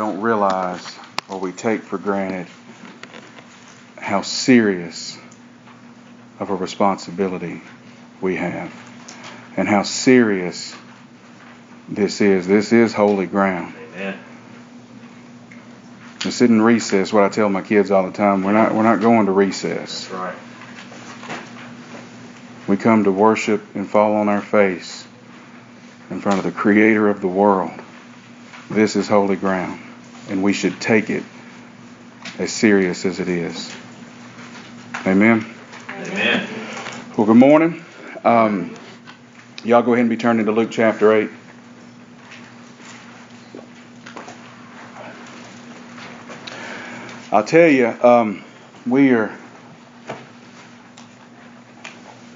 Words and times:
don't 0.00 0.22
realize 0.22 0.98
or 1.28 1.38
we 1.38 1.52
take 1.52 1.82
for 1.82 1.98
granted 1.98 2.46
how 3.98 4.22
serious 4.22 5.18
of 6.38 6.48
a 6.48 6.54
responsibility 6.54 7.60
we 8.22 8.36
have 8.36 8.72
and 9.58 9.68
how 9.68 9.82
serious 9.82 10.74
this 11.86 12.22
is. 12.22 12.46
This 12.46 12.72
is 12.72 12.94
holy 12.94 13.26
ground. 13.26 13.74
Amen. 13.94 14.18
This 16.24 16.40
isn't 16.40 16.62
recess. 16.62 17.12
What 17.12 17.24
I 17.24 17.28
tell 17.28 17.50
my 17.50 17.60
kids 17.60 17.90
all 17.90 18.06
the 18.06 18.16
time: 18.16 18.42
we're 18.42 18.52
not 18.52 18.74
we're 18.74 18.82
not 18.82 19.02
going 19.02 19.26
to 19.26 19.32
recess. 19.32 20.08
That's 20.08 20.14
right. 20.14 20.36
We 22.66 22.78
come 22.78 23.04
to 23.04 23.12
worship 23.12 23.62
and 23.74 23.86
fall 23.86 24.14
on 24.14 24.30
our 24.30 24.40
face 24.40 25.06
in 26.08 26.22
front 26.22 26.38
of 26.38 26.44
the 26.46 26.52
Creator 26.52 27.10
of 27.10 27.20
the 27.20 27.28
world. 27.28 27.72
This 28.70 28.96
is 28.96 29.08
holy 29.08 29.36
ground, 29.36 29.80
and 30.30 30.44
we 30.44 30.52
should 30.52 30.80
take 30.80 31.10
it 31.10 31.24
as 32.38 32.52
serious 32.52 33.04
as 33.04 33.18
it 33.18 33.28
is. 33.28 33.70
Amen. 35.04 35.44
Amen. 35.88 36.48
Well, 37.16 37.26
good 37.26 37.36
morning. 37.36 37.84
Um, 38.24 38.74
y'all 39.64 39.82
go 39.82 39.92
ahead 39.92 40.02
and 40.02 40.08
be 40.08 40.16
turned 40.16 40.38
into 40.38 40.52
Luke 40.52 40.70
chapter 40.70 41.12
8. 41.12 41.30
I'll 47.32 47.44
tell 47.44 47.68
you, 47.68 47.86
um, 47.86 48.44
we 48.86 49.10
are, 49.10 49.36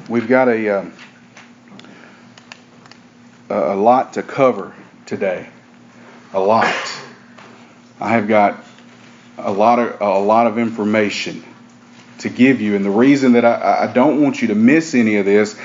we've 0.08 0.28
got 0.28 0.48
a, 0.48 0.80
um, 0.80 0.92
a 3.48 3.74
lot 3.74 4.14
to 4.14 4.22
cover 4.22 4.74
today. 5.06 5.48
A 6.32 6.40
lot. 6.40 6.93
I 8.00 8.10
have 8.10 8.28
got 8.28 8.64
a 9.38 9.52
lot 9.52 9.78
of 9.78 10.00
a 10.00 10.18
lot 10.18 10.46
of 10.46 10.58
information 10.58 11.44
to 12.18 12.28
give 12.28 12.60
you, 12.60 12.76
and 12.76 12.84
the 12.84 12.90
reason 12.90 13.32
that 13.32 13.44
I, 13.44 13.88
I 13.88 13.92
don't 13.92 14.22
want 14.22 14.40
you 14.40 14.48
to 14.48 14.54
miss 14.54 14.94
any 14.94 15.16
of 15.16 15.24
this, 15.24 15.58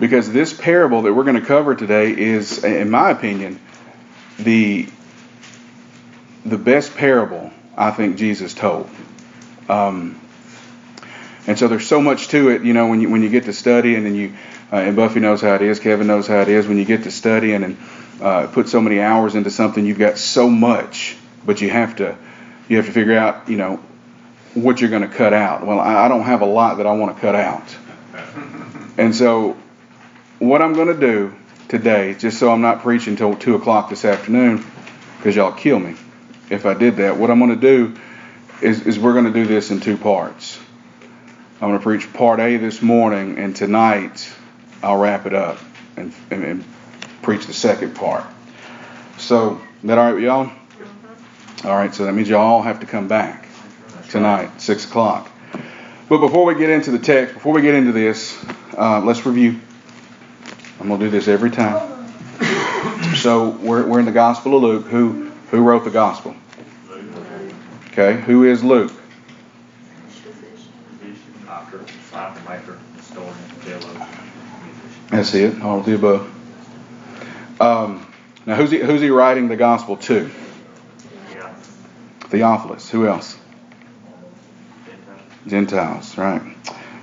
because 0.00 0.32
this 0.32 0.52
parable 0.52 1.02
that 1.02 1.12
we're 1.12 1.24
going 1.24 1.40
to 1.40 1.46
cover 1.46 1.74
today 1.74 2.16
is, 2.16 2.64
in 2.64 2.90
my 2.90 3.10
opinion, 3.10 3.60
the 4.38 4.88
the 6.44 6.58
best 6.58 6.94
parable 6.96 7.50
I 7.76 7.90
think 7.90 8.16
Jesus 8.16 8.54
told. 8.54 8.88
Um, 9.68 10.20
and 11.46 11.58
so 11.58 11.68
there's 11.68 11.86
so 11.86 12.00
much 12.00 12.28
to 12.28 12.50
it, 12.50 12.62
you 12.62 12.72
know, 12.72 12.88
when 12.88 13.00
you 13.00 13.10
when 13.10 13.22
you 13.22 13.28
get 13.28 13.44
to 13.44 13.52
study 13.52 13.94
and 13.94 14.04
then 14.04 14.14
you 14.14 14.34
uh, 14.72 14.76
and 14.76 14.96
Buffy 14.96 15.20
knows 15.20 15.40
how 15.40 15.54
it 15.54 15.62
is, 15.62 15.78
Kevin 15.78 16.06
knows 16.06 16.26
how 16.26 16.40
it 16.40 16.48
is. 16.48 16.66
When 16.66 16.78
you 16.78 16.84
get 16.84 17.04
to 17.04 17.10
studying 17.10 17.62
and 17.62 17.76
uh, 18.20 18.46
put 18.46 18.68
so 18.68 18.80
many 18.80 19.00
hours 19.00 19.34
into 19.34 19.50
something, 19.50 19.84
you've 19.84 19.98
got 19.98 20.18
so 20.18 20.48
much, 20.48 21.16
but 21.44 21.60
you 21.60 21.70
have 21.70 21.96
to 21.96 22.16
you 22.68 22.78
have 22.78 22.86
to 22.86 22.92
figure 22.92 23.16
out, 23.16 23.48
you 23.48 23.56
know, 23.56 23.76
what 24.54 24.80
you're 24.80 24.90
going 24.90 25.02
to 25.02 25.14
cut 25.14 25.32
out. 25.34 25.66
Well, 25.66 25.78
I, 25.78 26.06
I 26.06 26.08
don't 26.08 26.22
have 26.22 26.40
a 26.40 26.46
lot 26.46 26.78
that 26.78 26.86
I 26.86 26.92
want 26.92 27.14
to 27.14 27.20
cut 27.20 27.34
out, 27.34 27.76
and 28.98 29.14
so 29.14 29.56
what 30.38 30.62
I'm 30.62 30.74
going 30.74 30.88
to 30.88 30.98
do 30.98 31.34
today, 31.68 32.14
just 32.14 32.38
so 32.38 32.50
I'm 32.50 32.60
not 32.60 32.82
preaching 32.82 33.16
till 33.16 33.34
two 33.36 33.54
o'clock 33.54 33.90
this 33.90 34.04
afternoon, 34.04 34.64
because 35.18 35.36
y'all 35.36 35.52
kill 35.52 35.78
me 35.78 35.96
if 36.50 36.66
I 36.66 36.74
did 36.74 36.96
that. 36.96 37.16
What 37.16 37.30
I'm 37.30 37.38
going 37.38 37.50
to 37.50 37.56
do 37.56 37.94
is, 38.60 38.86
is 38.86 38.98
we're 38.98 39.12
going 39.12 39.26
to 39.26 39.32
do 39.32 39.46
this 39.46 39.70
in 39.70 39.80
two 39.80 39.96
parts. 39.96 40.58
I'm 41.60 41.68
going 41.68 41.78
to 41.78 41.82
preach 41.82 42.12
part 42.12 42.40
A 42.40 42.56
this 42.56 42.82
morning, 42.82 43.38
and 43.38 43.54
tonight 43.54 44.32
I'll 44.82 44.98
wrap 44.98 45.26
it 45.26 45.34
up 45.34 45.58
and, 45.96 46.12
and, 46.30 46.44
and 46.44 46.64
preach 47.22 47.46
the 47.46 47.54
second 47.54 47.94
part. 47.94 48.24
So, 49.18 49.60
is 49.82 49.88
that 49.88 49.98
all 49.98 50.04
right 50.04 50.14
with 50.14 50.24
y'all? 50.24 50.52
All 51.64 51.74
right, 51.74 51.94
so 51.94 52.04
that 52.04 52.12
means 52.12 52.28
y'all 52.28 52.60
have 52.60 52.80
to 52.80 52.86
come 52.86 53.08
back 53.08 53.48
tonight, 54.10 54.60
6 54.60 54.84
o'clock. 54.84 55.30
But 56.10 56.18
before 56.18 56.44
we 56.44 56.54
get 56.56 56.68
into 56.68 56.90
the 56.90 56.98
text, 56.98 57.32
before 57.32 57.54
we 57.54 57.62
get 57.62 57.74
into 57.74 57.90
this, 57.90 58.38
uh, 58.76 59.00
let's 59.00 59.24
review. 59.24 59.58
I'm 60.78 60.88
going 60.88 61.00
to 61.00 61.06
do 61.06 61.10
this 61.10 61.26
every 61.26 61.50
time. 61.50 61.90
So, 63.16 63.48
we're, 63.62 63.86
we're 63.86 63.98
in 63.98 64.04
the 64.04 64.12
Gospel 64.12 64.56
of 64.56 64.62
Luke. 64.62 64.86
Who, 64.88 65.30
who 65.50 65.62
wrote 65.62 65.84
the 65.84 65.90
Gospel? 65.90 66.36
Okay, 67.92 68.20
who 68.20 68.44
is 68.44 68.62
Luke? 68.62 68.92
That's 75.08 75.32
it, 75.32 75.62
all 75.62 75.78
of 75.78 75.86
the 75.86 75.94
above. 75.94 76.30
Um, 77.58 78.06
now, 78.44 78.56
who's 78.56 78.70
he, 78.70 78.80
who's 78.80 79.00
he 79.00 79.08
writing 79.08 79.48
the 79.48 79.56
Gospel 79.56 79.96
to? 79.96 80.30
Theophilus. 82.34 82.90
Who 82.90 83.06
else? 83.06 83.38
Gentiles. 84.84 85.20
Gentiles, 85.46 86.18
right. 86.18 86.42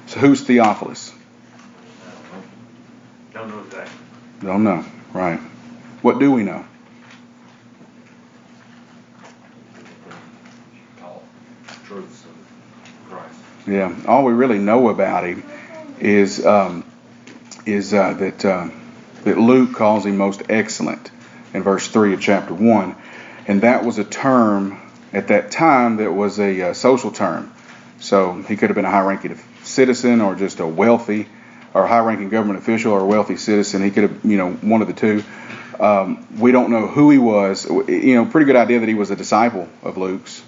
So, 0.08 0.20
who's 0.20 0.42
Theophilus? 0.42 1.14
Don't 3.34 3.48
know. 3.48 3.48
Don't 3.48 3.50
know 3.50 3.64
exactly. 3.64 3.98
Don't 4.42 4.64
know, 4.66 4.86
right. 5.14 5.40
What 6.02 6.20
do 6.20 6.34
we 6.34 6.44
know? 6.44 6.66
All 11.02 11.24
truths 11.86 12.26
of 12.26 13.10
Christ. 13.10 13.40
Yeah, 13.66 13.96
all 14.08 14.26
we 14.26 14.34
really 14.34 14.60
know 14.60 14.90
about 14.90 15.24
him 15.24 15.46
is 16.02 16.46
um, 16.46 16.84
is 17.66 17.94
uh, 17.94 18.16
that 18.16 18.44
uh, 18.44 18.68
that 19.24 19.38
Luke 19.38 19.76
calls 19.76 20.06
him 20.06 20.18
most 20.18 20.42
excellent 20.50 21.10
in 21.54 21.64
verse 21.64 21.88
three 21.88 22.14
of 22.14 22.20
chapter 22.20 22.54
one, 22.54 22.98
and 23.48 23.62
that 23.62 23.86
was 23.86 23.98
a 23.98 24.04
term 24.04 24.78
at 25.14 25.28
that 25.28 25.52
time 25.52 25.98
that 25.98 26.12
was 26.12 26.40
a 26.40 26.70
uh, 26.70 26.74
social 26.74 27.12
term. 27.12 27.54
So 28.00 28.42
he 28.42 28.56
could 28.56 28.70
have 28.70 28.76
been 28.76 28.86
a 28.86 28.92
high-ranking 28.92 29.40
citizen 29.64 30.22
or 30.22 30.36
just 30.36 30.60
a 30.60 30.68
wealthy 30.68 31.28
or 31.74 31.86
high-ranking 31.86 32.30
government 32.30 32.60
official 32.60 32.94
or 32.94 33.00
a 33.02 33.06
wealthy 33.06 33.38
citizen. 33.38 33.84
He 33.84 33.92
could 33.92 34.04
have, 34.04 34.26
you 34.26 34.38
know, 34.38 34.52
one 34.52 34.82
of 34.82 34.88
the 34.88 34.94
two. 34.94 35.24
Um, 35.80 36.28
we 36.38 36.52
don't 36.52 36.70
know 36.70 36.88
who 36.88 37.10
he 37.10 37.18
was. 37.18 37.66
You 37.66 38.16
know, 38.16 38.26
pretty 38.26 38.46
good 38.46 38.56
idea 38.56 38.80
that 38.80 38.90
he 38.90 38.96
was 38.96 39.12
a 39.12 39.16
disciple 39.16 39.68
of 39.82 39.98
Luke's, 39.98 40.44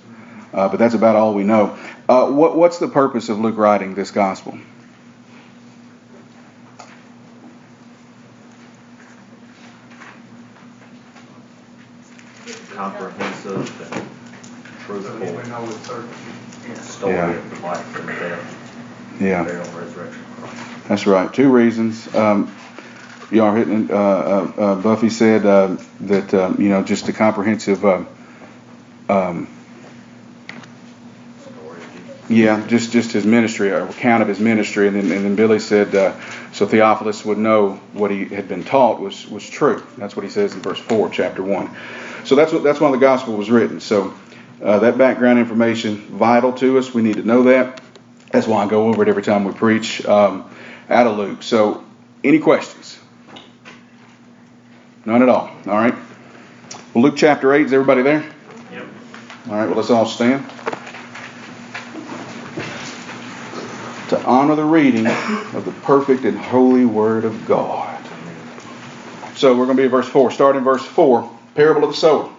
uh, 0.53 0.69
but 0.69 0.77
that's 0.77 0.93
about 0.93 1.15
all 1.15 1.33
we 1.33 1.43
know. 1.43 1.77
Uh, 2.07 2.29
what, 2.29 2.55
what's 2.55 2.77
the 2.79 2.87
purpose 2.87 3.29
of 3.29 3.39
Luke 3.39 3.57
writing 3.57 3.95
this 3.95 4.11
gospel? 4.11 4.57
Comprehensive 12.73 13.81
and 13.93 14.09
truthful 14.85 15.39
story 15.83 17.13
Yeah. 17.13 17.29
of 17.31 17.63
life 17.63 17.99
and 17.99 18.07
death, 18.07 19.19
Yeah, 19.19 19.43
burial, 19.43 19.63
and 19.63 19.75
resurrection 19.75 20.23
that's 20.87 21.07
right. 21.07 21.33
Two 21.33 21.49
reasons. 21.49 22.13
Um, 22.13 22.53
you 23.31 23.43
are 23.43 23.55
hitting. 23.55 23.89
Uh, 23.89 23.93
uh, 23.95 24.53
uh, 24.61 24.75
Buffy 24.75 25.09
said 25.09 25.45
uh, 25.45 25.77
that 26.01 26.33
um, 26.33 26.61
you 26.61 26.69
know 26.69 26.83
just 26.83 27.07
a 27.07 27.13
comprehensive. 27.13 27.85
Uh, 27.85 28.03
um, 29.09 29.47
Story. 31.41 31.79
Yeah, 32.27 32.65
just 32.67 32.91
just 32.91 33.13
his 33.13 33.25
ministry, 33.25 33.71
or 33.71 33.87
account 33.87 34.21
of 34.21 34.27
his 34.27 34.39
ministry, 34.39 34.87
and 34.87 34.97
then 34.97 35.11
and 35.11 35.23
then 35.25 35.35
Billy 35.35 35.59
said, 35.59 35.95
uh, 35.95 36.13
so 36.51 36.67
Theophilus 36.67 37.23
would 37.25 37.37
know 37.37 37.79
what 37.93 38.11
he 38.11 38.25
had 38.25 38.47
been 38.49 38.63
taught 38.63 38.99
was 38.99 39.27
was 39.29 39.49
true. 39.49 39.81
That's 39.97 40.15
what 40.15 40.23
he 40.23 40.29
says 40.29 40.53
in 40.53 40.61
verse 40.61 40.79
four, 40.79 41.09
chapter 41.09 41.41
one. 41.41 41.69
So 42.25 42.35
that's 42.35 42.51
what 42.51 42.63
that's 42.63 42.79
why 42.81 42.91
the 42.91 42.97
gospel 42.97 43.35
was 43.35 43.49
written. 43.49 43.79
So 43.79 44.13
uh, 44.63 44.79
that 44.79 44.97
background 44.97 45.39
information 45.39 45.97
vital 45.97 46.53
to 46.53 46.77
us. 46.77 46.93
We 46.93 47.01
need 47.01 47.17
to 47.17 47.23
know 47.23 47.43
that. 47.43 47.81
That's 48.31 48.47
why 48.47 48.63
I 48.63 48.67
go 48.67 48.87
over 48.87 49.03
it 49.03 49.09
every 49.09 49.21
time 49.21 49.43
we 49.43 49.53
preach 49.53 50.03
um, 50.05 50.49
out 50.89 51.05
of 51.05 51.17
Luke. 51.17 51.43
So 51.43 51.83
any 52.23 52.39
questions? 52.39 52.99
None 55.05 55.21
at 55.21 55.29
all. 55.29 55.49
All 55.67 55.77
right. 55.77 55.93
Well, 56.93 57.03
Luke 57.03 57.15
chapter 57.17 57.53
eight. 57.53 57.65
Is 57.65 57.73
everybody 57.73 58.01
there? 58.01 58.23
Yep. 58.71 58.85
All 59.49 59.55
right. 59.55 59.67
Well, 59.67 59.75
let's 59.75 59.89
all 59.89 60.05
stand. 60.05 60.45
to 64.13 64.23
honor 64.25 64.53
the 64.55 64.63
reading 64.63 65.07
of 65.07 65.63
the 65.65 65.71
perfect 65.83 66.23
and 66.23 66.37
holy 66.37 66.85
Word 66.85 67.25
of 67.25 67.47
God. 67.47 67.99
So 69.35 69.57
we're 69.57 69.65
going 69.65 69.77
to 69.77 69.81
be 69.81 69.85
at 69.85 69.91
verse 69.91 70.07
4. 70.07 70.29
Start 70.29 70.55
in 70.55 70.63
verse 70.63 70.85
4, 70.85 71.29
parable 71.55 71.85
of 71.85 71.89
the 71.89 71.97
sower. 71.97 72.31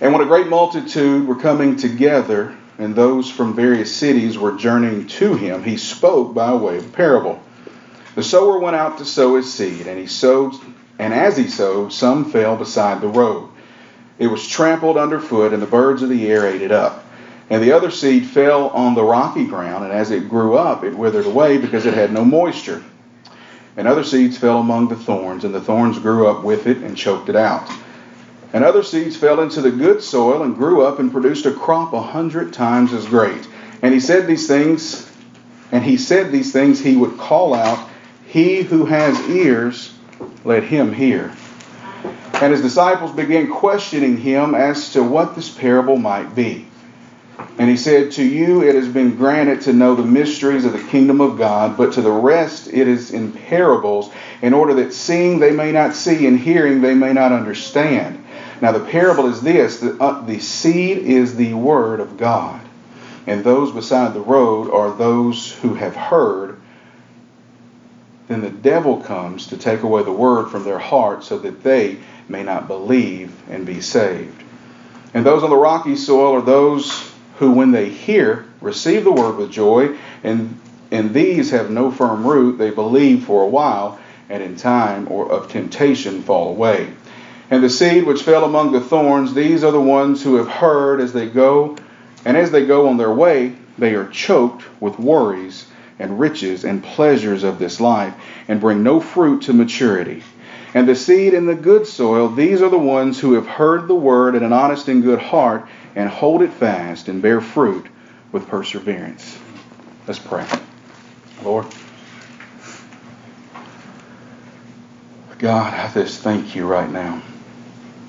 And 0.00 0.12
when 0.12 0.22
a 0.22 0.26
great 0.26 0.46
multitude 0.46 1.26
were 1.26 1.34
coming 1.34 1.76
together, 1.76 2.56
and 2.78 2.94
those 2.94 3.28
from 3.28 3.54
various 3.54 3.94
cities 3.94 4.38
were 4.38 4.52
journeying 4.52 5.08
to 5.08 5.34
him, 5.34 5.64
he 5.64 5.76
spoke 5.76 6.34
by 6.34 6.54
way 6.54 6.76
of 6.76 6.92
parable. 6.92 7.42
The 8.14 8.22
sower 8.22 8.58
went 8.58 8.76
out 8.76 8.98
to 8.98 9.04
sow 9.04 9.36
his 9.36 9.52
seed, 9.52 9.86
and 9.86 9.98
he 9.98 10.06
sowed, 10.06 10.54
and 10.98 11.12
as 11.12 11.36
he 11.36 11.48
sowed, 11.48 11.92
some 11.92 12.30
fell 12.30 12.56
beside 12.56 13.00
the 13.00 13.08
road. 13.08 13.48
It 14.18 14.28
was 14.28 14.46
trampled 14.46 14.96
underfoot, 14.96 15.52
and 15.52 15.62
the 15.62 15.66
birds 15.66 16.02
of 16.02 16.08
the 16.08 16.30
air 16.30 16.46
ate 16.46 16.62
it 16.62 16.72
up. 16.72 17.04
And 17.50 17.62
the 17.62 17.72
other 17.72 17.90
seed 17.90 18.26
fell 18.26 18.68
on 18.68 18.94
the 18.94 19.04
rocky 19.04 19.46
ground, 19.46 19.84
and 19.84 19.92
as 19.92 20.10
it 20.10 20.28
grew 20.28 20.56
up, 20.56 20.84
it 20.84 20.94
withered 20.96 21.26
away 21.26 21.58
because 21.58 21.86
it 21.86 21.94
had 21.94 22.12
no 22.12 22.24
moisture. 22.24 22.84
And 23.76 23.88
other 23.88 24.04
seeds 24.04 24.36
fell 24.36 24.58
among 24.58 24.88
the 24.88 24.96
thorns, 24.96 25.44
and 25.44 25.54
the 25.54 25.60
thorns 25.60 25.98
grew 25.98 26.28
up 26.28 26.44
with 26.44 26.66
it 26.66 26.78
and 26.78 26.96
choked 26.96 27.28
it 27.28 27.36
out. 27.36 27.68
And 28.52 28.64
other 28.64 28.82
seeds 28.82 29.16
fell 29.16 29.40
into 29.40 29.60
the 29.60 29.70
good 29.70 30.02
soil 30.02 30.42
and 30.42 30.54
grew 30.54 30.82
up 30.82 30.98
and 30.98 31.12
produced 31.12 31.46
a 31.46 31.52
crop 31.52 31.92
a 31.92 32.00
hundred 32.00 32.52
times 32.52 32.92
as 32.92 33.06
great. 33.06 33.46
And 33.82 33.92
he 33.92 34.00
said 34.00 34.26
these 34.26 34.48
things, 34.48 35.10
and 35.70 35.84
he 35.84 35.96
said 35.96 36.32
these 36.32 36.52
things, 36.52 36.80
he 36.80 36.96
would 36.96 37.18
call 37.18 37.52
out, 37.54 37.88
He 38.26 38.62
who 38.62 38.86
has 38.86 39.20
ears, 39.28 39.94
let 40.44 40.62
him 40.62 40.92
hear. 40.92 41.32
And 42.34 42.52
his 42.52 42.62
disciples 42.62 43.12
began 43.12 43.50
questioning 43.50 44.16
him 44.16 44.54
as 44.54 44.92
to 44.92 45.02
what 45.02 45.34
this 45.34 45.50
parable 45.50 45.96
might 45.96 46.34
be. 46.34 46.66
And 47.58 47.68
he 47.68 47.76
said, 47.76 48.12
To 48.12 48.24
you 48.24 48.62
it 48.62 48.74
has 48.74 48.88
been 48.88 49.16
granted 49.16 49.62
to 49.62 49.72
know 49.72 49.94
the 49.94 50.04
mysteries 50.04 50.64
of 50.64 50.72
the 50.72 50.82
kingdom 50.82 51.20
of 51.20 51.36
God, 51.36 51.76
but 51.76 51.92
to 51.94 52.02
the 52.02 52.10
rest 52.10 52.68
it 52.68 52.88
is 52.88 53.10
in 53.10 53.32
parables, 53.32 54.10
in 54.42 54.54
order 54.54 54.74
that 54.74 54.92
seeing 54.92 55.38
they 55.38 55.50
may 55.50 55.72
not 55.72 55.94
see, 55.94 56.26
and 56.26 56.38
hearing 56.38 56.80
they 56.80 56.94
may 56.94 57.12
not 57.12 57.32
understand. 57.32 58.24
Now 58.60 58.72
the 58.72 58.80
parable 58.80 59.26
is 59.26 59.40
this 59.40 59.80
the, 59.80 59.96
uh, 60.02 60.22
the 60.22 60.40
seed 60.40 60.98
is 60.98 61.36
the 61.36 61.54
word 61.54 62.00
of 62.00 62.16
God, 62.16 62.60
and 63.26 63.44
those 63.44 63.72
beside 63.72 64.14
the 64.14 64.20
road 64.20 64.70
are 64.70 64.96
those 64.96 65.52
who 65.52 65.74
have 65.74 65.94
heard. 65.94 66.58
Then 68.26 68.40
the 68.40 68.50
devil 68.50 69.00
comes 69.00 69.46
to 69.48 69.56
take 69.56 69.82
away 69.82 70.02
the 70.02 70.12
word 70.12 70.50
from 70.50 70.64
their 70.64 70.78
heart 70.78 71.24
so 71.24 71.38
that 71.38 71.62
they 71.62 71.98
may 72.28 72.42
not 72.42 72.68
believe 72.68 73.32
and 73.48 73.64
be 73.64 73.80
saved. 73.80 74.42
And 75.14 75.24
those 75.24 75.42
on 75.42 75.50
the 75.50 75.56
rocky 75.56 75.96
soil 75.96 76.34
are 76.34 76.42
those 76.42 77.10
who, 77.38 77.52
when 77.52 77.72
they 77.72 77.88
hear, 77.88 78.44
receive 78.60 79.04
the 79.04 79.12
word 79.12 79.36
with 79.36 79.50
joy, 79.50 79.96
and, 80.22 80.60
and 80.90 81.14
these 81.14 81.50
have 81.52 81.70
no 81.70 81.90
firm 81.90 82.26
root. 82.26 82.58
They 82.58 82.70
believe 82.70 83.24
for 83.24 83.42
a 83.42 83.48
while, 83.48 83.98
and 84.28 84.42
in 84.42 84.56
time 84.56 85.10
or 85.10 85.30
of 85.30 85.48
temptation 85.48 86.22
fall 86.22 86.50
away. 86.50 86.92
And 87.50 87.64
the 87.64 87.70
seed 87.70 88.04
which 88.04 88.22
fell 88.22 88.44
among 88.44 88.72
the 88.72 88.80
thorns, 88.80 89.32
these 89.32 89.64
are 89.64 89.72
the 89.72 89.80
ones 89.80 90.22
who 90.22 90.36
have 90.36 90.48
heard 90.48 91.00
as 91.00 91.12
they 91.12 91.28
go, 91.28 91.76
and 92.24 92.36
as 92.36 92.50
they 92.50 92.66
go 92.66 92.88
on 92.88 92.98
their 92.98 93.12
way, 93.12 93.54
they 93.78 93.94
are 93.94 94.08
choked 94.08 94.64
with 94.80 94.98
worries 94.98 95.66
and 95.98 96.20
riches 96.20 96.64
and 96.64 96.84
pleasures 96.84 97.44
of 97.44 97.58
this 97.58 97.80
life, 97.80 98.14
and 98.48 98.60
bring 98.60 98.82
no 98.82 99.00
fruit 99.00 99.42
to 99.42 99.52
maturity. 99.52 100.22
And 100.74 100.86
the 100.86 100.94
seed 100.94 101.32
in 101.32 101.46
the 101.46 101.54
good 101.54 101.86
soil, 101.86 102.28
these 102.28 102.60
are 102.60 102.68
the 102.68 102.78
ones 102.78 103.18
who 103.18 103.32
have 103.32 103.46
heard 103.46 103.88
the 103.88 103.94
word 103.94 104.34
in 104.34 104.42
an 104.42 104.52
honest 104.52 104.88
and 104.88 105.02
good 105.02 105.18
heart, 105.18 105.66
and 105.96 106.10
hold 106.10 106.42
it 106.42 106.52
fast 106.52 107.08
and 107.08 107.22
bear 107.22 107.40
fruit 107.40 107.86
with 108.30 108.46
perseverance. 108.46 109.38
Let's 110.06 110.20
pray. 110.20 110.46
Lord, 111.42 111.66
God, 115.38 115.72
I 115.72 115.92
just 115.92 116.20
thank 116.20 116.54
you 116.54 116.66
right 116.66 116.90
now. 116.90 117.22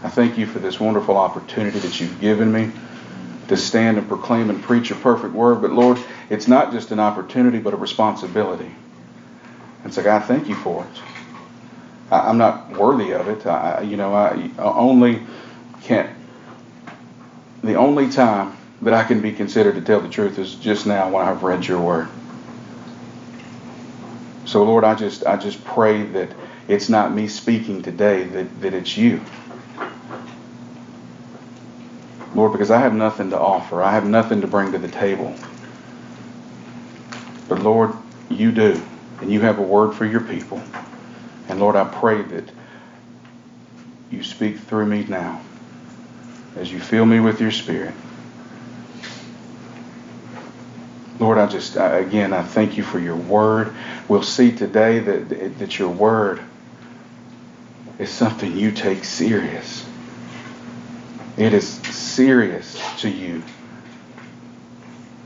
I 0.01 0.10
thank 0.10 0.38
you 0.38 0.46
for 0.46 0.60
this 0.60 0.80
wonderful 0.80 1.18
opportunity 1.18 1.80
that 1.80 2.00
you've 2.00 2.22
given 2.22 2.51
me 2.51 2.72
to 3.50 3.57
stand 3.57 3.98
and 3.98 4.07
proclaim 4.07 4.50
and 4.50 4.62
preach 4.62 4.90
your 4.90 5.00
perfect 5.00 5.34
word. 5.34 5.62
But 5.62 5.72
Lord, 5.72 6.00
it's 6.30 6.48
not 6.48 6.72
just 6.72 6.92
an 6.92 7.00
opportunity, 7.00 7.60
but 7.60 7.74
a 7.74 7.78
responsibility. 7.78 8.72
And 9.84 9.94
so, 9.94 10.04
God, 10.04 10.24
thank 10.25 10.48
you 10.48 10.56
for 10.56 10.86
it. 10.86 11.01
I, 12.12 12.30
am 12.30 12.38
not 12.38 12.69
worthy 12.72 13.12
of 13.12 13.28
it. 13.28 13.46
I, 13.46 13.81
you 13.81 13.98
know, 13.98 14.13
I 14.13 14.51
only 14.57 15.24
can't. 15.81 16.10
The 17.63 17.75
only 17.75 18.10
time 18.10 18.57
that 18.81 18.94
I 18.94 19.04
can 19.04 19.22
be 19.22 19.34
considered 19.34 19.75
to 19.75 19.81
tell 19.81 20.00
the 20.00 20.10
truth 20.10 20.40
is 20.40 20.56
just 20.56 20.86
now 20.86 21.10
when 21.10 21.25
I've 21.25 21.44
read 21.44 21.66
your 21.66 21.81
word. 21.81 22.07
So, 24.46 24.63
Lord, 24.63 24.84
I 24.84 24.96
just 24.96 25.25
I 25.25 25.38
just 25.38 25.63
pray 25.66 26.04
that 26.04 26.30
it's 26.68 26.88
not 26.88 27.13
me 27.13 27.28
speaking 27.28 27.81
today, 27.81 28.24
that, 28.24 28.62
that 28.62 28.74
it's 28.74 28.96
you. 28.96 29.22
Lord, 32.35 32.51
because 32.51 32.71
I 32.71 32.79
have 32.79 32.93
nothing 32.93 33.31
to 33.31 33.39
offer. 33.39 33.81
I 33.81 33.91
have 33.91 34.05
nothing 34.05 34.41
to 34.41 34.47
bring 34.47 34.71
to 34.73 34.77
the 34.77 34.87
table. 34.87 35.33
But 37.47 37.61
Lord, 37.61 37.93
you 38.29 38.51
do. 38.51 38.81
And 39.21 39.31
you 39.31 39.41
have 39.41 39.59
a 39.59 39.63
word 39.63 39.93
for 39.93 40.05
your 40.05 40.21
people. 40.21 40.61
And 41.47 41.59
Lord, 41.59 41.75
I 41.75 41.83
pray 41.85 42.21
that 42.21 42.49
you 44.11 44.23
speak 44.23 44.57
through 44.57 44.85
me 44.85 45.03
now 45.03 45.41
as 46.55 46.71
you 46.71 46.79
fill 46.79 47.05
me 47.05 47.19
with 47.19 47.41
your 47.41 47.51
spirit. 47.51 47.93
Lord, 51.19 51.37
I 51.37 51.47
just, 51.47 51.75
again, 51.75 52.31
I 52.31 52.43
thank 52.43 52.77
you 52.77 52.83
for 52.83 52.99
your 52.99 53.15
word. 53.15 53.73
We'll 54.07 54.23
see 54.23 54.51
today 54.53 54.99
that, 54.99 55.59
that 55.59 55.77
your 55.77 55.89
word 55.89 56.41
is 57.97 58.09
something 58.09 58.55
you 58.55 58.71
take 58.71 59.03
serious. 59.03 59.85
It 61.35 61.53
is 61.53 61.78
serious 62.19 62.77
to 62.98 63.10
you. 63.10 63.42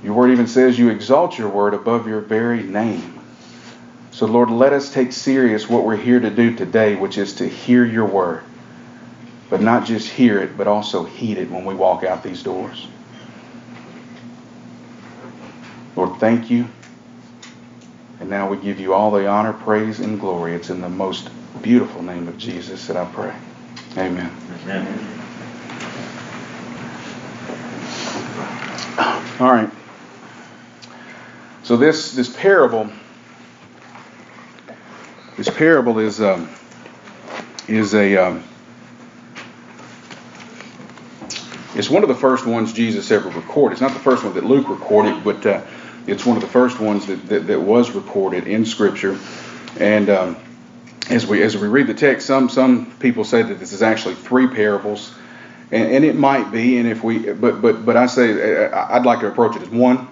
Your 0.04 0.14
word 0.14 0.30
even 0.30 0.46
says 0.46 0.78
you 0.78 0.90
exalt 0.90 1.40
your 1.40 1.50
word 1.50 1.74
above 1.74 2.08
your 2.08 2.22
very 2.22 2.62
name. 2.62 3.20
So, 4.12 4.28
Lord, 4.28 4.52
let 4.52 4.74
us 4.74 4.94
take 4.94 5.12
serious 5.12 5.68
what 5.68 5.86
we're 5.86 5.96
here 5.96 6.20
to 6.20 6.30
do 6.30 6.56
today, 6.56 6.94
which 6.94 7.18
is 7.18 7.34
to 7.38 7.50
hear 7.50 7.84
your 7.84 8.06
word. 8.06 8.44
But 9.50 9.60
not 9.60 9.88
just 9.88 10.08
hear 10.08 10.40
it, 10.40 10.56
but 10.56 10.68
also 10.68 11.04
heed 11.04 11.40
it 11.40 11.50
when 11.50 11.66
we 11.66 11.74
walk 11.74 12.04
out 12.04 12.22
these 12.22 12.44
doors. 12.44 12.88
Lord, 15.96 16.20
thank 16.20 16.52
you. 16.52 16.68
And 18.20 18.30
now 18.30 18.48
we 18.48 18.58
give 18.58 18.80
you 18.80 18.94
all 18.94 19.10
the 19.10 19.28
honor, 19.28 19.54
praise, 19.54 20.00
and 20.00 20.20
glory. 20.20 20.54
It's 20.54 20.70
in 20.70 20.80
the 20.80 20.90
most 20.90 21.32
beautiful 21.64 22.04
name 22.04 22.28
of 22.28 22.38
Jesus 22.38 22.86
that 22.86 22.98
I 22.98 23.06
pray. 23.06 23.34
Amen. 23.98 24.32
Amen. 24.66 25.13
All 29.40 29.52
right. 29.52 29.70
So 31.64 31.78
this 31.78 32.12
this 32.12 32.30
parable 32.36 32.90
this 35.38 35.50
parable 35.50 35.98
is 36.00 36.22
um, 36.22 36.50
is 37.68 37.96
a 37.96 38.16
um, 38.18 38.44
it's 41.76 41.90
one 41.90 42.04
of 42.04 42.10
the 42.10 42.16
first 42.16 42.46
ones 42.46 42.74
Jesus 42.74 43.10
ever 43.10 43.30
recorded. 43.30 43.74
It's 43.74 43.82
not 43.82 43.94
the 43.94 44.00
first 44.00 44.24
one 44.24 44.36
that 44.36 44.44
Luke 44.44 44.70
recorded, 44.70 45.24
but 45.24 45.44
uh, 45.46 45.62
it's 46.06 46.26
one 46.26 46.38
of 46.38 46.44
the 46.44 46.50
first 46.50 46.80
ones 46.80 47.08
that, 47.08 47.28
that, 47.30 47.48
that 47.48 47.60
was 47.60 47.92
recorded 47.92 48.48
in 48.48 48.66
Scripture. 48.66 49.18
And 49.80 50.10
um, 50.10 50.38
as 51.10 51.26
we 51.26 51.42
as 51.42 51.58
we 51.58 51.68
read 51.68 51.88
the 51.88 51.96
text, 51.96 52.28
some 52.28 52.50
some 52.50 52.92
people 53.00 53.24
say 53.24 53.42
that 53.42 53.56
this 53.60 53.74
is 53.74 53.82
actually 53.82 54.16
three 54.16 54.48
parables, 54.48 55.16
and, 55.74 55.92
and 55.92 56.06
it 56.06 56.16
might 56.16 56.52
be. 56.52 56.78
And 56.78 56.88
if 56.88 57.04
we, 57.04 57.34
but 57.34 57.62
but 57.62 57.86
but 57.86 57.98
I 57.98 58.06
say 58.06 58.68
I'd 58.68 59.06
like 59.06 59.22
to 59.22 59.28
approach 59.28 59.56
it 59.56 59.64
as 59.64 59.70
one, 59.70 60.08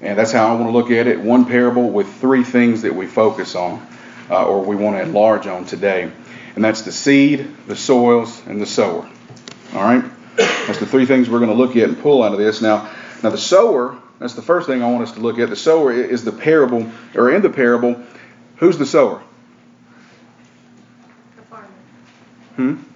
and 0.00 0.18
that's 0.18 0.30
how 0.30 0.48
I 0.48 0.54
want 0.54 0.66
to 0.66 0.72
look 0.72 0.90
at 0.90 1.06
it. 1.06 1.18
One 1.18 1.46
parable 1.46 1.88
with 1.88 2.12
three 2.20 2.44
things 2.44 2.82
that 2.82 2.94
we 2.94 3.06
focus 3.06 3.54
on, 3.56 3.84
uh, 4.30 4.44
or 4.44 4.62
we 4.62 4.76
want 4.76 4.96
to 4.96 5.02
enlarge 5.02 5.46
on 5.46 5.64
today, 5.64 6.12
and 6.54 6.64
that's 6.64 6.82
the 6.82 6.92
seed, 6.92 7.50
the 7.66 7.76
soils, 7.76 8.46
and 8.46 8.60
the 8.60 8.66
sower. 8.66 9.08
All 9.74 9.82
right, 9.82 10.04
that's 10.36 10.78
the 10.78 10.86
three 10.86 11.06
things 11.06 11.30
we're 11.30 11.38
going 11.38 11.50
to 11.50 11.56
look 11.56 11.76
at 11.76 11.88
and 11.88 11.98
pull 11.98 12.22
out 12.22 12.32
of 12.32 12.38
this. 12.38 12.60
Now, 12.60 12.90
now 13.22 13.30
the 13.30 13.38
sower. 13.38 13.98
That's 14.18 14.34
the 14.34 14.42
first 14.42 14.66
thing 14.66 14.82
I 14.82 14.90
want 14.90 15.02
us 15.02 15.12
to 15.12 15.20
look 15.20 15.38
at. 15.38 15.48
The 15.48 15.56
sower 15.56 15.90
is 15.92 16.24
the 16.24 16.32
parable, 16.32 16.92
or 17.14 17.30
in 17.30 17.40
the 17.40 17.48
parable, 17.48 18.04
who's 18.56 18.76
the 18.76 18.84
sower? 18.84 19.22
The 21.36 21.42
farmer. 21.44 21.68
Hmm? 22.56 22.89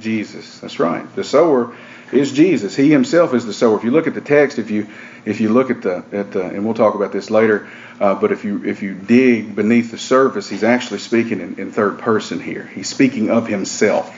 Jesus. 0.00 0.60
That's 0.60 0.78
right. 0.78 1.14
The 1.14 1.24
sower 1.24 1.76
is 2.12 2.32
Jesus. 2.32 2.74
He 2.74 2.90
himself 2.90 3.34
is 3.34 3.46
the 3.46 3.52
sower. 3.52 3.76
If 3.76 3.84
you 3.84 3.90
look 3.90 4.06
at 4.06 4.14
the 4.14 4.20
text, 4.20 4.58
if 4.58 4.70
you 4.70 4.88
if 5.24 5.40
you 5.40 5.50
look 5.50 5.70
at 5.70 5.82
the 5.82 6.04
at 6.12 6.32
the, 6.32 6.44
and 6.44 6.64
we'll 6.64 6.74
talk 6.74 6.94
about 6.94 7.12
this 7.12 7.30
later, 7.30 7.68
uh, 8.00 8.14
but 8.14 8.32
if 8.32 8.44
you 8.44 8.64
if 8.64 8.82
you 8.82 8.94
dig 8.94 9.54
beneath 9.54 9.90
the 9.90 9.98
surface, 9.98 10.48
he's 10.48 10.64
actually 10.64 10.98
speaking 11.00 11.40
in, 11.40 11.58
in 11.58 11.70
third 11.70 11.98
person 11.98 12.40
here. 12.40 12.66
He's 12.66 12.88
speaking 12.88 13.30
of 13.30 13.46
himself. 13.46 14.16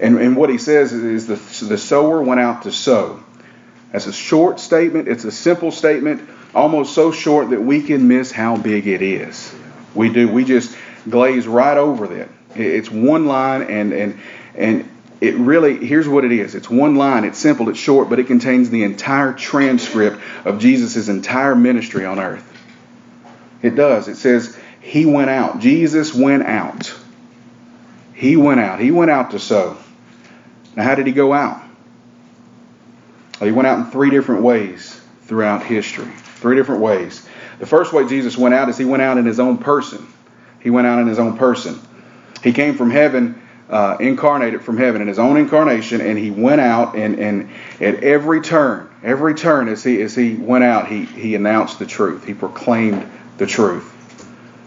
And, 0.00 0.18
and 0.18 0.36
what 0.36 0.50
he 0.50 0.58
says 0.58 0.92
is 0.92 1.28
the, 1.28 1.66
the 1.66 1.78
sower 1.78 2.20
went 2.20 2.40
out 2.40 2.62
to 2.62 2.72
sow. 2.72 3.22
That's 3.92 4.08
a 4.08 4.12
short 4.12 4.58
statement. 4.58 5.06
It's 5.06 5.24
a 5.24 5.30
simple 5.30 5.70
statement, 5.70 6.28
almost 6.54 6.92
so 6.92 7.12
short 7.12 7.50
that 7.50 7.62
we 7.62 7.82
can 7.82 8.08
miss 8.08 8.32
how 8.32 8.56
big 8.56 8.88
it 8.88 9.00
is. 9.00 9.54
We 9.94 10.12
do. 10.12 10.28
We 10.28 10.44
just 10.44 10.76
glaze 11.08 11.46
right 11.46 11.76
over 11.76 12.08
that. 12.08 12.28
It's 12.56 12.90
one 12.90 13.26
line, 13.26 13.62
and 13.62 13.92
and 13.92 14.18
and 14.54 14.88
it 15.22 15.36
really 15.36 15.76
here's 15.86 16.08
what 16.08 16.24
it 16.24 16.32
is. 16.32 16.56
It's 16.56 16.68
one 16.68 16.96
line. 16.96 17.22
It's 17.22 17.38
simple. 17.38 17.68
It's 17.68 17.78
short, 17.78 18.10
but 18.10 18.18
it 18.18 18.26
contains 18.26 18.70
the 18.70 18.82
entire 18.82 19.32
transcript 19.32 20.20
of 20.44 20.58
Jesus' 20.58 21.08
entire 21.08 21.54
ministry 21.54 22.04
on 22.04 22.18
earth. 22.18 22.44
It 23.62 23.76
does. 23.76 24.08
It 24.08 24.16
says 24.16 24.58
he 24.80 25.06
went 25.06 25.30
out. 25.30 25.60
Jesus 25.60 26.12
went 26.12 26.42
out. 26.42 26.92
He 28.14 28.36
went 28.36 28.58
out. 28.58 28.80
He 28.80 28.90
went 28.90 29.12
out 29.12 29.30
to 29.30 29.38
sow. 29.38 29.76
Now, 30.74 30.82
how 30.82 30.96
did 30.96 31.06
he 31.06 31.12
go 31.12 31.32
out? 31.32 31.62
Well, 33.40 33.46
he 33.46 33.52
went 33.52 33.68
out 33.68 33.78
in 33.78 33.92
three 33.92 34.10
different 34.10 34.42
ways 34.42 35.00
throughout 35.26 35.62
history. 35.62 36.10
Three 36.40 36.56
different 36.56 36.80
ways. 36.80 37.24
The 37.60 37.66
first 37.66 37.92
way 37.92 38.08
Jesus 38.08 38.36
went 38.36 38.54
out 38.54 38.68
is 38.68 38.76
he 38.76 38.84
went 38.84 39.04
out 39.04 39.18
in 39.18 39.26
his 39.26 39.38
own 39.38 39.58
person. 39.58 40.04
He 40.58 40.70
went 40.70 40.88
out 40.88 40.98
in 40.98 41.06
his 41.06 41.20
own 41.20 41.38
person. 41.38 41.78
He 42.42 42.52
came 42.52 42.76
from 42.76 42.90
heaven 42.90 43.40
uh, 43.72 43.96
incarnated 44.00 44.62
from 44.62 44.76
heaven 44.76 45.00
in 45.00 45.08
his 45.08 45.18
own 45.18 45.38
incarnation, 45.38 46.02
and 46.02 46.18
he 46.18 46.30
went 46.30 46.60
out 46.60 46.94
and, 46.94 47.18
and 47.18 47.50
at 47.80 48.04
every 48.04 48.42
turn, 48.42 48.88
every 49.02 49.34
turn 49.34 49.66
as 49.68 49.82
he 49.82 50.02
as 50.02 50.14
he 50.14 50.34
went 50.34 50.62
out, 50.62 50.88
he 50.88 51.06
he 51.06 51.34
announced 51.34 51.78
the 51.78 51.86
truth. 51.86 52.26
He 52.26 52.34
proclaimed 52.34 53.10
the 53.38 53.46
truth, 53.46 53.90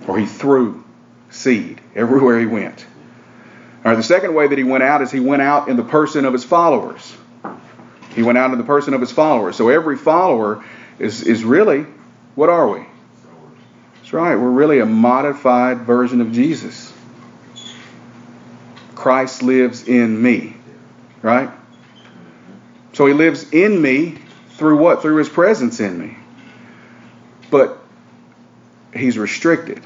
or 0.08 0.18
he 0.18 0.26
threw 0.26 0.84
seed 1.30 1.80
everywhere 1.94 2.40
he 2.40 2.48
went. 2.48 2.84
All 3.86 3.92
right, 3.92 3.96
the 3.96 4.02
second 4.02 4.34
way 4.34 4.48
that 4.48 4.58
he 4.58 4.64
went 4.64 4.82
out 4.82 5.04
is 5.04 5.12
he 5.12 5.20
went 5.20 5.44
out 5.44 5.70
in 5.70 5.78
the 5.78 5.84
person 5.84 6.26
of 6.26 6.34
his 6.34 6.44
followers. 6.44 7.16
He 8.16 8.24
went 8.24 8.40
out 8.40 8.52
in 8.52 8.58
the 8.58 8.64
person 8.64 8.96
of 8.96 9.02
his 9.02 9.12
followers. 9.12 9.56
So 9.56 9.70
every 9.70 9.98
follower 9.98 10.66
is 10.98 11.22
is 11.22 11.44
really 11.44 11.86
what 12.34 12.50
are 12.50 12.68
we? 12.68 12.84
That's 13.98 14.14
right. 14.14 14.36
We're 14.36 14.50
really 14.50 14.80
a 14.80 14.86
modified 14.88 15.82
version 15.82 16.22
of 16.22 16.32
Jesus. 16.32 16.92
Christ 19.06 19.44
lives 19.44 19.88
in 19.88 20.20
me. 20.20 20.56
Right? 21.22 21.52
So 22.94 23.06
he 23.06 23.14
lives 23.14 23.52
in 23.52 23.80
me 23.80 24.18
through 24.54 24.78
what? 24.78 25.04
Through 25.04 25.18
his 25.18 25.30
presence 25.30 25.80
in 25.80 26.00
me. 26.00 26.18
But 27.52 27.78
he's 28.96 29.16
restricted. 29.20 29.86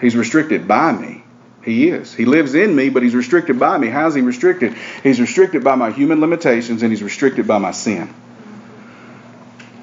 He's 0.00 0.14
restricted 0.14 0.68
by 0.68 0.92
me. 0.92 1.24
He 1.64 1.88
is. 1.88 2.14
He 2.14 2.26
lives 2.26 2.54
in 2.54 2.76
me, 2.76 2.90
but 2.90 3.02
he's 3.02 3.16
restricted 3.16 3.58
by 3.58 3.76
me. 3.76 3.88
How's 3.88 4.14
he 4.14 4.20
restricted? 4.20 4.76
He's 5.02 5.20
restricted 5.20 5.64
by 5.64 5.74
my 5.74 5.90
human 5.90 6.20
limitations 6.20 6.84
and 6.84 6.92
he's 6.92 7.02
restricted 7.02 7.48
by 7.48 7.58
my 7.58 7.72
sin. 7.72 8.08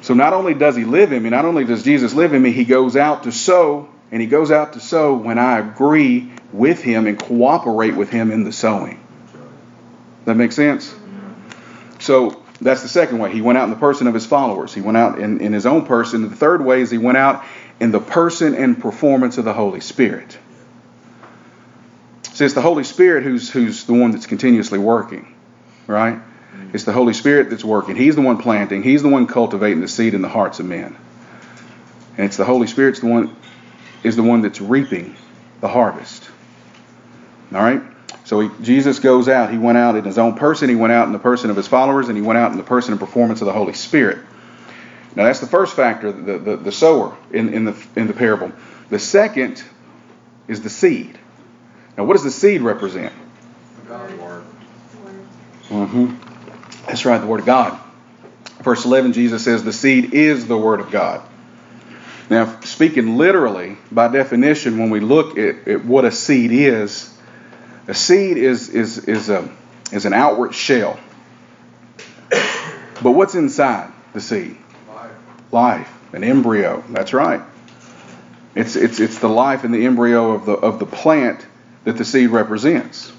So 0.01 0.13
not 0.13 0.31
only 0.31 0.53
does 0.53 0.77
he 0.77 0.86
live 0.86 1.12
in 1.12 1.21
me, 1.21 1.29
not 1.29 1.43
only 1.43 1.65
does 1.65 1.83
Jesus 1.83 2.13
live 2.13 2.33
in 2.33 2.41
me, 2.41 2.53
he 2.53 2.63
goes 2.63 2.95
out 2.95 3.24
to 3.24 3.33
sow, 3.33 3.89
and 4.13 4.21
he 4.21 4.29
goes 4.29 4.50
out 4.50 4.74
to 4.74 4.79
sow 4.79 5.13
when 5.13 5.38
I 5.38 5.60
agree 5.60 6.31
with 6.53 6.81
him 6.81 7.08
and 7.08 7.20
cooperate 7.20 7.96
with 7.96 8.10
him 8.10 8.31
in 8.31 8.43
the 8.43 8.51
sowing. 8.51 9.00
That 10.25 10.36
makes 10.36 10.55
sense? 10.55 10.93
So 12.00 12.43
that's 12.60 12.81
the 12.81 12.88
second 12.88 13.20
way. 13.20 13.31
He 13.31 13.41
went 13.41 13.58
out 13.58 13.65
in 13.65 13.70
the 13.70 13.75
person 13.75 14.08
of 14.08 14.13
his 14.13 14.25
followers. 14.25 14.74
He 14.74 14.81
went 14.81 14.98
out 14.98 15.20
in, 15.20 15.41
in 15.41 15.53
his 15.53 15.65
own 15.65 15.86
person. 15.86 16.29
The 16.29 16.36
third 16.36 16.63
way 16.63 16.81
is 16.81 16.91
he 16.91 16.98
went 16.98 17.17
out 17.17 17.43
in 17.79 17.91
the 17.91 18.00
person 18.00 18.53
and 18.55 18.79
performance 18.79 19.38
of 19.38 19.46
the 19.46 19.53
Holy 19.53 19.81
Spirit. 19.81 20.38
See, 22.34 22.46
it's 22.46 22.53
the 22.53 22.62
Holy 22.62 22.84
Spirit 22.84 23.24
who's 23.24 23.50
who's 23.50 23.84
the 23.86 23.93
one 23.93 24.12
that's 24.12 24.25
continuously 24.25 24.79
working, 24.79 25.34
right? 25.88 26.20
It's 26.74 26.86
the 26.86 26.93
Holy 26.93 27.13
Spirit 27.13 27.50
that's 27.50 27.65
working. 27.65 27.96
He's 27.96 28.15
the 28.15 28.22
one 28.22 28.38
planting. 28.38 28.84
He's 28.84 29.01
the 29.01 29.10
one 29.10 29.27
cultivating 29.27 29.81
the 29.81 29.88
seed 29.88 30.13
in 30.13 30.22
the 30.22 30.29
hearts 30.29 30.60
of 30.60 30.65
men. 30.65 30.96
And 32.17 32.25
it's 32.25 32.38
the 32.38 32.46
Holy 32.46 32.67
Spirit's 32.67 33.00
the 33.00 33.08
one 33.08 33.36
is 34.03 34.15
the 34.15 34.24
one 34.24 34.41
that's 34.41 34.62
reaping 34.62 35.15
the 35.60 35.67
harvest. 35.67 36.21
All 37.53 37.62
right? 37.62 37.81
So 38.24 38.39
he, 38.39 38.50
Jesus 38.63 39.00
goes 39.00 39.27
out. 39.27 39.51
He 39.51 39.58
went 39.58 39.77
out 39.77 39.96
in 39.96 40.03
his 40.03 40.17
own 40.17 40.36
person. 40.36 40.70
He 40.70 40.75
went 40.75 40.93
out 40.93 41.08
in 41.08 41.13
the 41.13 41.20
person 41.20 41.50
of 41.50 41.58
his 41.58 41.67
followers, 41.67 42.08
and 42.08 42.17
he 42.17 42.22
went 42.22 42.38
out 42.38 42.51
in 42.51 42.58
the 42.58 42.63
person 42.63 42.93
and 42.93 43.00
performance 43.00 43.41
of 43.41 43.48
the 43.48 43.53
Holy 43.53 43.74
Spirit. 43.74 44.20
Now 45.15 45.25
that's 45.25 45.39
the 45.39 45.48
first 45.48 45.75
factor, 45.75 46.12
the, 46.12 46.38
the, 46.38 46.58
the 46.58 46.72
sower 46.72 47.17
in, 47.31 47.53
in, 47.53 47.65
the, 47.65 47.75
in 47.96 48.08
the 48.08 48.13
parable. 48.13 48.51
The 48.89 49.00
second 49.00 49.62
is 50.48 50.62
the 50.62 50.70
seed. 50.70 51.17
Now 51.98 52.05
what 52.05 52.13
does 52.13 52.24
the 52.24 52.31
seed 52.31 52.62
represent? 52.62 53.13
God's 53.88 54.13
word. 54.15 54.43
Mm-hmm. 55.67 56.86
That's 56.88 57.05
right, 57.05 57.20
the 57.20 57.27
Word 57.27 57.41
of 57.41 57.46
God. 57.46 57.79
Verse 58.62 58.86
11, 58.86 59.13
Jesus 59.13 59.43
says, 59.43 59.63
The 59.63 59.74
seed 59.74 60.13
is 60.13 60.48
the 60.48 60.58
Word 60.58 60.79
of 60.79 60.91
God. 60.91 61.22
Now, 62.29 62.60
speaking 62.62 63.17
literally, 63.17 63.77
by 63.91 64.08
definition, 64.08 64.77
when 64.77 64.89
we 64.89 65.00
look 65.00 65.38
at, 65.38 65.67
at 65.67 65.86
what 65.86 66.05
a 66.05 66.12
seed 66.12 66.51
is, 66.51 67.11
a 67.88 67.93
seed 67.93 68.38
is, 68.38 68.69
is, 68.69 68.97
is, 69.00 69.29
a, 69.29 69.50
is 69.91 70.05
an 70.05 70.13
outward 70.13 70.53
shell. 70.53 71.00
But 73.01 73.11
what's 73.11 73.35
inside 73.35 73.91
the 74.13 74.21
seed? 74.21 74.57
Life. 74.88 75.11
Life, 75.51 76.13
an 76.13 76.23
embryo. 76.23 76.83
That's 76.89 77.13
right. 77.13 77.41
It's, 78.53 78.75
it's, 78.75 79.00
it's 79.00 79.19
the 79.19 79.29
life 79.29 79.63
and 79.63 79.73
the 79.73 79.85
embryo 79.85 80.31
of 80.31 80.45
the, 80.45 80.53
of 80.53 80.79
the 80.79 80.85
plant 80.85 81.45
that 81.83 81.97
the 81.97 82.05
seed 82.05 82.29
represents. 82.29 83.11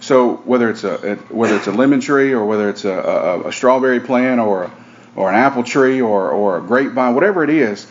So 0.00 0.36
whether 0.36 0.70
it's 0.70 0.84
a, 0.84 1.16
whether 1.28 1.56
it's 1.56 1.66
a 1.66 1.72
lemon 1.72 2.00
tree 2.00 2.32
or 2.32 2.46
whether 2.46 2.70
it's 2.70 2.84
a, 2.84 2.92
a, 2.92 3.48
a 3.48 3.52
strawberry 3.52 4.00
plant 4.00 4.40
or 4.40 4.70
or 5.16 5.28
an 5.28 5.34
apple 5.34 5.64
tree 5.64 6.00
or 6.00 6.30
or 6.30 6.58
a 6.58 6.62
grapevine, 6.62 7.14
whatever 7.14 7.42
it 7.44 7.50
is, 7.50 7.86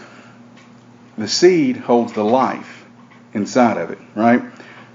the 1.18 1.28
seed 1.28 1.78
holds 1.78 2.14
the 2.14 2.24
life 2.24 2.86
inside 3.34 3.78
of 3.78 3.92
it, 3.92 4.00
right? 4.16 4.42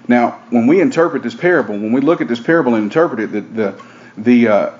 Now, 0.08 0.42
when 0.50 0.66
we 0.66 0.80
interpret 0.80 1.22
this 1.22 1.34
parable, 1.34 1.74
when 1.74 1.92
we 1.92 2.00
look 2.00 2.20
at 2.20 2.28
this 2.28 2.40
parable 2.40 2.74
and 2.74 2.84
interpret 2.84 3.20
it, 3.20 3.32
the 3.32 3.40
the, 3.40 3.82
the 4.16 4.48
uh, 4.48 4.70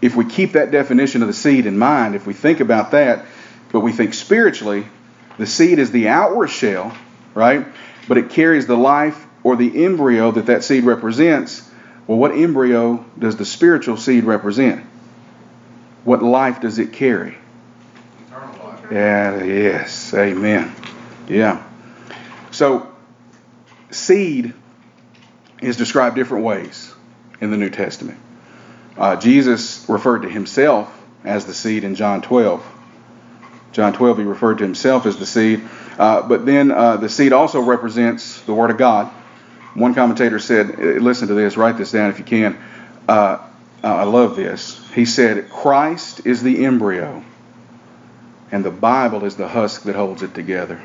if 0.00 0.14
we 0.14 0.24
keep 0.24 0.52
that 0.52 0.70
definition 0.70 1.22
of 1.22 1.28
the 1.28 1.34
seed 1.34 1.66
in 1.66 1.78
mind, 1.78 2.14
if 2.14 2.26
we 2.26 2.34
think 2.34 2.60
about 2.60 2.92
that, 2.92 3.26
but 3.72 3.80
we 3.80 3.92
think 3.92 4.14
spiritually, 4.14 4.86
the 5.38 5.46
seed 5.46 5.78
is 5.78 5.90
the 5.90 6.08
outward 6.08 6.48
shell, 6.48 6.96
right? 7.34 7.66
But 8.06 8.18
it 8.18 8.30
carries 8.30 8.66
the 8.66 8.76
life 8.76 9.26
or 9.42 9.56
the 9.56 9.84
embryo 9.84 10.30
that 10.32 10.46
that 10.46 10.64
seed 10.64 10.84
represents, 10.84 11.68
well, 12.06 12.18
what 12.18 12.32
embryo 12.32 13.04
does 13.18 13.36
the 13.36 13.44
spiritual 13.44 13.96
seed 13.96 14.24
represent? 14.24 14.84
What 16.04 16.22
life 16.22 16.60
does 16.60 16.78
it 16.78 16.92
carry? 16.92 17.36
Eternal 18.26 18.66
life. 18.66 18.80
Yeah, 18.90 19.44
yes, 19.44 20.14
amen. 20.14 20.74
Yeah. 21.28 21.62
So, 22.50 22.87
seed 23.90 24.54
is 25.60 25.76
described 25.76 26.16
different 26.16 26.44
ways 26.44 26.94
in 27.40 27.50
the 27.50 27.56
New 27.56 27.70
Testament. 27.70 28.18
Uh, 28.96 29.16
Jesus 29.16 29.88
referred 29.88 30.22
to 30.22 30.28
himself 30.28 30.94
as 31.24 31.46
the 31.46 31.54
seed 31.54 31.84
in 31.84 31.94
John 31.94 32.22
12. 32.22 32.66
John 33.72 33.92
12, 33.92 34.18
he 34.18 34.24
referred 34.24 34.58
to 34.58 34.64
himself 34.64 35.06
as 35.06 35.18
the 35.18 35.26
seed. 35.26 35.62
Uh, 35.98 36.22
but 36.22 36.46
then 36.46 36.70
uh, 36.70 36.96
the 36.96 37.08
seed 37.08 37.32
also 37.32 37.60
represents 37.60 38.40
the 38.42 38.54
Word 38.54 38.70
of 38.70 38.78
God. 38.78 39.12
One 39.74 39.94
commentator 39.94 40.38
said, 40.38 40.70
uh, 40.70 40.82
listen 41.00 41.28
to 41.28 41.34
this, 41.34 41.56
write 41.56 41.76
this 41.76 41.92
down 41.92 42.10
if 42.10 42.18
you 42.18 42.24
can. 42.24 42.58
Uh, 43.08 43.38
I 43.82 44.04
love 44.04 44.34
this. 44.34 44.84
He 44.92 45.04
said, 45.04 45.48
Christ 45.50 46.26
is 46.26 46.42
the 46.42 46.64
embryo, 46.64 47.22
and 48.50 48.64
the 48.64 48.72
Bible 48.72 49.24
is 49.24 49.36
the 49.36 49.46
husk 49.46 49.82
that 49.82 49.94
holds 49.94 50.22
it 50.22 50.34
together. 50.34 50.80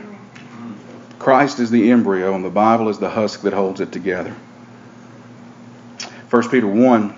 Christ 1.23 1.59
is 1.59 1.71
the 1.71 1.89
embryo, 1.89 2.35
and 2.35 2.43
the 2.43 2.49
Bible 2.49 2.89
is 2.89 2.99
the 2.99 3.09
husk 3.09 3.43
that 3.43 3.53
holds 3.53 3.79
it 3.79 3.93
together. 3.93 4.35
1 6.29 6.49
Peter 6.49 6.67
1, 6.67 7.15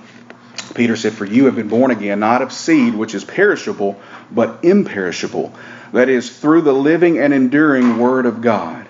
Peter 0.76 0.96
said, 0.96 1.14
For 1.14 1.26
you 1.26 1.46
have 1.46 1.56
been 1.56 1.70
born 1.70 1.90
again, 1.90 2.20
not 2.20 2.44
of 2.44 2.52
seed 2.52 2.94
which 2.94 3.16
is 3.16 3.26
perishable, 3.26 4.00
but 4.30 4.64
imperishable. 4.64 5.52
That 5.92 6.10
is, 6.10 6.38
through 6.38 6.62
the 6.62 6.74
living 6.74 7.18
and 7.18 7.34
enduring 7.34 7.98
Word 7.98 8.28
of 8.28 8.42
God. 8.42 8.86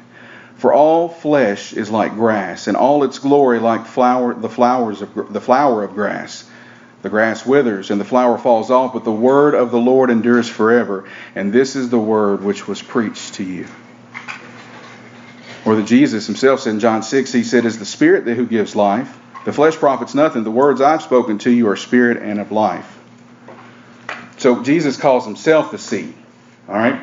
For 0.58 0.74
all 0.74 1.08
flesh 1.08 1.72
is 1.72 1.90
like 1.90 2.16
grass, 2.16 2.68
and 2.68 2.76
all 2.76 3.06
its 3.06 3.20
glory 3.20 3.60
like 3.60 3.86
flower, 3.86 4.34
the 4.34 4.50
flowers 4.50 5.02
of 5.02 5.32
the 5.32 5.40
flower 5.40 5.84
of 5.84 5.94
grass. 5.94 6.44
The 7.04 7.10
grass 7.10 7.46
withers 7.46 7.90
and 7.90 8.02
the 8.02 8.06
flower 8.06 8.38
falls 8.38 8.70
off, 8.70 8.92
but 8.92 9.06
the 9.06 9.12
word 9.12 9.54
of 9.54 9.72
the 9.72 9.80
Lord 9.80 10.10
endures 10.10 10.50
forever. 10.50 11.08
And 11.36 11.54
this 11.54 11.78
is 11.78 11.90
the 11.90 12.00
word 12.00 12.44
which 12.44 12.68
was 12.68 12.82
preached 12.82 13.36
to 13.36 13.44
you. 13.44 13.68
Or 15.66 15.76
that 15.76 15.88
Jesus 15.88 16.28
himself 16.28 16.62
said 16.62 16.74
in 16.74 16.80
John 16.80 17.02
6, 17.02 17.32
he 17.34 17.44
said, 17.44 17.66
Is 17.66 17.80
the 17.80 17.86
Spirit 17.86 18.26
that 18.26 18.36
who 18.36 18.46
gives 18.46 18.76
life? 18.76 19.18
The 19.46 19.54
flesh 19.54 19.76
profits 19.76 20.14
nothing. 20.14 20.44
The 20.44 20.52
words 20.52 20.80
I've 20.80 21.02
spoken 21.02 21.40
to 21.40 21.52
you 21.52 21.68
are 21.70 21.76
spirit 21.76 22.22
and 22.22 22.40
of 22.40 22.52
life. 22.52 22.92
So 24.38 24.64
Jesus 24.64 24.98
calls 24.98 25.26
himself 25.26 25.72
the 25.72 25.78
seed. 25.78 26.14
All 26.68 26.76
right? 26.76 27.02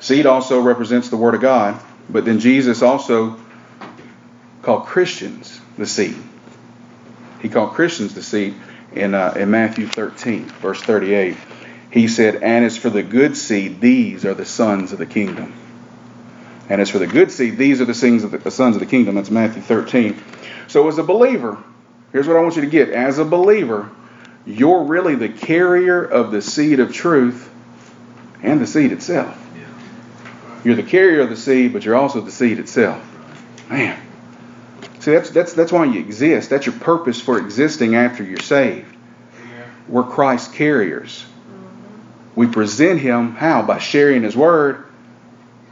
Seed 0.00 0.26
also 0.26 0.60
represents 0.60 1.08
the 1.08 1.16
Word 1.16 1.34
of 1.34 1.40
God, 1.40 1.80
but 2.10 2.24
then 2.24 2.40
Jesus 2.40 2.82
also 2.82 3.38
called 4.62 4.86
Christians 4.86 5.60
the 5.76 5.86
seed. 5.86 6.16
He 7.40 7.48
called 7.48 7.72
Christians 7.72 8.14
the 8.14 8.22
seed 8.22 8.54
in, 8.92 9.14
uh, 9.14 9.34
in 9.36 9.50
Matthew 9.50 9.86
13, 9.86 10.46
verse 10.46 10.80
38. 10.80 11.36
He 11.90 12.08
said, 12.08 12.36
And 12.36 12.64
as 12.64 12.76
for 12.76 12.90
the 12.90 13.02
good 13.02 13.36
seed, 13.36 13.80
these 13.80 14.24
are 14.24 14.34
the 14.34 14.44
sons 14.44 14.92
of 14.92 14.98
the 14.98 15.06
kingdom. 15.06 15.52
And 16.68 16.80
as 16.80 16.90
for 16.90 16.98
the 16.98 17.06
good 17.06 17.30
seed, 17.30 17.58
these 17.58 17.80
are 17.80 17.84
the, 17.84 17.94
sons 17.94 18.24
of 18.24 18.30
the, 18.30 18.38
the 18.38 18.50
sons 18.50 18.76
of 18.76 18.80
the 18.80 18.86
kingdom. 18.86 19.16
That's 19.16 19.30
Matthew 19.30 19.62
13. 19.62 20.22
So, 20.68 20.88
as 20.88 20.98
a 20.98 21.02
believer, 21.02 21.62
here's 22.12 22.26
what 22.26 22.36
I 22.36 22.40
want 22.40 22.56
you 22.56 22.62
to 22.62 22.68
get. 22.68 22.90
As 22.90 23.18
a 23.18 23.24
believer, 23.24 23.90
you're 24.46 24.84
really 24.84 25.16
the 25.16 25.28
carrier 25.28 26.02
of 26.02 26.30
the 26.30 26.40
seed 26.40 26.80
of 26.80 26.92
truth 26.92 27.50
and 28.42 28.60
the 28.60 28.66
seed 28.66 28.92
itself. 28.92 29.38
You're 30.64 30.76
the 30.76 30.82
carrier 30.82 31.20
of 31.22 31.30
the 31.30 31.36
seed, 31.36 31.72
but 31.72 31.84
you're 31.84 31.96
also 31.96 32.20
the 32.20 32.30
seed 32.30 32.58
itself. 32.58 33.02
Man. 33.68 33.98
See, 35.00 35.10
that's, 35.10 35.30
that's, 35.30 35.52
that's 35.54 35.72
why 35.72 35.84
you 35.86 35.98
exist. 35.98 36.50
That's 36.50 36.66
your 36.66 36.76
purpose 36.76 37.20
for 37.20 37.38
existing 37.38 37.96
after 37.96 38.22
you're 38.22 38.38
saved. 38.38 38.86
We're 39.88 40.04
Christ's 40.04 40.54
carriers. 40.54 41.24
We 42.36 42.46
present 42.46 43.00
Him 43.00 43.32
how? 43.32 43.62
By 43.62 43.78
sharing 43.78 44.22
His 44.22 44.36
Word, 44.36 44.86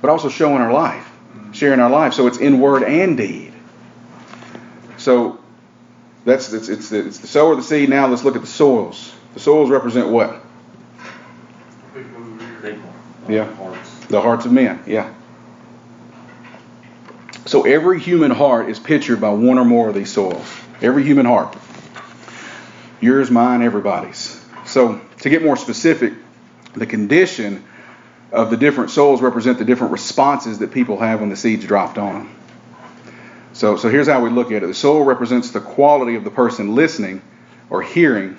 but 0.01 0.11
also 0.11 0.29
showing 0.29 0.61
our 0.61 0.73
life. 0.73 1.11
Sharing 1.53 1.81
our 1.81 1.91
life. 1.91 2.15
So 2.15 2.27
it's 2.27 2.39
in 2.39 2.61
word 2.61 2.83
and 2.83 3.17
deed. 3.17 3.53
So 4.97 5.39
that's 6.25 6.53
it's, 6.53 6.69
it's, 6.69 6.91
the, 6.91 7.07
it's 7.07 7.19
the 7.19 7.27
sower, 7.27 7.57
the 7.57 7.63
seed. 7.63 7.89
Now 7.89 8.07
let's 8.07 8.25
look 8.25 8.37
at 8.37 8.43
the 8.43 8.47
soils. 8.47 9.15
The 9.35 9.41
soils 9.41 9.71
represent 9.71 10.09
what? 10.09 10.43
People 11.95 12.21
who 12.21 12.39
hear. 12.39 12.75
People. 12.75 12.93
Yeah. 13.29 13.77
The 14.09 14.21
hearts 14.21 14.45
of 14.45 14.53
men. 14.53 14.83
Yeah. 14.87 15.13
So 17.47 17.63
every 17.63 17.99
human 17.99 18.31
heart 18.31 18.69
is 18.69 18.79
pictured 18.79 19.21
by 19.21 19.31
one 19.31 19.59
or 19.59 19.65
more 19.65 19.89
of 19.89 19.95
these 19.95 20.13
soils. 20.13 20.47
Every 20.83 21.05
human 21.05 21.27
heart. 21.27 21.57
Yours, 23.01 23.31
mine, 23.31 23.63
everybody's. 23.63 24.45
So 24.67 25.01
to 25.21 25.31
get 25.31 25.43
more 25.43 25.57
specific, 25.57 26.13
the 26.75 26.87
condition 26.87 27.65
of 28.33 28.51
the 28.51 28.57
different 28.57 28.91
soils 28.91 29.21
represent 29.23 29.59
the 29.59 29.65
different 29.65 29.93
responses 29.93 30.59
that 30.61 30.73
people 30.73 30.99
have 30.99 31.21
when 31.21 31.29
the 31.29 31.37
seeds 31.37 31.65
dropped 31.65 31.99
on 31.99 32.15
them. 32.15 32.37
So, 33.53 33.77
so 33.77 33.89
here's 33.89 34.07
how 34.07 34.23
we 34.23 34.31
look 34.31 34.53
at 34.53 34.63
it. 34.63 34.67
The 34.67 34.75
soil 34.75 35.03
represents 35.05 35.51
the 35.51 35.61
quality 35.61 36.15
of 36.15 36.25
the 36.25 36.31
person 36.31 36.75
listening 36.75 37.23
or 37.69 37.83
hearing 37.83 38.37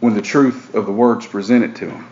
when 0.00 0.14
the 0.14 0.22
truth 0.22 0.74
of 0.74 0.86
the 0.86 0.92
words 0.92 1.26
presented 1.26 1.76
to 1.76 1.86
them. 1.86 2.08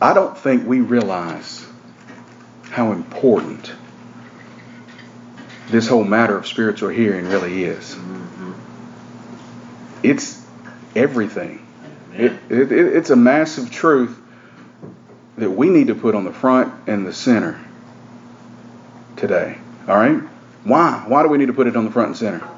I 0.00 0.14
don't 0.14 0.38
think 0.38 0.66
we 0.66 0.80
realize 0.80 1.66
how 2.70 2.92
important 2.92 3.72
this 5.70 5.88
whole 5.88 6.04
matter 6.04 6.36
of 6.36 6.46
spiritual 6.46 6.88
hearing 6.88 7.26
really 7.26 7.64
is. 7.64 7.94
Mm-hmm. 7.94 8.52
It's 10.04 10.44
everything. 10.94 11.66
It, 12.18 12.32
it, 12.50 12.72
it, 12.72 12.96
it's 12.96 13.10
a 13.10 13.16
massive 13.16 13.70
truth 13.70 14.20
that 15.36 15.50
we 15.50 15.68
need 15.68 15.86
to 15.86 15.94
put 15.94 16.16
on 16.16 16.24
the 16.24 16.32
front 16.32 16.74
and 16.88 17.06
the 17.06 17.12
center 17.12 17.60
today. 19.16 19.56
All 19.86 19.96
right? 19.96 20.20
Why? 20.64 21.04
Why 21.06 21.22
do 21.22 21.28
we 21.28 21.38
need 21.38 21.46
to 21.46 21.52
put 21.52 21.68
it 21.68 21.76
on 21.76 21.84
the 21.84 21.92
front 21.92 22.08
and 22.08 22.16
center? 22.16 22.48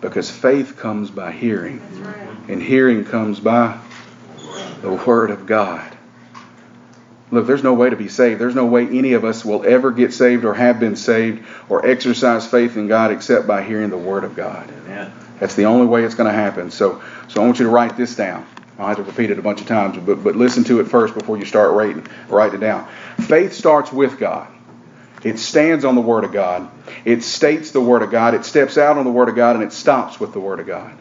Because 0.00 0.30
faith 0.30 0.78
comes 0.78 1.10
by 1.10 1.32
hearing, 1.32 1.80
right. 2.02 2.28
and 2.48 2.62
hearing 2.62 3.04
comes 3.04 3.38
by 3.38 3.78
the 4.80 4.92
Word 4.92 5.30
of 5.30 5.46
God. 5.46 5.96
Look, 7.30 7.46
there's 7.46 7.62
no 7.62 7.74
way 7.74 7.90
to 7.90 7.96
be 7.96 8.08
saved. 8.08 8.40
There's 8.40 8.54
no 8.54 8.66
way 8.66 8.86
any 8.86 9.12
of 9.12 9.24
us 9.24 9.44
will 9.44 9.64
ever 9.64 9.90
get 9.90 10.12
saved 10.12 10.44
or 10.44 10.54
have 10.54 10.80
been 10.80 10.96
saved 10.96 11.44
or 11.68 11.86
exercise 11.86 12.46
faith 12.46 12.76
in 12.76 12.88
God 12.88 13.12
except 13.12 13.46
by 13.46 13.62
hearing 13.62 13.90
the 13.90 13.98
Word 13.98 14.24
of 14.24 14.34
God. 14.34 14.68
Amen. 14.84 15.12
That's 15.42 15.56
the 15.56 15.64
only 15.64 15.88
way 15.88 16.04
it's 16.04 16.14
going 16.14 16.30
to 16.30 16.38
happen. 16.38 16.70
So, 16.70 17.02
so 17.26 17.42
I 17.42 17.44
want 17.44 17.58
you 17.58 17.64
to 17.64 17.70
write 17.72 17.96
this 17.96 18.14
down. 18.14 18.46
I'll 18.78 18.86
have 18.86 18.98
to 18.98 19.02
repeat 19.02 19.32
it 19.32 19.40
a 19.40 19.42
bunch 19.42 19.60
of 19.60 19.66
times, 19.66 19.98
but, 19.98 20.22
but 20.22 20.36
listen 20.36 20.62
to 20.64 20.78
it 20.78 20.84
first 20.84 21.14
before 21.14 21.36
you 21.36 21.44
start 21.44 21.72
writing, 21.72 22.06
write 22.28 22.54
it 22.54 22.60
down. 22.60 22.86
Faith 23.18 23.52
starts 23.52 23.90
with 23.90 24.20
God. 24.20 24.46
It 25.24 25.40
stands 25.40 25.84
on 25.84 25.96
the 25.96 26.00
Word 26.00 26.22
of 26.22 26.30
God. 26.30 26.70
It 27.04 27.24
states 27.24 27.72
the 27.72 27.80
Word 27.80 28.02
of 28.02 28.12
God. 28.12 28.34
It 28.34 28.44
steps 28.44 28.78
out 28.78 28.98
on 28.98 29.04
the 29.04 29.10
Word 29.10 29.28
of 29.28 29.34
God, 29.34 29.56
and 29.56 29.64
it 29.64 29.72
stops 29.72 30.20
with 30.20 30.32
the 30.32 30.38
Word 30.38 30.60
of 30.60 30.68
God. 30.68 30.96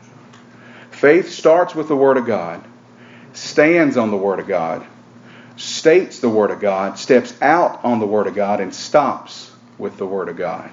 Faith 0.90 1.30
starts 1.30 1.76
with 1.76 1.88
the 1.88 1.96
Word 1.96 2.18
of 2.18 2.26
God, 2.26 2.64
stands 3.34 3.96
on 3.96 4.10
the 4.10 4.18
Word 4.18 4.40
of 4.40 4.48
God, 4.48 4.84
states 5.56 6.18
the 6.18 6.30
Word 6.30 6.50
of 6.50 6.60
God, 6.60 6.98
steps 6.98 7.40
out 7.44 7.86
on 7.86 8.00
the 8.00 8.08
Word 8.08 8.26
of 8.26 8.34
God, 8.34 8.60
and 8.60 8.74
stops 8.74 9.52
with 9.78 9.98
the 9.98 10.08
Word 10.08 10.30
of 10.30 10.36
God. 10.36 10.72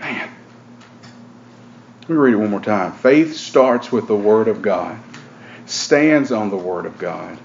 Man. 0.00 0.41
Let 2.12 2.18
me 2.18 2.24
read 2.24 2.34
it 2.34 2.40
one 2.40 2.50
more 2.50 2.60
time. 2.60 2.92
Faith 2.92 3.36
starts 3.36 3.90
with 3.90 4.06
the 4.06 4.14
Word 4.14 4.46
of 4.46 4.60
God, 4.60 5.00
stands 5.64 6.30
on 6.30 6.50
the 6.50 6.58
Word 6.58 6.84
of 6.84 6.98
God, 6.98 7.38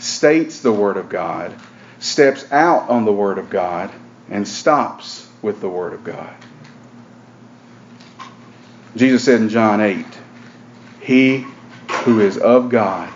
states 0.00 0.62
the 0.62 0.72
Word 0.72 0.96
of 0.96 1.08
God, 1.08 1.54
steps 2.00 2.50
out 2.50 2.90
on 2.90 3.04
the 3.04 3.12
Word 3.12 3.38
of 3.38 3.50
God, 3.50 3.92
and 4.28 4.48
stops 4.48 5.28
with 5.42 5.60
the 5.60 5.68
Word 5.68 5.92
of 5.92 6.02
God. 6.02 6.34
Jesus 8.96 9.22
said 9.22 9.42
in 9.42 9.48
John 9.48 9.80
8, 9.80 10.04
He 11.00 11.46
who 12.02 12.18
is 12.18 12.36
of 12.36 12.68
God 12.68 13.12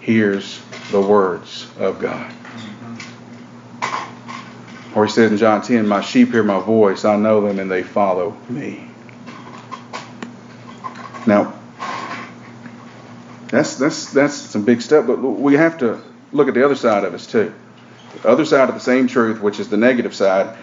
hears 0.00 0.60
the 0.90 1.00
words 1.00 1.68
of 1.78 2.00
God. 2.00 2.32
Or 4.92 5.06
he 5.06 5.12
said 5.12 5.30
in 5.30 5.38
John 5.38 5.62
10, 5.62 5.86
My 5.86 6.00
sheep 6.00 6.32
hear 6.32 6.42
my 6.42 6.58
voice, 6.58 7.04
I 7.04 7.14
know 7.14 7.40
them, 7.42 7.60
and 7.60 7.70
they 7.70 7.84
follow 7.84 8.36
me. 8.48 8.89
Now, 11.30 11.54
that's 13.50 13.76
that's 13.76 14.12
that's 14.12 14.34
some 14.34 14.64
big 14.64 14.82
stuff, 14.82 15.06
but 15.06 15.18
we 15.18 15.54
have 15.54 15.78
to 15.78 16.02
look 16.32 16.48
at 16.48 16.54
the 16.54 16.64
other 16.64 16.74
side 16.74 17.04
of 17.04 17.14
us 17.14 17.24
too. 17.28 17.54
The 18.22 18.28
other 18.28 18.44
side 18.44 18.68
of 18.68 18.74
the 18.74 18.80
same 18.80 19.06
truth, 19.06 19.40
which 19.40 19.60
is 19.60 19.68
the 19.68 19.76
negative 19.76 20.12
side, 20.12 20.58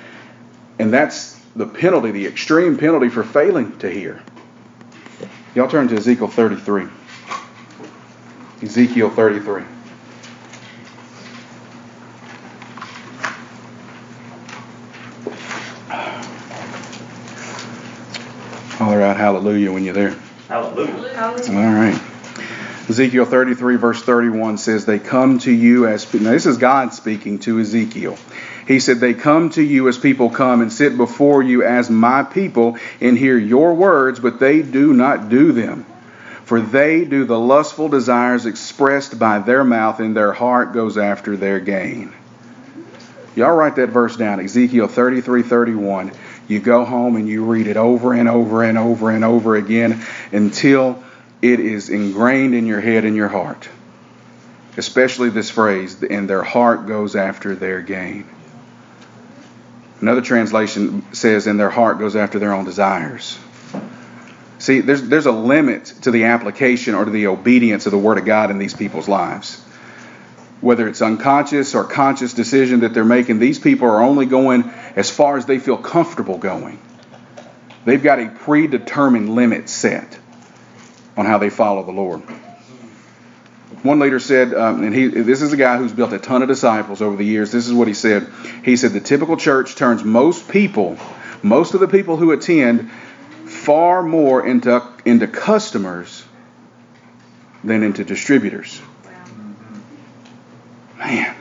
and 0.78 0.92
that's 0.92 1.40
the 1.56 1.66
penalty, 1.66 2.12
the 2.12 2.28
extreme 2.28 2.78
penalty 2.78 3.08
for 3.08 3.24
failing 3.24 3.78
to 3.80 3.90
hear. 3.90 4.22
Y'all 5.56 5.70
turn 5.70 5.88
to 5.88 5.96
Ezekiel 5.96 6.28
33. 6.28 6.90
Ezekiel 8.62 9.10
33. 9.10 9.64
Holler 18.76 19.02
out 19.02 19.16
hallelujah 19.16 19.72
when 19.72 19.86
you're 19.86 19.94
there. 19.94 20.18
Hallelujah. 20.48 20.94
All 21.50 21.74
right. 21.74 22.02
Ezekiel 22.90 23.26
33, 23.26 23.76
verse 23.76 24.02
31 24.02 24.58
says, 24.58 24.86
They 24.86 24.98
come 24.98 25.40
to 25.40 25.52
you 25.52 25.88
as. 25.88 26.12
Now, 26.14 26.32
this 26.32 26.46
is 26.46 26.58
God 26.58 26.94
speaking 26.94 27.40
to 27.40 27.60
Ezekiel. 27.60 28.18
He 28.66 28.80
said, 28.80 29.00
They 29.00 29.14
come 29.14 29.50
to 29.52 29.62
you 29.62 29.90
as 29.90 29.98
people 29.98 30.30
come 30.30 30.62
and 30.62 30.72
sit 30.72 30.96
before 30.96 31.44
you 31.44 31.64
as 31.64 31.90
my 31.90 32.24
people 32.24 32.78
and 33.02 33.18
hear 33.18 33.38
your 33.38 33.74
words, 33.74 34.22
but 34.22 34.40
they 34.40 34.62
do 34.62 34.94
not 34.94 35.28
do 35.28 35.52
them. 35.52 35.86
For 36.46 36.62
they 36.62 37.04
do 37.04 37.26
the 37.26 37.38
lustful 37.38 37.90
desires 37.90 38.46
expressed 38.46 39.20
by 39.20 39.40
their 39.40 39.66
mouth, 39.66 40.00
and 40.00 40.16
their 40.16 40.32
heart 40.32 40.72
goes 40.72 40.98
after 40.98 41.36
their 41.36 41.60
gain. 41.60 42.14
Y'all 43.36 43.54
write 43.54 43.76
that 43.76 43.90
verse 43.90 44.16
down, 44.16 44.40
Ezekiel 44.40 44.88
33, 44.88 45.44
31. 45.44 46.12
You 46.48 46.60
go 46.60 46.86
home 46.86 47.16
and 47.16 47.28
you 47.28 47.46
read 47.46 47.68
it 47.68 47.78
over 47.78 48.14
and 48.14 48.30
over 48.30 48.64
and 48.64 48.78
over 48.78 49.12
and 49.12 49.26
over 49.26 49.56
again 49.56 50.04
until 50.32 51.04
it 51.42 51.60
is 51.60 51.90
ingrained 51.90 52.56
in 52.56 52.66
your 52.66 52.80
head 52.80 53.06
and 53.06 53.16
your 53.16 53.28
heart. 53.28 53.68
Especially 54.78 55.30
this 55.30 55.50
phrase, 55.50 56.02
and 56.04 56.30
their 56.30 56.44
heart 56.44 56.88
goes 56.88 57.16
after 57.16 57.56
their 57.56 57.82
gain. 57.82 58.26
Another 60.00 60.22
translation 60.22 61.04
says, 61.14 61.48
and 61.48 61.60
their 61.60 61.72
heart 61.72 61.98
goes 61.98 62.16
after 62.16 62.38
their 62.38 62.54
own 62.54 62.66
desires. 62.66 63.38
See, 64.60 64.82
there's, 64.82 65.08
there's 65.08 65.26
a 65.26 65.32
limit 65.32 65.86
to 66.04 66.12
the 66.12 66.26
application 66.26 66.94
or 66.96 67.06
to 67.06 67.12
the 67.12 67.28
obedience 67.28 67.86
of 67.88 67.92
the 67.92 67.98
Word 67.98 68.18
of 68.18 68.26
God 68.26 68.52
in 68.52 68.60
these 68.60 68.74
people's 68.74 69.08
lives. 69.08 69.60
Whether 70.62 70.88
it's 70.88 71.02
unconscious 71.02 71.76
or 71.76 71.84
conscious 71.84 72.34
decision 72.34 72.82
that 72.82 72.94
they're 72.94 73.06
making, 73.06 73.40
these 73.40 73.60
people 73.60 73.88
are 73.88 74.02
only 74.02 74.26
going 74.26 74.72
as 74.98 75.12
far 75.12 75.38
as 75.38 75.46
they 75.46 75.60
feel 75.60 75.78
comfortable 75.78 76.40
going. 76.40 76.80
They've 77.86 78.02
got 78.02 78.20
a 78.20 78.28
predetermined 78.28 79.34
limit 79.34 79.70
set 79.70 80.20
on 81.16 81.26
how 81.26 81.38
they 81.38 81.52
follow 81.52 81.84
the 81.84 81.92
Lord. 81.92 82.22
One 83.84 84.00
leader 84.00 84.20
said, 84.20 84.56
um, 84.56 84.84
and 84.84 84.94
he, 84.94 85.08
this 85.08 85.44
is 85.44 85.54
a 85.54 85.58
guy 85.58 85.78
who's 85.78 85.94
built 85.94 86.12
a 86.14 86.18
ton 86.18 86.42
of 86.42 86.48
disciples 86.48 87.02
over 87.02 87.16
the 87.16 87.24
years. 87.24 87.52
This 87.52 87.68
is 87.68 87.74
what 87.74 87.88
he 87.88 87.94
said. 87.94 88.28
He 88.66 88.76
said, 88.76 88.92
The 88.92 89.00
typical 89.00 89.38
church 89.38 89.76
turns 89.76 90.04
most 90.04 90.50
people, 90.50 90.98
most 91.44 91.76
of 91.76 91.80
the 91.80 91.88
people 91.88 92.18
who 92.18 92.32
attend, 92.32 92.92
far 93.46 94.02
more 94.02 94.46
into, 94.46 94.82
into 95.06 95.28
customers 95.28 96.26
than 97.64 97.84
into 97.84 98.04
distributors. 98.04 98.82
Man, 100.98 101.36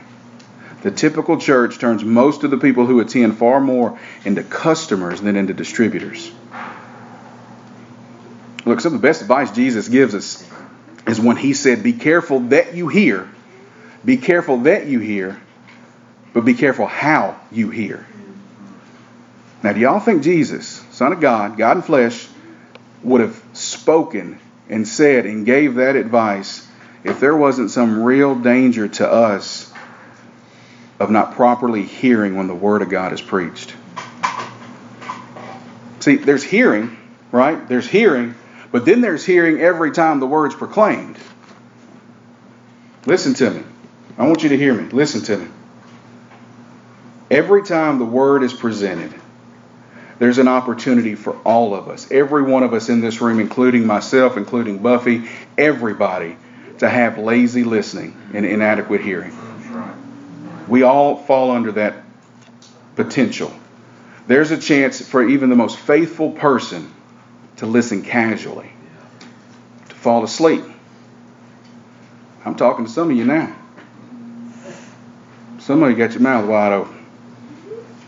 the 0.83 0.91
typical 0.91 1.37
church 1.37 1.79
turns 1.79 2.03
most 2.03 2.43
of 2.43 2.51
the 2.51 2.57
people 2.57 2.85
who 2.85 2.99
attend 2.99 3.37
far 3.37 3.59
more 3.59 3.99
into 4.25 4.43
customers 4.43 5.21
than 5.21 5.35
into 5.35 5.53
distributors. 5.53 6.31
Look, 8.65 8.81
some 8.81 8.93
of 8.93 9.01
the 9.01 9.07
best 9.07 9.21
advice 9.21 9.51
Jesus 9.51 9.87
gives 9.87 10.13
us 10.13 10.47
is 11.07 11.19
when 11.19 11.37
he 11.37 11.53
said, 11.53 11.83
Be 11.83 11.93
careful 11.93 12.41
that 12.41 12.75
you 12.75 12.89
hear. 12.89 13.29
Be 14.05 14.17
careful 14.17 14.57
that 14.59 14.87
you 14.87 14.99
hear, 14.99 15.41
but 16.33 16.45
be 16.45 16.53
careful 16.53 16.85
how 16.85 17.39
you 17.51 17.69
hear. 17.69 18.05
Now, 19.63 19.73
do 19.73 19.79
y'all 19.79 19.99
think 19.99 20.21
Jesus, 20.21 20.67
Son 20.91 21.11
of 21.11 21.19
God, 21.19 21.57
God 21.57 21.77
in 21.77 21.83
flesh, 21.83 22.27
would 23.03 23.21
have 23.21 23.41
spoken 23.53 24.39
and 24.69 24.87
said 24.87 25.25
and 25.25 25.45
gave 25.45 25.75
that 25.75 25.95
advice 25.95 26.67
if 27.03 27.19
there 27.19 27.35
wasn't 27.35 27.71
some 27.71 28.03
real 28.03 28.35
danger 28.35 28.87
to 28.87 29.09
us 29.09 29.66
of 30.99 31.09
not 31.09 31.35
properly 31.35 31.83
hearing 31.83 32.35
when 32.35 32.47
the 32.47 32.55
Word 32.55 32.81
of 32.81 32.89
God 32.89 33.13
is 33.13 33.21
preached? 33.21 33.73
See, 35.99 36.15
there's 36.15 36.43
hearing, 36.43 36.97
right? 37.31 37.67
There's 37.67 37.87
hearing, 37.87 38.35
but 38.71 38.85
then 38.85 39.01
there's 39.01 39.25
hearing 39.25 39.59
every 39.59 39.91
time 39.91 40.19
the 40.19 40.27
word's 40.27 40.55
proclaimed. 40.55 41.17
Listen 43.05 43.33
to 43.35 43.51
me. 43.51 43.63
I 44.17 44.27
want 44.27 44.43
you 44.43 44.49
to 44.49 44.57
hear 44.57 44.73
me. 44.73 44.89
Listen 44.89 45.21
to 45.23 45.37
me. 45.37 45.47
Every 47.29 47.63
time 47.63 47.99
the 47.99 48.05
word 48.05 48.43
is 48.43 48.53
presented, 48.53 49.13
there's 50.19 50.37
an 50.37 50.47
opportunity 50.47 51.15
for 51.15 51.33
all 51.43 51.75
of 51.75 51.89
us, 51.89 52.09
every 52.11 52.43
one 52.43 52.63
of 52.63 52.73
us 52.73 52.89
in 52.89 53.01
this 53.01 53.21
room, 53.21 53.39
including 53.39 53.85
myself, 53.85 54.37
including 54.37 54.79
Buffy, 54.79 55.29
everybody, 55.57 56.37
to 56.79 56.89
have 56.89 57.17
lazy 57.17 57.63
listening 57.63 58.15
and 58.33 58.45
inadequate 58.45 59.01
hearing. 59.01 59.37
We 60.67 60.83
all 60.83 61.15
fall 61.15 61.51
under 61.51 61.71
that 61.73 62.03
potential. 62.95 63.51
There's 64.27 64.51
a 64.51 64.57
chance 64.57 65.01
for 65.01 65.27
even 65.27 65.49
the 65.49 65.55
most 65.55 65.77
faithful 65.77 66.31
person 66.31 66.91
to 67.57 67.65
listen 67.65 68.03
casually, 68.03 68.71
to 69.89 69.95
fall 69.95 70.23
asleep. 70.23 70.63
I'm 72.45 72.55
talking 72.55 72.85
to 72.85 72.91
some 72.91 73.11
of 73.11 73.17
you 73.17 73.25
now. 73.25 73.55
Some 75.59 75.83
of 75.83 75.89
you 75.89 75.97
got 75.97 76.11
your 76.11 76.21
mouth 76.21 76.47
wide 76.47 76.73
open, 76.73 77.05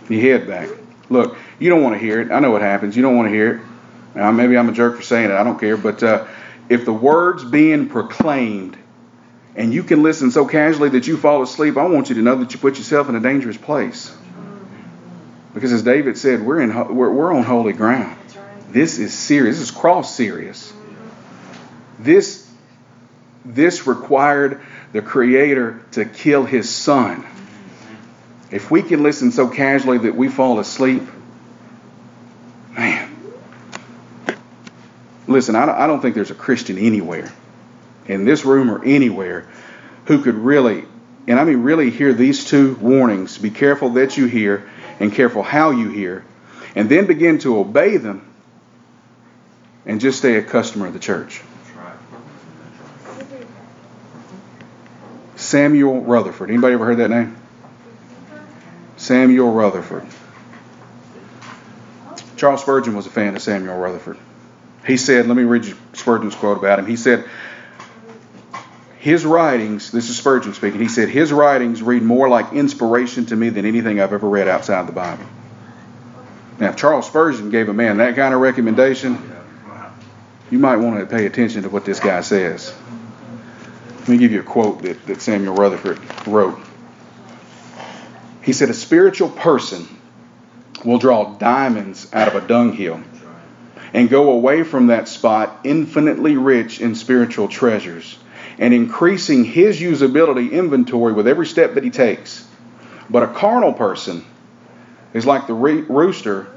your 0.07 0.21
head 0.21 0.47
back. 0.47 0.69
Look, 1.09 1.37
you 1.59 1.69
don't 1.69 1.83
want 1.83 1.95
to 1.95 1.99
hear 1.99 2.21
it. 2.21 2.31
I 2.31 2.39
know 2.39 2.51
what 2.51 2.61
happens. 2.61 2.95
You 2.95 3.01
don't 3.01 3.17
want 3.17 3.27
to 3.27 3.33
hear 3.33 3.55
it. 3.55 3.61
Now, 4.15 4.31
maybe 4.31 4.57
I'm 4.57 4.69
a 4.69 4.71
jerk 4.71 4.95
for 4.95 5.01
saying 5.01 5.29
it. 5.29 5.33
I 5.33 5.43
don't 5.43 5.59
care. 5.59 5.75
But 5.75 6.01
uh, 6.03 6.25
if 6.69 6.85
the 6.85 6.93
word's 6.93 7.43
being 7.43 7.89
proclaimed 7.89 8.77
and 9.59 9.73
you 9.73 9.83
can 9.83 10.03
listen 10.03 10.31
so 10.31 10.45
casually 10.45 10.87
that 10.87 11.05
you 11.05 11.17
fall 11.17 11.41
asleep, 11.41 11.75
I 11.75 11.83
want 11.83 12.07
you 12.07 12.15
to 12.15 12.21
know 12.21 12.35
that 12.35 12.53
you 12.53 12.59
put 12.59 12.77
yourself 12.77 13.09
in 13.09 13.15
a 13.15 13.19
dangerous 13.19 13.57
place. 13.57 14.15
Because 15.53 15.73
as 15.73 15.83
David 15.83 16.17
said, 16.17 16.41
we're 16.41 16.61
in 16.61 16.73
we're, 16.95 17.11
we're 17.11 17.33
on 17.33 17.43
holy 17.43 17.73
ground. 17.73 18.17
This 18.69 18.99
is 18.99 19.13
serious. 19.13 19.59
This 19.59 19.69
is 19.69 19.75
cross 19.75 20.15
serious. 20.15 20.71
This 21.99 22.49
this 23.43 23.85
required 23.85 24.61
the 24.93 25.01
creator 25.01 25.83
to 25.91 26.05
kill 26.05 26.45
his 26.45 26.69
son. 26.69 27.25
If 28.51 28.71
we 28.71 28.81
can 28.81 29.03
listen 29.03 29.31
so 29.31 29.49
casually 29.49 29.97
that 29.97 30.15
we 30.15 30.29
fall 30.29 30.59
asleep, 30.59 31.03
man. 32.77 33.13
Listen, 35.27 35.57
I 35.57 35.85
don't 35.85 35.99
think 35.99 36.15
there's 36.15 36.31
a 36.31 36.35
Christian 36.35 36.77
anywhere, 36.77 37.29
in 38.09 38.25
this 38.25 38.43
room 38.43 38.69
or 38.69 38.83
anywhere, 38.83 39.47
who 40.05 40.21
could 40.21 40.35
really, 40.35 40.83
and 41.27 41.39
I 41.39 41.43
mean 41.45 41.63
really 41.63 41.91
hear 41.91 42.11
these 42.11 42.43
two 42.43 42.75
warnings 42.75 43.37
be 43.37 43.51
careful 43.51 43.91
that 43.91 44.17
you 44.17 44.25
hear 44.25 44.69
and 44.99 45.13
careful 45.13 45.43
how 45.43 45.69
you 45.69 45.89
hear, 45.89 46.25
and 46.75 46.89
then 46.89 47.05
begin 47.05 47.39
to 47.39 47.57
obey 47.57 47.97
them 47.97 48.25
and 49.85 50.01
just 50.01 50.17
stay 50.17 50.35
a 50.35 50.43
customer 50.43 50.87
of 50.87 50.93
the 50.93 50.99
church. 50.99 51.41
Samuel 55.35 56.01
Rutherford. 56.01 56.49
Anybody 56.49 56.73
ever 56.73 56.85
heard 56.85 56.97
that 56.97 57.09
name? 57.09 57.37
Samuel 58.97 59.53
Rutherford. 59.53 60.05
Charles 62.35 62.61
Spurgeon 62.61 62.95
was 62.95 63.05
a 63.05 63.09
fan 63.09 63.35
of 63.35 63.41
Samuel 63.41 63.77
Rutherford. 63.77 64.17
He 64.85 64.97
said, 64.97 65.27
let 65.27 65.37
me 65.37 65.43
read 65.43 65.65
you 65.65 65.77
Spurgeon's 65.93 66.35
quote 66.35 66.57
about 66.57 66.79
him. 66.79 66.85
He 66.85 66.97
said, 66.97 67.25
his 68.99 69.25
writings, 69.25 69.91
this 69.91 70.09
is 70.09 70.17
Spurgeon 70.17 70.53
speaking, 70.53 70.81
he 70.81 70.89
said, 70.89 71.07
his 71.07 71.31
writings 71.31 71.81
read 71.81 72.03
more 72.03 72.27
like 72.27 72.51
inspiration 72.51 73.25
to 73.27 73.35
me 73.35 73.47
than 73.47 73.65
anything 73.65 74.01
I've 74.01 74.11
ever 74.11 74.27
read 74.27 74.49
outside 74.49 74.87
the 74.87 74.91
Bible. 74.91 75.23
Now, 76.59 76.69
if 76.69 76.75
Charles 76.75 77.07
Spurgeon 77.07 77.49
gave 77.49 77.69
a 77.69 77.73
man 77.73 77.97
that 77.97 78.17
kind 78.17 78.33
of 78.33 78.41
recommendation, 78.41 79.17
you 80.51 80.59
might 80.59 80.75
want 80.75 80.99
to 80.99 81.05
pay 81.05 81.25
attention 81.25 81.63
to 81.63 81.69
what 81.69 81.85
this 81.85 82.01
guy 82.01 82.19
says. 82.19 82.75
Let 83.99 84.09
me 84.09 84.17
give 84.17 84.33
you 84.33 84.41
a 84.41 84.43
quote 84.43 84.81
that, 84.81 85.05
that 85.05 85.21
Samuel 85.21 85.55
Rutherford 85.55 85.99
wrote. 86.27 86.59
He 88.41 88.51
said, 88.51 88.69
A 88.69 88.73
spiritual 88.73 89.29
person 89.29 89.87
will 90.83 90.97
draw 90.97 91.35
diamonds 91.37 92.11
out 92.11 92.27
of 92.27 92.43
a 92.43 92.45
dunghill 92.45 93.01
and 93.93 94.09
go 94.09 94.31
away 94.31 94.63
from 94.63 94.87
that 94.87 95.07
spot 95.07 95.61
infinitely 95.63 96.35
rich 96.35 96.81
in 96.81 96.95
spiritual 96.95 97.47
treasures 97.47 98.17
and 98.59 98.73
increasing 98.73 99.45
his 99.45 99.79
usability 99.79 100.51
inventory 100.51 101.13
with 101.13 101.27
every 101.27 101.47
step 101.47 101.75
that 101.75 101.83
he 101.83 101.89
takes. 101.89 102.45
But 103.09 103.23
a 103.23 103.27
carnal 103.27 103.73
person 103.73 104.23
is 105.13 105.25
like 105.25 105.47
the 105.47 105.53
rooster 105.53 106.47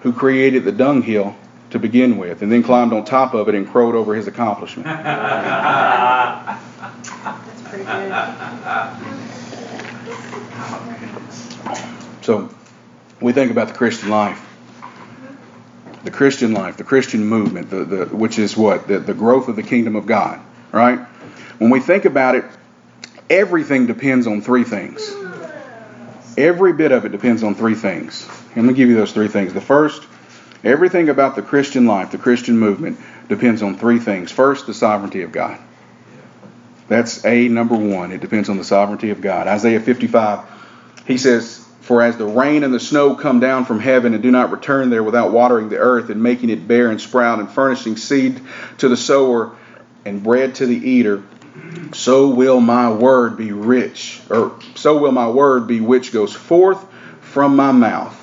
who 0.00 0.12
created 0.12 0.64
the 0.64 0.72
dunghill 0.72 1.36
to 1.70 1.78
begin 1.78 2.16
with 2.18 2.42
and 2.42 2.50
then 2.50 2.62
climbed 2.64 2.92
on 2.94 3.04
top 3.04 3.34
of 3.34 3.48
it 3.48 3.54
and 3.54 3.68
crowed 3.68 3.94
over 3.94 4.14
his 4.14 4.26
accomplishment. 4.26 4.86
That's 4.86 5.12
pretty 7.68 7.84
good. 7.84 8.10
So, 12.22 12.48
we 13.20 13.32
think 13.32 13.50
about 13.50 13.68
the 13.68 13.74
Christian 13.74 14.08
life. 14.08 14.46
The 16.04 16.10
Christian 16.10 16.54
life, 16.54 16.78
the 16.78 16.84
Christian 16.84 17.26
movement, 17.26 17.68
the, 17.68 17.84
the, 17.84 18.06
which 18.06 18.38
is 18.38 18.56
what? 18.56 18.88
The, 18.88 18.98
the 18.98 19.12
growth 19.12 19.48
of 19.48 19.56
the 19.56 19.62
kingdom 19.62 19.96
of 19.96 20.06
God, 20.06 20.40
right? 20.72 21.06
When 21.60 21.68
we 21.68 21.80
think 21.80 22.06
about 22.06 22.36
it, 22.36 22.44
everything 23.28 23.86
depends 23.86 24.26
on 24.26 24.40
three 24.40 24.64
things. 24.64 25.14
Every 26.38 26.72
bit 26.72 26.90
of 26.90 27.04
it 27.04 27.12
depends 27.12 27.42
on 27.42 27.54
three 27.54 27.74
things. 27.74 28.26
Let 28.56 28.64
me 28.64 28.72
give 28.72 28.88
you 28.88 28.96
those 28.96 29.12
three 29.12 29.28
things. 29.28 29.52
The 29.52 29.60
first, 29.60 30.02
everything 30.64 31.10
about 31.10 31.36
the 31.36 31.42
Christian 31.42 31.84
life, 31.84 32.12
the 32.12 32.16
Christian 32.16 32.58
movement, 32.58 32.98
depends 33.28 33.60
on 33.60 33.76
three 33.76 33.98
things. 33.98 34.32
First, 34.32 34.66
the 34.66 34.72
sovereignty 34.72 35.20
of 35.20 35.32
God. 35.32 35.58
That's 36.88 37.26
A, 37.26 37.48
number 37.48 37.76
one. 37.76 38.10
It 38.10 38.22
depends 38.22 38.48
on 38.48 38.56
the 38.56 38.64
sovereignty 38.64 39.10
of 39.10 39.20
God. 39.20 39.46
Isaiah 39.46 39.80
55, 39.80 40.40
he 41.06 41.18
says, 41.18 41.62
For 41.82 42.00
as 42.00 42.16
the 42.16 42.24
rain 42.24 42.64
and 42.64 42.72
the 42.72 42.80
snow 42.80 43.16
come 43.16 43.38
down 43.38 43.66
from 43.66 43.80
heaven 43.80 44.14
and 44.14 44.22
do 44.22 44.30
not 44.30 44.50
return 44.50 44.88
there 44.88 45.04
without 45.04 45.30
watering 45.30 45.68
the 45.68 45.76
earth 45.76 46.08
and 46.08 46.22
making 46.22 46.48
it 46.48 46.66
bear 46.66 46.90
and 46.90 46.98
sprout 46.98 47.38
and 47.38 47.50
furnishing 47.50 47.98
seed 47.98 48.40
to 48.78 48.88
the 48.88 48.96
sower 48.96 49.54
and 50.06 50.22
bread 50.22 50.54
to 50.54 50.64
the 50.64 50.74
eater, 50.74 51.22
so 51.92 52.28
will 52.28 52.60
my 52.60 52.90
word 52.92 53.36
be 53.36 53.52
rich, 53.52 54.20
or 54.30 54.58
so 54.74 54.98
will 54.98 55.12
my 55.12 55.28
word 55.28 55.66
be 55.66 55.80
which 55.80 56.12
goes 56.12 56.34
forth 56.34 56.84
from 57.20 57.56
my 57.56 57.72
mouth. 57.72 58.16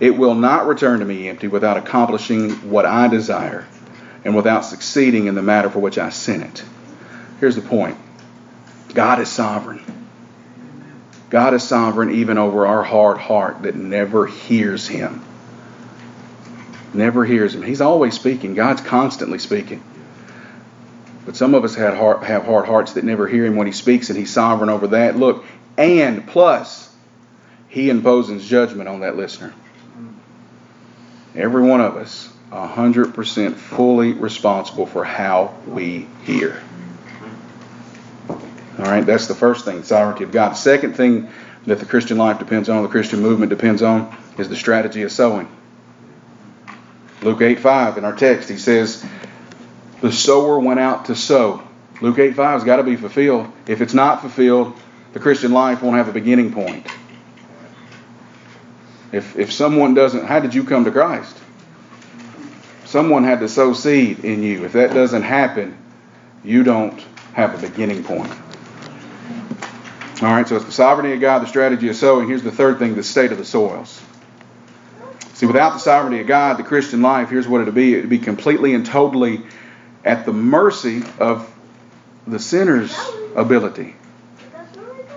It 0.00 0.16
will 0.16 0.34
not 0.34 0.66
return 0.66 1.00
to 1.00 1.04
me 1.04 1.28
empty 1.28 1.48
without 1.48 1.76
accomplishing 1.76 2.50
what 2.70 2.86
I 2.86 3.08
desire 3.08 3.66
and 4.24 4.34
without 4.34 4.64
succeeding 4.64 5.26
in 5.26 5.34
the 5.34 5.42
matter 5.42 5.70
for 5.70 5.78
which 5.78 5.98
I 5.98 6.10
sent 6.10 6.42
it. 6.42 6.64
Here's 7.40 7.56
the 7.56 7.62
point 7.62 7.96
God 8.94 9.20
is 9.20 9.28
sovereign. 9.28 9.82
God 11.30 11.54
is 11.54 11.62
sovereign 11.62 12.10
even 12.10 12.36
over 12.36 12.66
our 12.66 12.82
hard 12.82 13.18
heart 13.18 13.62
that 13.62 13.74
never 13.74 14.26
hears 14.26 14.86
Him. 14.86 15.24
Never 16.92 17.24
hears 17.24 17.54
Him. 17.54 17.62
He's 17.62 17.80
always 17.80 18.14
speaking, 18.14 18.54
God's 18.54 18.82
constantly 18.82 19.38
speaking. 19.38 19.82
But 21.24 21.36
some 21.36 21.54
of 21.54 21.64
us 21.64 21.74
have 21.76 21.96
hard, 21.96 22.24
have 22.24 22.44
hard 22.44 22.66
hearts 22.66 22.94
that 22.94 23.04
never 23.04 23.28
hear 23.28 23.44
Him 23.44 23.56
when 23.56 23.66
He 23.66 23.72
speaks, 23.72 24.10
and 24.10 24.18
He's 24.18 24.32
sovereign 24.32 24.70
over 24.70 24.88
that. 24.88 25.16
Look, 25.16 25.44
and 25.78 26.26
plus, 26.26 26.94
He 27.68 27.90
imposes 27.90 28.46
judgment 28.48 28.88
on 28.88 29.00
that 29.00 29.16
listener. 29.16 29.54
Every 31.34 31.62
one 31.62 31.80
of 31.80 31.96
us, 31.96 32.30
100% 32.50 33.54
fully 33.54 34.12
responsible 34.12 34.86
for 34.86 35.04
how 35.04 35.54
we 35.66 36.06
hear. 36.24 36.62
All 38.28 38.84
right, 38.84 39.04
that's 39.04 39.28
the 39.28 39.34
first 39.34 39.64
thing, 39.64 39.82
sovereignty 39.84 40.24
of 40.24 40.32
God. 40.32 40.50
The 40.50 40.56
second 40.56 40.94
thing 40.94 41.30
that 41.66 41.78
the 41.78 41.86
Christian 41.86 42.18
life 42.18 42.38
depends 42.38 42.68
on, 42.68 42.82
the 42.82 42.88
Christian 42.88 43.20
movement 43.20 43.50
depends 43.50 43.82
on, 43.82 44.14
is 44.38 44.48
the 44.48 44.56
strategy 44.56 45.02
of 45.02 45.12
sowing. 45.12 45.48
Luke 47.22 47.40
8 47.40 47.60
5 47.60 47.98
in 47.98 48.04
our 48.04 48.14
text, 48.14 48.48
he 48.48 48.56
says, 48.58 49.04
The 50.02 50.12
sower 50.12 50.58
went 50.58 50.80
out 50.80 51.06
to 51.06 51.14
sow. 51.14 51.62
Luke 52.00 52.18
8 52.18 52.34
5 52.34 52.54
has 52.54 52.64
got 52.64 52.76
to 52.76 52.82
be 52.82 52.96
fulfilled. 52.96 53.50
If 53.68 53.80
it's 53.80 53.94
not 53.94 54.20
fulfilled, 54.20 54.74
the 55.12 55.20
Christian 55.20 55.52
life 55.52 55.80
won't 55.80 55.96
have 55.96 56.08
a 56.08 56.12
beginning 56.12 56.52
point. 56.52 56.84
If, 59.12 59.38
if 59.38 59.52
someone 59.52 59.94
doesn't, 59.94 60.26
how 60.26 60.40
did 60.40 60.54
you 60.54 60.64
come 60.64 60.86
to 60.86 60.90
Christ? 60.90 61.38
Someone 62.84 63.22
had 63.22 63.40
to 63.40 63.48
sow 63.48 63.74
seed 63.74 64.24
in 64.24 64.42
you. 64.42 64.64
If 64.64 64.72
that 64.72 64.92
doesn't 64.92 65.22
happen, 65.22 65.78
you 66.42 66.64
don't 66.64 67.00
have 67.34 67.54
a 67.54 67.68
beginning 67.68 68.02
point. 68.02 68.32
All 70.20 70.32
right, 70.32 70.48
so 70.48 70.56
it's 70.56 70.64
the 70.64 70.72
sovereignty 70.72 71.14
of 71.14 71.20
God, 71.20 71.42
the 71.42 71.46
strategy 71.46 71.88
of 71.88 71.94
sowing. 71.94 72.26
Here's 72.26 72.42
the 72.42 72.50
third 72.50 72.80
thing 72.80 72.96
the 72.96 73.04
state 73.04 73.30
of 73.30 73.38
the 73.38 73.44
soils. 73.44 74.02
See, 75.34 75.46
without 75.46 75.74
the 75.74 75.78
sovereignty 75.78 76.20
of 76.20 76.26
God, 76.26 76.58
the 76.58 76.64
Christian 76.64 77.02
life, 77.02 77.30
here's 77.30 77.46
what 77.46 77.60
it'd 77.60 77.74
be 77.74 77.94
it'd 77.94 78.10
be 78.10 78.18
completely 78.18 78.74
and 78.74 78.84
totally 78.84 79.42
at 80.04 80.24
the 80.26 80.32
mercy 80.32 81.02
of 81.18 81.52
the 82.26 82.38
sinner's 82.38 82.96
ability 83.34 83.94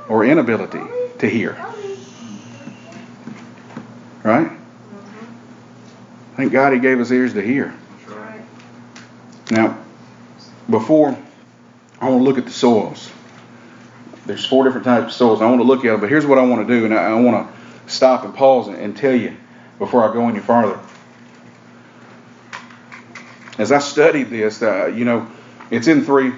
or 0.07 0.25
inability 0.25 0.81
to 1.19 1.29
hear. 1.29 1.53
Right? 4.23 4.51
Thank 6.35 6.51
God 6.51 6.73
He 6.73 6.79
gave 6.79 6.99
us 6.99 7.11
ears 7.11 7.33
to 7.33 7.41
hear. 7.41 7.73
Now, 9.51 9.77
before 10.69 11.17
I 12.01 12.09
want 12.09 12.19
to 12.19 12.23
look 12.23 12.37
at 12.37 12.45
the 12.45 12.51
soils 12.51 13.11
there's 14.25 14.45
four 14.45 14.63
different 14.63 14.85
types 14.85 15.07
of 15.07 15.13
soils. 15.13 15.41
I 15.41 15.45
want 15.45 15.61
to 15.61 15.67
look 15.67 15.85
at 15.85 15.91
them, 15.91 16.01
but 16.01 16.09
here's 16.09 16.25
what 16.25 16.37
I 16.37 16.43
want 16.43 16.67
to 16.67 16.73
do, 16.73 16.85
and 16.85 16.93
I, 16.93 17.13
want 17.13 17.47
to 17.47 17.91
stop 17.91 18.23
and 18.25 18.33
pause 18.33 18.67
and 18.67 18.97
tell 18.97 19.15
you 19.15 19.35
before 19.77 20.09
I 20.09 20.13
go 20.13 20.27
any 20.27 20.39
farther. 20.39 20.79
As 23.57 23.71
I 23.71 23.79
studied 23.79 24.29
this, 24.29 24.61
uh, 24.61 24.87
you 24.87 25.05
know, 25.05 25.27
it's 25.71 25.87
in 25.87 26.03
three 26.03 26.33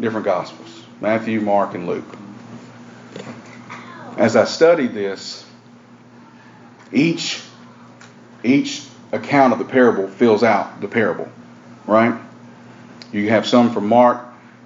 different 0.00 0.24
Gospels 0.24 0.84
Matthew, 1.00 1.40
Mark, 1.40 1.74
and 1.74 1.86
Luke. 1.86 2.16
As 4.16 4.34
I 4.34 4.44
studied 4.44 4.94
this, 4.94 5.44
each, 6.90 7.42
each 8.42 8.86
account 9.12 9.52
of 9.52 9.58
the 9.58 9.64
parable 9.66 10.08
fills 10.08 10.42
out 10.42 10.80
the 10.80 10.88
parable, 10.88 11.28
right? 11.86 12.18
You 13.12 13.28
have 13.28 13.46
some 13.46 13.72
from 13.72 13.88
Mark, 13.88 14.24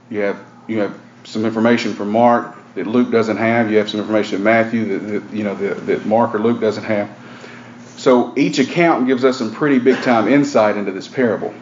you 0.08 0.20
have, 0.20 0.44
you 0.68 0.78
have 0.78 0.98
some 1.24 1.44
information 1.44 1.94
from 1.94 2.10
Mark 2.10 2.56
that 2.74 2.86
Luke 2.86 3.10
doesn't 3.10 3.36
have, 3.36 3.70
you 3.70 3.78
have 3.78 3.90
some 3.90 4.00
information 4.00 4.36
in 4.36 4.44
Matthew 4.44 4.98
that, 4.98 4.98
that 4.98 5.36
you 5.36 5.42
know 5.42 5.54
that, 5.56 5.86
that 5.86 6.06
Mark 6.06 6.34
or 6.34 6.38
Luke 6.38 6.60
doesn't 6.60 6.84
have. 6.84 7.10
So 7.96 8.32
each 8.36 8.58
account 8.58 9.06
gives 9.08 9.24
us 9.24 9.36
some 9.36 9.52
pretty 9.52 9.78
big 9.78 10.00
time 10.02 10.28
insight 10.28 10.76
into 10.76 10.92
this 10.92 11.08
parable. 11.08 11.52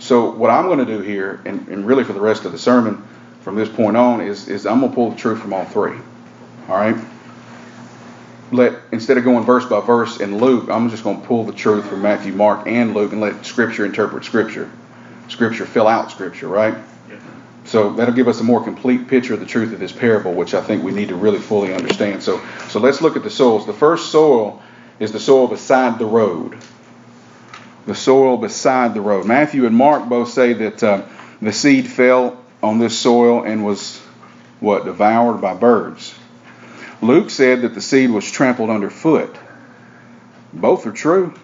So 0.00 0.30
what 0.30 0.50
I'm 0.50 0.64
going 0.66 0.78
to 0.78 0.86
do 0.86 1.00
here, 1.00 1.40
and, 1.44 1.68
and 1.68 1.86
really 1.86 2.04
for 2.04 2.14
the 2.14 2.20
rest 2.20 2.46
of 2.46 2.52
the 2.52 2.58
sermon 2.58 3.06
from 3.42 3.54
this 3.54 3.68
point 3.68 3.96
on, 3.96 4.22
is, 4.22 4.48
is 4.48 4.66
I'm 4.66 4.80
going 4.80 4.90
to 4.90 4.94
pull 4.94 5.10
the 5.10 5.16
truth 5.16 5.40
from 5.40 5.52
all 5.52 5.66
three. 5.66 5.96
All 6.68 6.76
right? 6.76 6.96
Let 8.50 8.74
instead 8.90 9.18
of 9.18 9.24
going 9.24 9.44
verse 9.44 9.66
by 9.66 9.80
verse 9.80 10.18
in 10.18 10.38
Luke, 10.38 10.70
I'm 10.70 10.90
just 10.90 11.04
going 11.04 11.20
to 11.20 11.26
pull 11.26 11.44
the 11.44 11.52
truth 11.52 11.86
from 11.86 12.02
Matthew, 12.02 12.32
Mark, 12.32 12.66
and 12.66 12.94
Luke, 12.94 13.12
and 13.12 13.20
let 13.20 13.44
Scripture 13.44 13.84
interpret 13.84 14.24
Scripture. 14.24 14.70
Scripture 15.28 15.66
fill 15.66 15.86
out 15.86 16.10
Scripture, 16.10 16.48
right? 16.48 16.74
So 17.66 17.92
that'll 17.92 18.14
give 18.14 18.26
us 18.26 18.40
a 18.40 18.44
more 18.44 18.64
complete 18.64 19.06
picture 19.06 19.34
of 19.34 19.40
the 19.40 19.46
truth 19.46 19.72
of 19.72 19.78
this 19.78 19.92
parable, 19.92 20.32
which 20.32 20.54
I 20.54 20.62
think 20.62 20.82
we 20.82 20.92
need 20.92 21.08
to 21.08 21.14
really 21.14 21.38
fully 21.38 21.72
understand. 21.74 22.22
So, 22.22 22.40
so 22.68 22.80
let's 22.80 23.00
look 23.00 23.16
at 23.16 23.22
the 23.22 23.30
soils. 23.30 23.66
The 23.66 23.72
first 23.72 24.10
soil 24.10 24.60
is 24.98 25.12
the 25.12 25.20
soil 25.20 25.46
beside 25.46 25.98
the 25.98 26.06
road 26.06 26.58
the 27.86 27.94
soil 27.94 28.36
beside 28.36 28.94
the 28.94 29.00
road. 29.00 29.26
Matthew 29.26 29.66
and 29.66 29.76
Mark 29.76 30.08
both 30.08 30.30
say 30.30 30.52
that 30.52 30.82
uh, 30.82 31.02
the 31.40 31.52
seed 31.52 31.86
fell 31.86 32.42
on 32.62 32.78
this 32.78 32.98
soil 32.98 33.42
and 33.44 33.64
was 33.64 33.98
what 34.60 34.84
devoured 34.84 35.40
by 35.40 35.54
birds. 35.54 36.14
Luke 37.02 37.30
said 37.30 37.62
that 37.62 37.74
the 37.74 37.80
seed 37.80 38.10
was 38.10 38.30
trampled 38.30 38.68
underfoot. 38.68 39.34
Both 40.52 40.86
are 40.86 40.92
true. 40.92 41.34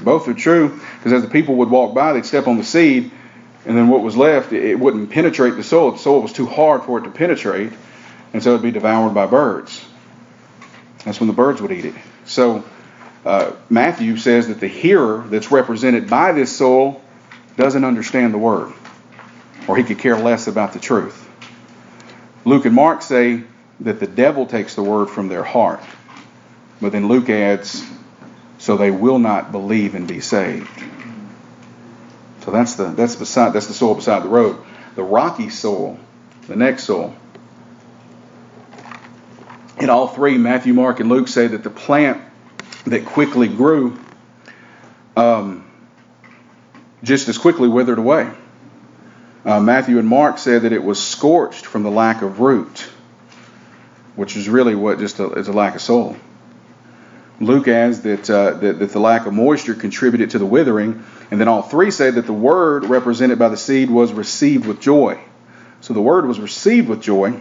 Both 0.00 0.28
are 0.28 0.34
true 0.34 0.80
because 0.98 1.12
as 1.12 1.22
the 1.22 1.28
people 1.28 1.56
would 1.56 1.70
walk 1.70 1.94
by, 1.94 2.12
they'd 2.12 2.26
step 2.26 2.48
on 2.48 2.56
the 2.56 2.64
seed, 2.64 3.10
and 3.64 3.76
then 3.76 3.88
what 3.88 4.02
was 4.02 4.16
left, 4.16 4.52
it 4.52 4.76
wouldn't 4.76 5.10
penetrate 5.10 5.56
the 5.56 5.62
soil. 5.62 5.92
The 5.92 5.98
soil 5.98 6.22
was 6.22 6.32
too 6.32 6.46
hard 6.46 6.84
for 6.84 6.98
it 6.98 7.02
to 7.02 7.10
penetrate, 7.10 7.72
and 8.32 8.42
so 8.42 8.50
it'd 8.50 8.62
be 8.62 8.70
devoured 8.70 9.14
by 9.14 9.26
birds. 9.26 9.84
That's 11.04 11.20
when 11.20 11.28
the 11.28 11.34
birds 11.34 11.60
would 11.62 11.72
eat 11.72 11.84
it. 11.84 11.94
So 12.24 12.64
uh, 13.28 13.52
Matthew 13.68 14.16
says 14.16 14.48
that 14.48 14.58
the 14.58 14.68
hearer 14.68 15.22
that's 15.28 15.52
represented 15.52 16.08
by 16.08 16.32
this 16.32 16.56
soul 16.56 17.02
doesn't 17.58 17.84
understand 17.84 18.32
the 18.32 18.38
word, 18.38 18.72
or 19.68 19.76
he 19.76 19.84
could 19.84 19.98
care 19.98 20.16
less 20.16 20.46
about 20.46 20.72
the 20.72 20.78
truth. 20.78 21.28
Luke 22.46 22.64
and 22.64 22.74
Mark 22.74 23.02
say 23.02 23.44
that 23.80 24.00
the 24.00 24.06
devil 24.06 24.46
takes 24.46 24.76
the 24.76 24.82
word 24.82 25.10
from 25.10 25.28
their 25.28 25.42
heart, 25.42 25.82
but 26.80 26.92
then 26.92 27.06
Luke 27.06 27.28
adds, 27.28 27.86
so 28.56 28.78
they 28.78 28.90
will 28.90 29.18
not 29.18 29.52
believe 29.52 29.94
and 29.94 30.08
be 30.08 30.20
saved. 30.20 30.82
So 32.40 32.50
that's 32.50 32.76
the 32.76 32.84
that's 32.84 33.16
beside 33.16 33.52
that's 33.52 33.66
the 33.66 33.74
soil 33.74 33.94
beside 33.94 34.22
the 34.22 34.30
road. 34.30 34.56
The 34.94 35.02
rocky 35.02 35.50
soil, 35.50 36.00
the 36.46 36.56
next 36.56 36.84
soil. 36.84 37.14
In 39.78 39.90
all 39.90 40.08
three, 40.08 40.38
Matthew, 40.38 40.72
Mark, 40.72 40.98
and 41.00 41.10
Luke 41.10 41.28
say 41.28 41.46
that 41.48 41.62
the 41.62 41.68
plant 41.68 42.22
that 42.90 43.04
quickly 43.04 43.48
grew 43.48 43.98
um, 45.16 45.68
just 47.02 47.28
as 47.28 47.38
quickly 47.38 47.68
withered 47.68 47.98
away. 47.98 48.30
Uh, 49.44 49.60
Matthew 49.60 49.98
and 49.98 50.08
Mark 50.08 50.38
said 50.38 50.62
that 50.62 50.72
it 50.72 50.82
was 50.82 51.04
scorched 51.04 51.64
from 51.64 51.82
the 51.82 51.90
lack 51.90 52.22
of 52.22 52.40
root, 52.40 52.88
which 54.16 54.36
is 54.36 54.48
really 54.48 54.74
what 54.74 54.98
just 54.98 55.18
a, 55.20 55.32
is 55.32 55.48
a 55.48 55.52
lack 55.52 55.74
of 55.74 55.80
soil. 55.80 56.16
Luke 57.40 57.68
adds 57.68 58.00
that, 58.00 58.28
uh, 58.28 58.50
that, 58.54 58.78
that 58.80 58.90
the 58.90 58.98
lack 58.98 59.26
of 59.26 59.32
moisture 59.32 59.74
contributed 59.74 60.30
to 60.30 60.38
the 60.38 60.46
withering, 60.46 61.04
and 61.30 61.40
then 61.40 61.46
all 61.46 61.62
three 61.62 61.90
say 61.90 62.10
that 62.10 62.26
the 62.26 62.32
word 62.32 62.84
represented 62.84 63.38
by 63.38 63.48
the 63.48 63.56
seed 63.56 63.90
was 63.90 64.12
received 64.12 64.66
with 64.66 64.80
joy. 64.80 65.20
So 65.80 65.94
the 65.94 66.00
word 66.02 66.26
was 66.26 66.40
received 66.40 66.88
with 66.88 67.00
joy. 67.00 67.40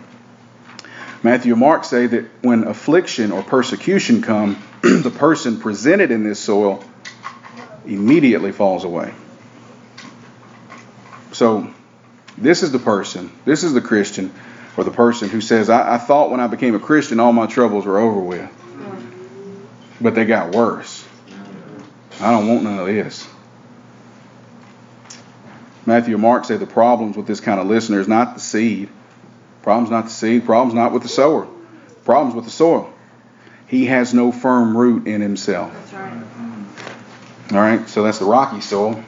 Matthew 1.23 1.53
and 1.53 1.59
Mark 1.59 1.83
say 1.83 2.05
that 2.05 2.25
when 2.43 2.65
affliction 2.65 3.31
or 3.31 3.41
persecution 3.41 4.21
come, 4.21 4.61
the 4.81 5.09
person 5.09 5.59
presented 5.59 6.11
in 6.11 6.23
this 6.23 6.39
soil 6.39 6.83
immediately 7.85 8.51
falls 8.51 8.83
away. 8.83 9.13
So, 11.31 11.73
this 12.37 12.61
is 12.61 12.71
the 12.71 12.79
person, 12.79 13.31
this 13.45 13.63
is 13.63 13.73
the 13.73 13.81
Christian, 13.81 14.33
or 14.75 14.83
the 14.83 14.91
person 14.91 15.29
who 15.29 15.41
says, 15.41 15.69
I, 15.69 15.95
I 15.95 15.97
thought 15.97 16.29
when 16.29 16.39
I 16.39 16.47
became 16.47 16.75
a 16.75 16.79
Christian 16.79 17.19
all 17.19 17.33
my 17.33 17.47
troubles 17.47 17.85
were 17.85 17.97
over 17.97 18.19
with. 18.19 18.49
But 19.99 20.13
they 20.13 20.25
got 20.25 20.53
worse. 20.53 21.07
I 22.19 22.31
don't 22.31 22.47
want 22.47 22.63
none 22.63 22.79
of 22.79 22.85
this. 22.85 23.27
Matthew 25.87 26.15
and 26.15 26.21
Mark 26.21 26.45
say 26.45 26.57
the 26.57 26.67
problems 26.67 27.17
with 27.17 27.25
this 27.25 27.39
kind 27.39 27.59
of 27.59 27.67
listener 27.67 27.99
is 27.99 28.07
not 28.07 28.35
the 28.35 28.39
seed. 28.39 28.89
Problem's 29.63 29.89
not 29.89 30.05
the 30.05 30.11
seed. 30.11 30.45
Problem's 30.45 30.75
not 30.75 30.91
with 30.91 31.01
the 31.01 31.09
sower. 31.09 31.47
Problem's 32.03 32.35
with 32.35 32.45
the 32.45 32.51
soil 32.51 32.93
he 33.67 33.85
has 33.85 34.13
no 34.13 34.31
firm 34.31 34.75
root 34.75 35.07
in 35.07 35.21
himself. 35.21 35.73
That's 35.73 35.93
right. 35.93 36.23
All 37.51 37.59
right, 37.59 37.87
so 37.87 38.03
that's 38.03 38.19
the 38.19 38.25
rocky 38.25 38.61
soil. 38.61 39.03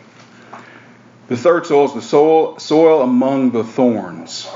The 1.28 1.38
third 1.38 1.66
soil 1.66 1.86
is 1.86 1.94
the 1.94 2.02
soil, 2.02 2.58
soil 2.58 3.02
among 3.02 3.52
the 3.52 3.64
thorns. 3.64 4.50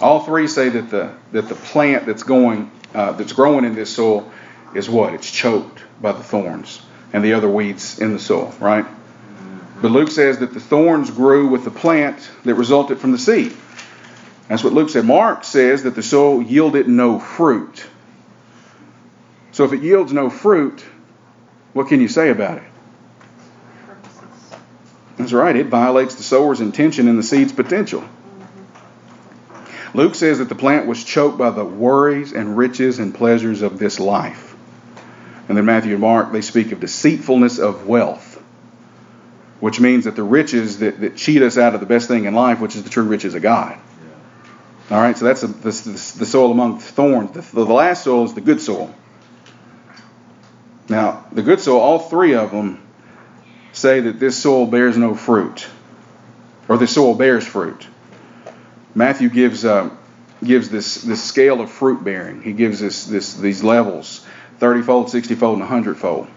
All 0.00 0.20
three 0.24 0.46
say 0.46 0.68
that 0.68 0.90
the 0.90 1.14
that 1.32 1.48
the 1.48 1.54
plant 1.54 2.04
that's 2.04 2.22
going 2.22 2.70
uh, 2.94 3.12
that's 3.12 3.32
growing 3.32 3.64
in 3.64 3.74
this 3.74 3.94
soil 3.94 4.30
is 4.74 4.90
what? 4.90 5.14
It's 5.14 5.30
choked 5.30 5.82
by 6.00 6.12
the 6.12 6.22
thorns 6.22 6.82
and 7.12 7.24
the 7.24 7.32
other 7.32 7.48
weeds 7.48 7.98
in 7.98 8.12
the 8.12 8.18
soil, 8.18 8.54
right? 8.60 8.84
But 9.80 9.90
Luke 9.90 10.10
says 10.10 10.38
that 10.38 10.52
the 10.52 10.60
thorns 10.60 11.10
grew 11.10 11.48
with 11.48 11.64
the 11.64 11.70
plant 11.70 12.30
that 12.44 12.54
resulted 12.54 12.98
from 12.98 13.12
the 13.12 13.18
seed. 13.18 13.54
That's 14.48 14.64
what 14.64 14.72
Luke 14.72 14.90
said. 14.90 15.04
Mark 15.04 15.44
says 15.44 15.82
that 15.84 15.94
the 15.94 16.02
soil 16.02 16.42
yielded 16.42 16.88
no 16.88 17.18
fruit. 17.18 17.86
So 19.56 19.64
if 19.64 19.72
it 19.72 19.80
yields 19.80 20.12
no 20.12 20.28
fruit, 20.28 20.84
what 21.72 21.88
can 21.88 22.02
you 22.02 22.08
say 22.08 22.28
about 22.28 22.58
it? 22.58 22.64
That's 25.16 25.32
right, 25.32 25.56
it 25.56 25.68
violates 25.68 26.16
the 26.16 26.22
sower's 26.22 26.60
intention 26.60 27.08
and 27.08 27.18
the 27.18 27.22
seed's 27.22 27.54
potential. 27.54 28.04
Luke 29.94 30.14
says 30.14 30.40
that 30.40 30.50
the 30.50 30.54
plant 30.54 30.86
was 30.86 31.02
choked 31.02 31.38
by 31.38 31.48
the 31.48 31.64
worries 31.64 32.34
and 32.34 32.58
riches 32.58 32.98
and 32.98 33.14
pleasures 33.14 33.62
of 33.62 33.78
this 33.78 33.98
life. 33.98 34.54
And 35.48 35.56
then 35.56 35.64
Matthew 35.64 35.92
and 35.92 36.02
Mark, 36.02 36.32
they 36.32 36.42
speak 36.42 36.72
of 36.72 36.80
deceitfulness 36.80 37.58
of 37.58 37.86
wealth, 37.86 38.38
which 39.60 39.80
means 39.80 40.04
that 40.04 40.16
the 40.16 40.22
riches 40.22 40.80
that, 40.80 41.00
that 41.00 41.16
cheat 41.16 41.40
us 41.40 41.56
out 41.56 41.72
of 41.72 41.80
the 41.80 41.86
best 41.86 42.08
thing 42.08 42.26
in 42.26 42.34
life, 42.34 42.60
which 42.60 42.76
is 42.76 42.82
the 42.82 42.90
true 42.90 43.04
riches 43.04 43.34
of 43.34 43.40
God. 43.40 43.78
All 44.90 45.00
right, 45.00 45.16
so 45.16 45.24
that's 45.24 45.44
a, 45.44 45.46
the, 45.46 45.70
the, 45.70 46.26
soil 46.26 46.52
among 46.52 46.78
thorns. 46.78 47.30
The, 47.30 47.40
the 47.40 47.64
last 47.64 48.04
soil 48.04 48.24
is 48.24 48.34
the 48.34 48.42
good 48.42 48.60
soil. 48.60 48.94
Now, 50.88 51.26
the 51.32 51.42
good 51.42 51.60
soil, 51.60 51.80
all 51.80 51.98
three 51.98 52.34
of 52.34 52.50
them 52.50 52.80
say 53.72 54.00
that 54.00 54.20
this 54.20 54.36
soil 54.36 54.66
bears 54.66 54.96
no 54.96 55.14
fruit, 55.14 55.66
or 56.68 56.78
this 56.78 56.94
soil 56.94 57.14
bears 57.14 57.46
fruit. 57.46 57.86
Matthew 58.94 59.28
gives 59.28 59.64
uh, 59.64 59.90
gives 60.42 60.68
this 60.70 61.02
this 61.02 61.22
scale 61.22 61.60
of 61.60 61.70
fruit 61.70 62.04
bearing. 62.04 62.42
He 62.42 62.52
gives 62.52 62.80
this 62.80 63.04
this 63.06 63.34
these 63.34 63.62
levels, 63.62 64.24
thirty 64.58 64.82
fold, 64.82 65.10
sixty 65.10 65.34
fold, 65.34 65.58
and 65.58 65.68
hundred 65.68 65.98
fold. 65.98 66.28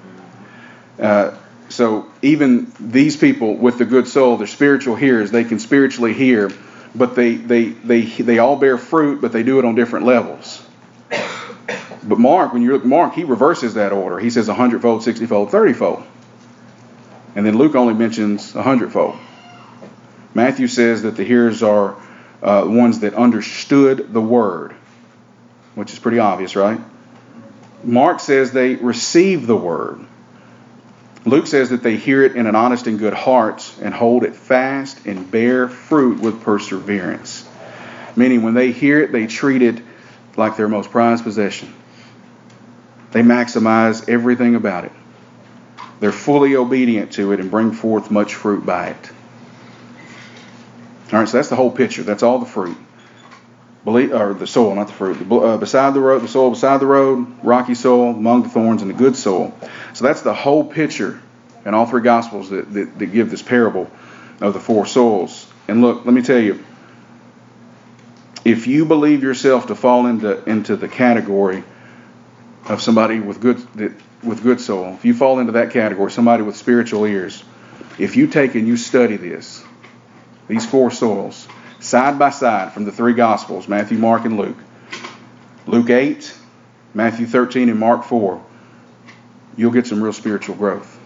Uh, 1.00 1.38
so 1.70 2.08
even 2.22 2.72
these 2.80 3.16
people 3.16 3.56
with 3.56 3.78
the 3.78 3.86
good 3.86 4.08
soul, 4.08 4.38
they're 4.38 4.48
spiritual 4.48 4.96
hearers. 4.96 5.32
They 5.32 5.44
can 5.44 5.60
spiritually 5.60 6.14
hear, 6.14 6.52
but 6.96 7.16
they 7.16 7.36
they 7.36 7.66
they 7.66 8.02
they 8.02 8.40
all 8.40 8.56
bear 8.56 8.78
fruit, 8.78 9.22
but 9.22 9.32
they 9.32 9.44
do 9.44 9.60
it 9.60 9.66
on 9.66 9.76
different 9.76 10.06
levels. 10.06 10.66
But 12.10 12.18
Mark, 12.18 12.54
when 12.54 12.64
you 12.64 12.72
look 12.72 12.82
at 12.82 12.88
Mark, 12.88 13.14
he 13.14 13.24
reverses 13.24 13.76
that 13.76 13.94
order. 13.94 14.18
He 14.18 14.32
says 14.32 14.48
100 14.48 14.82
fold, 14.82 15.04
60 15.04 15.28
fold, 15.28 15.52
30 15.52 15.74
fold. 15.74 16.04
And 17.36 17.46
then 17.46 17.56
Luke 17.56 17.76
only 17.76 17.94
mentions 17.94 18.56
100 18.56 18.92
fold. 18.92 19.16
Matthew 20.34 20.68
says 20.68 21.04
that 21.04 21.16
the 21.16 21.24
hearers 21.24 21.62
are 21.62 21.96
uh, 22.42 22.66
ones 22.66 23.02
that 23.02 23.14
understood 23.14 24.12
the 24.12 24.22
word, 24.22 24.74
which 25.76 25.94
is 25.94 26.00
pretty 26.00 26.18
obvious, 26.18 26.56
right? 26.56 26.80
Mark 27.84 28.20
says 28.22 28.52
they 28.52 28.74
receive 28.74 29.46
the 29.46 29.56
word. 29.56 30.04
Luke 31.26 31.46
says 31.46 31.70
that 31.70 31.84
they 31.84 31.96
hear 31.96 32.24
it 32.24 32.36
in 32.36 32.48
an 32.48 32.56
honest 32.56 32.88
and 32.88 32.98
good 32.98 33.14
heart 33.14 33.72
and 33.84 33.94
hold 33.94 34.24
it 34.24 34.36
fast 34.36 35.06
and 35.06 35.30
bear 35.30 35.70
fruit 35.70 36.22
with 36.22 36.42
perseverance. 36.42 37.48
Meaning, 38.16 38.42
when 38.42 38.56
they 38.56 38.72
hear 38.72 39.00
it, 39.00 39.12
they 39.12 39.28
treat 39.28 39.62
it 39.62 39.84
like 40.36 40.58
their 40.58 40.68
most 40.68 40.90
prized 40.90 41.24
possession. 41.24 41.76
They 43.12 43.22
maximize 43.22 44.08
everything 44.08 44.56
about 44.56 44.86
it. 44.86 44.92
They're 46.00 46.12
fully 46.12 46.56
obedient 46.56 47.14
to 47.14 47.32
it 47.34 47.40
and 47.40 47.52
bring 47.52 47.72
forth 47.72 48.12
much 48.12 48.36
fruit 48.36 48.66
by 48.66 48.90
it. 48.90 49.12
All 51.12 51.20
right, 51.20 51.28
so 51.28 51.38
that's 51.38 51.50
the 51.50 51.56
whole 51.56 51.72
picture. 51.72 52.04
That's 52.04 52.24
all 52.24 52.40
the 52.40 52.46
fruit. 52.46 52.78
Believe, 53.84 54.14
or 54.14 54.34
the 54.34 54.46
soil, 54.46 54.76
not 54.76 54.88
the 54.88 54.94
fruit. 54.94 55.32
Uh, 55.32 55.58
beside 55.58 55.94
the 55.94 56.00
road, 56.00 56.22
the 56.22 56.28
soil 56.28 56.52
beside 56.52 56.80
the 56.80 56.86
road, 56.86 57.44
rocky 57.44 57.74
soil, 57.74 58.12
among 58.12 58.44
the 58.44 58.50
thorns, 58.50 58.82
and 58.82 58.92
the 58.92 58.96
good 58.96 59.16
soil. 59.16 59.58
So 59.94 60.06
that's 60.06 60.22
the 60.22 60.34
whole 60.34 60.64
picture 60.64 61.20
in 61.66 61.74
all 61.74 61.86
three 61.86 62.02
gospels 62.02 62.50
that, 62.52 62.72
that, 62.74 63.00
that 63.00 63.06
give 63.08 63.32
this 63.32 63.42
parable 63.42 63.90
of 64.40 64.54
the 64.54 64.60
four 64.60 64.86
soils. 64.86 65.48
And 65.68 65.82
look, 65.82 66.06
let 66.06 66.14
me 66.14 66.22
tell 66.22 66.40
you, 66.40 66.64
if 68.46 68.68
you 68.68 68.86
believe 68.86 69.24
yourself 69.24 69.68
to 69.68 69.76
fall 69.76 70.06
into 70.06 70.44
into 70.50 70.76
the 70.76 70.88
category 70.88 71.64
of 72.70 72.82
somebody 72.82 73.20
with 73.20 73.42
good 73.42 73.58
with 74.24 74.44
good 74.44 74.62
soul, 74.62 74.94
if 74.94 75.06
you 75.06 75.14
fall 75.14 75.40
into 75.40 75.54
that 75.54 75.72
category, 75.72 76.12
somebody 76.12 76.44
with 76.44 76.56
spiritual 76.56 77.06
ears, 77.06 77.44
if 77.98 78.16
you 78.16 78.28
take 78.28 78.56
and 78.56 78.68
you 78.68 78.78
study 78.78 79.18
this, 79.18 79.64
these 80.48 80.66
four 80.66 80.92
soils, 80.92 81.48
side 81.80 82.20
by 82.20 82.30
side 82.30 82.74
from 82.74 82.86
the 82.86 82.92
three 82.92 83.14
Gospels 83.14 83.68
Matthew, 83.68 83.98
Mark, 83.98 84.26
and 84.26 84.38
Luke. 84.38 84.58
Luke 85.68 85.90
8, 85.90 86.36
Matthew 86.94 87.28
13, 87.28 87.70
and 87.70 87.80
Mark 87.80 88.04
4. 88.04 88.44
You'll 89.56 89.72
get 89.72 89.86
some 89.86 90.02
real 90.02 90.14
spiritual 90.14 90.56
growth. 90.56 90.98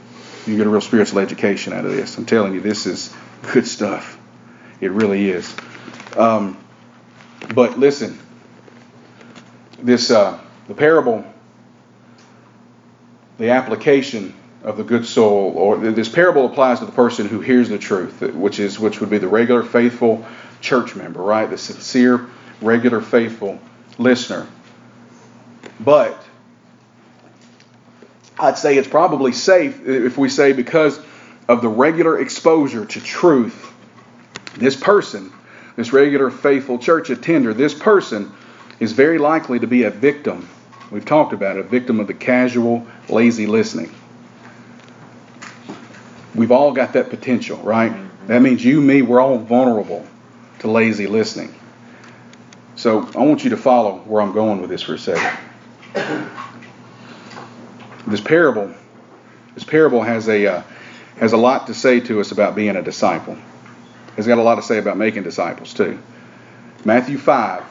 You 0.47 0.55
get 0.57 0.67
a 0.67 0.69
real 0.69 0.81
spiritual 0.81 1.19
education 1.19 1.73
out 1.73 1.85
of 1.85 1.91
this. 1.91 2.17
I'm 2.17 2.25
telling 2.25 2.53
you, 2.53 2.61
this 2.61 2.85
is 2.85 3.13
good 3.51 3.67
stuff. 3.67 4.17
It 4.79 4.91
really 4.91 5.29
is. 5.29 5.53
Um, 6.15 6.57
but 7.53 7.77
listen, 7.77 8.19
this 9.79 10.11
uh, 10.11 10.39
the 10.67 10.73
parable, 10.73 11.25
the 13.37 13.49
application 13.49 14.33
of 14.63 14.77
the 14.77 14.83
good 14.83 15.05
soul, 15.05 15.53
or 15.57 15.77
this 15.77 16.07
parable 16.07 16.45
applies 16.45 16.79
to 16.79 16.85
the 16.85 16.91
person 16.91 17.27
who 17.27 17.41
hears 17.41 17.69
the 17.69 17.77
truth, 17.77 18.21
which 18.21 18.59
is 18.59 18.79
which 18.79 19.01
would 19.01 19.09
be 19.09 19.17
the 19.17 19.27
regular, 19.27 19.63
faithful 19.63 20.25
church 20.61 20.95
member, 20.95 21.21
right? 21.21 21.49
The 21.49 21.57
sincere, 21.57 22.27
regular, 22.61 23.01
faithful 23.01 23.59
listener. 23.97 24.47
But 25.79 26.23
I'd 28.39 28.57
say 28.57 28.77
it's 28.77 28.87
probably 28.87 29.33
safe 29.33 29.85
if 29.85 30.17
we 30.17 30.29
say 30.29 30.53
because 30.53 30.99
of 31.47 31.61
the 31.61 31.67
regular 31.67 32.19
exposure 32.19 32.85
to 32.85 33.01
truth, 33.01 33.71
this 34.57 34.75
person, 34.75 35.31
this 35.75 35.91
regular, 35.91 36.29
faithful 36.29 36.79
church 36.79 37.09
attender, 37.09 37.53
this 37.53 37.73
person 37.73 38.31
is 38.79 38.93
very 38.93 39.17
likely 39.17 39.59
to 39.59 39.67
be 39.67 39.83
a 39.83 39.89
victim. 39.89 40.47
We've 40.93 41.03
talked 41.03 41.33
about 41.33 41.57
it, 41.57 41.61
a 41.61 41.63
victim 41.63 41.99
of 41.99 42.05
the 42.05 42.13
casual, 42.13 42.85
lazy 43.09 43.47
listening. 43.47 43.91
We've 46.35 46.51
all 46.51 46.71
got 46.71 46.93
that 46.93 47.09
potential, 47.09 47.57
right? 47.57 47.91
That 48.27 48.43
means 48.43 48.63
you, 48.63 48.79
me, 48.79 49.01
we're 49.01 49.19
all 49.19 49.39
vulnerable 49.39 50.05
to 50.59 50.69
lazy 50.69 51.07
listening. 51.07 51.55
So 52.75 53.09
I 53.15 53.23
want 53.23 53.43
you 53.43 53.49
to 53.49 53.57
follow 53.57 53.97
where 54.05 54.21
I'm 54.21 54.33
going 54.33 54.61
with 54.61 54.69
this 54.69 54.83
for 54.83 54.93
a 54.93 54.99
second. 54.99 55.35
This 58.05 58.21
parable, 58.21 58.71
this 59.55 59.63
parable 59.63 60.03
has 60.03 60.29
a 60.29 60.45
uh, 60.45 60.63
has 61.17 61.33
a 61.33 61.37
lot 61.37 61.65
to 61.67 61.73
say 61.73 62.01
to 62.01 62.19
us 62.19 62.31
about 62.31 62.53
being 62.53 62.75
a 62.75 62.83
disciple. 62.83 63.35
It's 64.15 64.27
got 64.27 64.37
a 64.37 64.43
lot 64.43 64.55
to 64.55 64.61
say 64.61 64.77
about 64.77 64.97
making 64.97 65.23
disciples 65.23 65.73
too. 65.73 65.97
Matthew 66.85 67.17
five, 67.17 67.63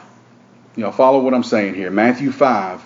you 0.75 0.83
know, 0.83 0.91
follow 0.91 1.21
what 1.21 1.33
I'm 1.33 1.43
saying 1.43 1.75
here. 1.75 1.89
Matthew 1.89 2.33
five, 2.33 2.83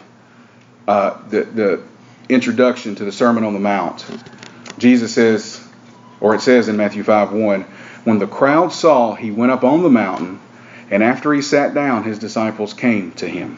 uh, 0.87 1.17
the 1.29 1.43
the 1.43 1.83
introduction 2.29 2.95
to 2.95 3.05
the 3.05 3.11
Sermon 3.11 3.43
on 3.43 3.53
the 3.53 3.59
Mount. 3.59 4.05
Jesus 4.77 5.13
says, 5.13 5.65
or 6.19 6.35
it 6.35 6.41
says 6.41 6.67
in 6.67 6.77
Matthew 6.77 7.03
5 7.03 7.31
1, 7.31 7.61
when 8.03 8.19
the 8.19 8.27
crowd 8.27 8.71
saw, 8.71 9.15
he 9.15 9.31
went 9.31 9.51
up 9.51 9.63
on 9.63 9.83
the 9.83 9.89
mountain, 9.89 10.39
and 10.89 11.03
after 11.03 11.33
he 11.33 11.41
sat 11.41 11.73
down, 11.73 12.03
his 12.03 12.19
disciples 12.19 12.73
came 12.73 13.11
to 13.13 13.27
him. 13.27 13.57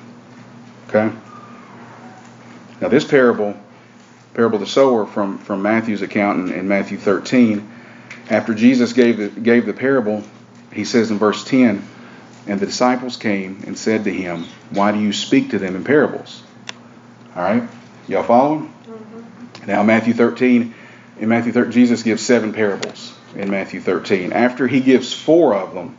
Okay? 0.88 1.12
Now, 2.82 2.88
this 2.88 3.04
parable, 3.04 3.56
parable 4.34 4.56
of 4.56 4.62
the 4.62 4.68
sower 4.68 5.06
from, 5.06 5.38
from 5.40 5.62
Matthew's 5.62 6.02
account 6.02 6.50
in, 6.50 6.60
in 6.60 6.68
Matthew 6.68 6.98
13, 6.98 7.70
after 8.30 8.54
Jesus 8.54 8.94
gave 8.94 9.18
the, 9.18 9.28
gave 9.28 9.66
the 9.66 9.74
parable, 9.74 10.24
he 10.74 10.86
says 10.86 11.12
in 11.12 11.18
verse 11.18 11.44
10, 11.44 11.86
and 12.48 12.60
the 12.60 12.66
disciples 12.66 13.18
came 13.18 13.64
and 13.68 13.78
said 13.78 14.06
to 14.06 14.14
him, 14.14 14.46
Why 14.72 14.92
do 14.92 15.00
you 15.00 15.14
speak 15.14 15.52
to 15.52 15.60
them 15.60 15.76
in 15.76 15.84
parables? 15.84 16.42
All 17.36 17.44
right? 17.44 17.64
Y'all 18.08 18.24
following? 18.24 18.74
Mm-hmm. 18.88 19.68
Now, 19.68 19.84
Matthew 19.84 20.14
13, 20.14 20.74
in 21.20 21.30
Matthew 21.30 21.52
13, 21.52 21.72
Jesus 21.72 22.04
gives 22.04 22.22
seven 22.22 22.54
parables 22.54 23.14
in 23.36 23.52
Matthew 23.52 23.82
13. 23.82 24.34
After 24.34 24.68
he 24.68 24.80
gives 24.80 25.14
four 25.14 25.54
of 25.56 25.74
them, 25.74 25.98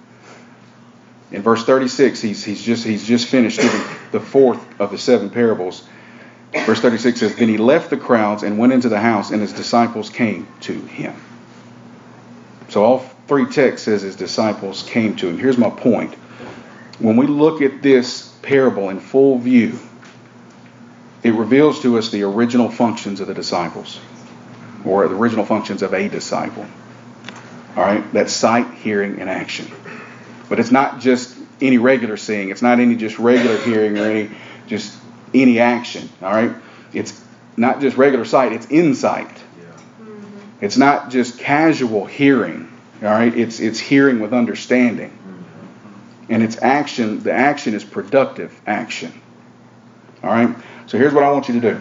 in 1.30 1.42
verse 1.42 1.64
36, 1.64 2.20
he's, 2.20 2.44
he's, 2.44 2.62
just, 2.62 2.84
he's 2.84 3.06
just 3.06 3.28
finished 3.28 3.60
giving 3.60 3.80
the 4.10 4.20
fourth 4.20 4.80
of 4.80 4.90
the 4.90 4.98
seven 4.98 5.30
parables. 5.30 5.86
Verse 6.52 6.80
36 6.80 7.20
says, 7.20 7.36
Then 7.36 7.48
he 7.48 7.58
left 7.58 7.90
the 7.90 7.96
crowds 7.96 8.42
and 8.42 8.58
went 8.58 8.72
into 8.72 8.88
the 8.88 8.98
house, 8.98 9.30
and 9.30 9.40
his 9.40 9.52
disciples 9.52 10.10
came 10.10 10.48
to 10.62 10.72
him. 10.72 11.14
So 12.68 12.84
all 12.84 12.98
three 13.28 13.46
texts 13.46 13.84
says 13.84 14.02
his 14.02 14.16
disciples 14.16 14.82
came 14.82 15.14
to 15.16 15.28
him. 15.28 15.38
Here's 15.38 15.58
my 15.58 15.70
point. 15.70 16.14
When 16.98 17.16
we 17.16 17.26
look 17.26 17.62
at 17.62 17.82
this 17.82 18.28
parable 18.42 18.88
in 18.90 18.98
full 18.98 19.38
view, 19.38 19.78
it 21.22 21.34
reveals 21.34 21.80
to 21.82 21.98
us 21.98 22.10
the 22.10 22.22
original 22.22 22.70
functions 22.70 23.20
of 23.20 23.26
the 23.26 23.34
disciples, 23.34 24.00
or 24.84 25.06
the 25.08 25.14
original 25.14 25.44
functions 25.44 25.82
of 25.82 25.92
a 25.92 26.08
disciple. 26.08 26.66
All 27.76 27.84
right, 27.84 28.12
that's 28.12 28.32
sight, 28.32 28.72
hearing, 28.74 29.20
and 29.20 29.28
action. 29.28 29.70
But 30.48 30.58
it's 30.58 30.70
not 30.70 31.00
just 31.00 31.36
any 31.60 31.78
regular 31.78 32.16
seeing. 32.16 32.50
It's 32.50 32.62
not 32.62 32.80
any 32.80 32.96
just 32.96 33.18
regular 33.18 33.56
hearing 33.58 33.98
or 33.98 34.04
any 34.04 34.30
just 34.66 34.96
any 35.34 35.60
action. 35.60 36.08
All 36.22 36.32
right, 36.32 36.54
it's 36.92 37.22
not 37.56 37.80
just 37.80 37.96
regular 37.96 38.24
sight. 38.24 38.52
It's 38.52 38.66
insight. 38.70 39.28
Mm-hmm. 39.28 40.64
It's 40.64 40.76
not 40.76 41.10
just 41.10 41.38
casual 41.38 42.06
hearing. 42.06 42.72
All 43.02 43.08
right, 43.08 43.36
it's 43.36 43.60
it's 43.60 43.78
hearing 43.78 44.20
with 44.20 44.32
understanding, 44.32 45.10
mm-hmm. 45.10 46.32
and 46.32 46.42
it's 46.42 46.60
action. 46.62 47.22
The 47.22 47.32
action 47.32 47.74
is 47.74 47.84
productive 47.84 48.58
action. 48.66 49.12
All 50.22 50.30
right. 50.30 50.54
So 50.90 50.98
here's 50.98 51.14
what 51.14 51.22
I 51.22 51.30
want 51.30 51.46
you 51.46 51.60
to 51.60 51.60
do. 51.60 51.80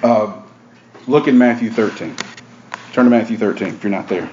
Uh, 0.00 0.40
look 1.08 1.26
in 1.26 1.36
Matthew 1.36 1.70
13. 1.70 2.14
Turn 2.92 3.04
to 3.06 3.10
Matthew 3.10 3.36
13 3.36 3.66
if 3.66 3.82
you're 3.82 3.90
not 3.90 4.06
there. 4.06 4.30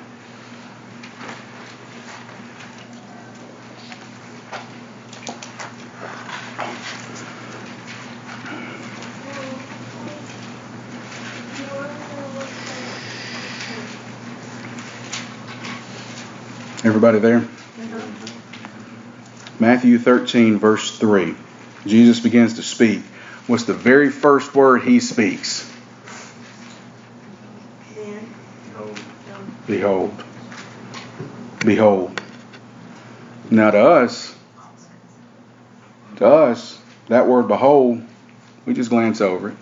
Everybody 16.85 17.17
there? 17.17 17.47
Matthew 19.59 19.97
13, 19.97 20.59
verse 20.59 20.99
3. 20.99 21.35
Jesus 21.87 22.19
begins 22.19 22.53
to 22.53 22.61
speak. 22.61 23.01
What's 23.47 23.63
the 23.63 23.73
very 23.73 24.09
first 24.11 24.53
word 24.53 24.81
he 24.83 24.99
speaks? 24.99 25.73
Behold. 29.65 30.23
Behold. 31.59 32.21
Now 33.49 33.71
to 33.71 33.79
us, 33.79 34.35
to 36.17 36.25
us, 36.27 36.79
that 37.07 37.27
word 37.27 37.47
behold, 37.47 38.01
we 38.65 38.73
just 38.73 38.89
glance 38.89 39.21
over 39.21 39.49
it. 39.49 39.57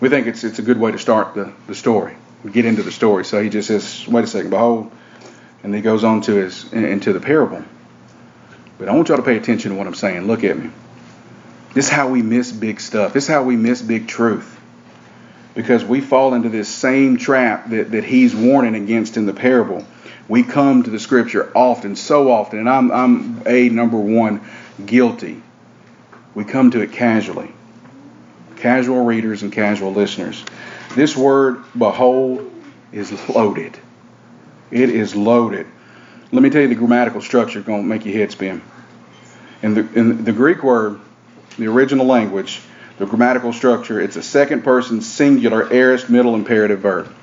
We 0.00 0.08
think 0.08 0.28
it's 0.28 0.44
it's 0.44 0.60
a 0.60 0.62
good 0.62 0.78
way 0.78 0.92
to 0.92 0.98
start 0.98 1.34
the, 1.34 1.52
the 1.66 1.74
story. 1.74 2.16
We 2.44 2.52
get 2.52 2.64
into 2.64 2.84
the 2.84 2.92
story. 2.92 3.24
So 3.24 3.42
he 3.42 3.48
just 3.48 3.66
says, 3.66 4.06
wait 4.06 4.22
a 4.22 4.28
second, 4.28 4.50
behold, 4.50 4.92
and 5.64 5.74
he 5.74 5.80
goes 5.80 6.04
on 6.04 6.20
to 6.22 6.34
his 6.34 6.72
into 6.72 7.12
the 7.12 7.20
parable. 7.20 7.64
But 8.78 8.88
I 8.88 8.94
want 8.94 9.08
y'all 9.08 9.16
to 9.16 9.24
pay 9.24 9.36
attention 9.36 9.72
to 9.72 9.76
what 9.76 9.88
I'm 9.88 9.94
saying. 9.94 10.28
Look 10.28 10.44
at 10.44 10.56
me. 10.56 10.70
This 11.74 11.86
is 11.86 11.90
how 11.90 12.08
we 12.08 12.22
miss 12.22 12.50
big 12.50 12.80
stuff. 12.80 13.12
This 13.12 13.24
is 13.24 13.30
how 13.30 13.42
we 13.42 13.56
miss 13.56 13.82
big 13.82 14.08
truth. 14.08 14.58
Because 15.54 15.84
we 15.84 16.00
fall 16.00 16.34
into 16.34 16.48
this 16.48 16.68
same 16.68 17.16
trap 17.16 17.70
that, 17.70 17.90
that 17.90 18.04
he's 18.04 18.34
warning 18.34 18.74
against 18.74 19.16
in 19.16 19.26
the 19.26 19.34
parable. 19.34 19.84
We 20.28 20.42
come 20.42 20.82
to 20.82 20.90
the 20.90 20.98
scripture 20.98 21.50
often, 21.54 21.96
so 21.96 22.30
often, 22.30 22.58
and 22.60 22.68
I'm, 22.68 22.92
I'm 22.92 23.42
a 23.46 23.68
number 23.68 23.98
one 23.98 24.42
guilty. 24.84 25.42
We 26.34 26.44
come 26.44 26.70
to 26.72 26.80
it 26.80 26.92
casually. 26.92 27.50
Casual 28.56 29.04
readers 29.04 29.42
and 29.42 29.52
casual 29.52 29.92
listeners. 29.92 30.44
This 30.94 31.16
word, 31.16 31.64
behold, 31.76 32.50
is 32.92 33.12
loaded. 33.28 33.78
It 34.70 34.90
is 34.90 35.16
loaded. 35.16 35.66
Let 36.30 36.42
me 36.42 36.50
tell 36.50 36.62
you 36.62 36.68
the 36.68 36.74
grammatical 36.74 37.22
structure 37.22 37.60
going 37.62 37.82
to 37.82 37.88
make 37.88 38.04
your 38.04 38.14
head 38.14 38.30
spin. 38.30 38.62
In 39.62 39.74
the, 39.74 39.80
in 39.94 40.24
the 40.24 40.32
Greek 40.32 40.62
word, 40.62 41.00
the 41.58 41.66
original 41.66 42.06
language, 42.06 42.60
the 42.98 43.06
grammatical 43.06 43.52
structure, 43.52 44.00
it's 44.00 44.16
a 44.16 44.22
second 44.22 44.62
person 44.62 45.00
singular 45.00 45.72
aorist 45.72 46.08
middle 46.08 46.34
imperative 46.34 46.80
verb. 46.80 47.14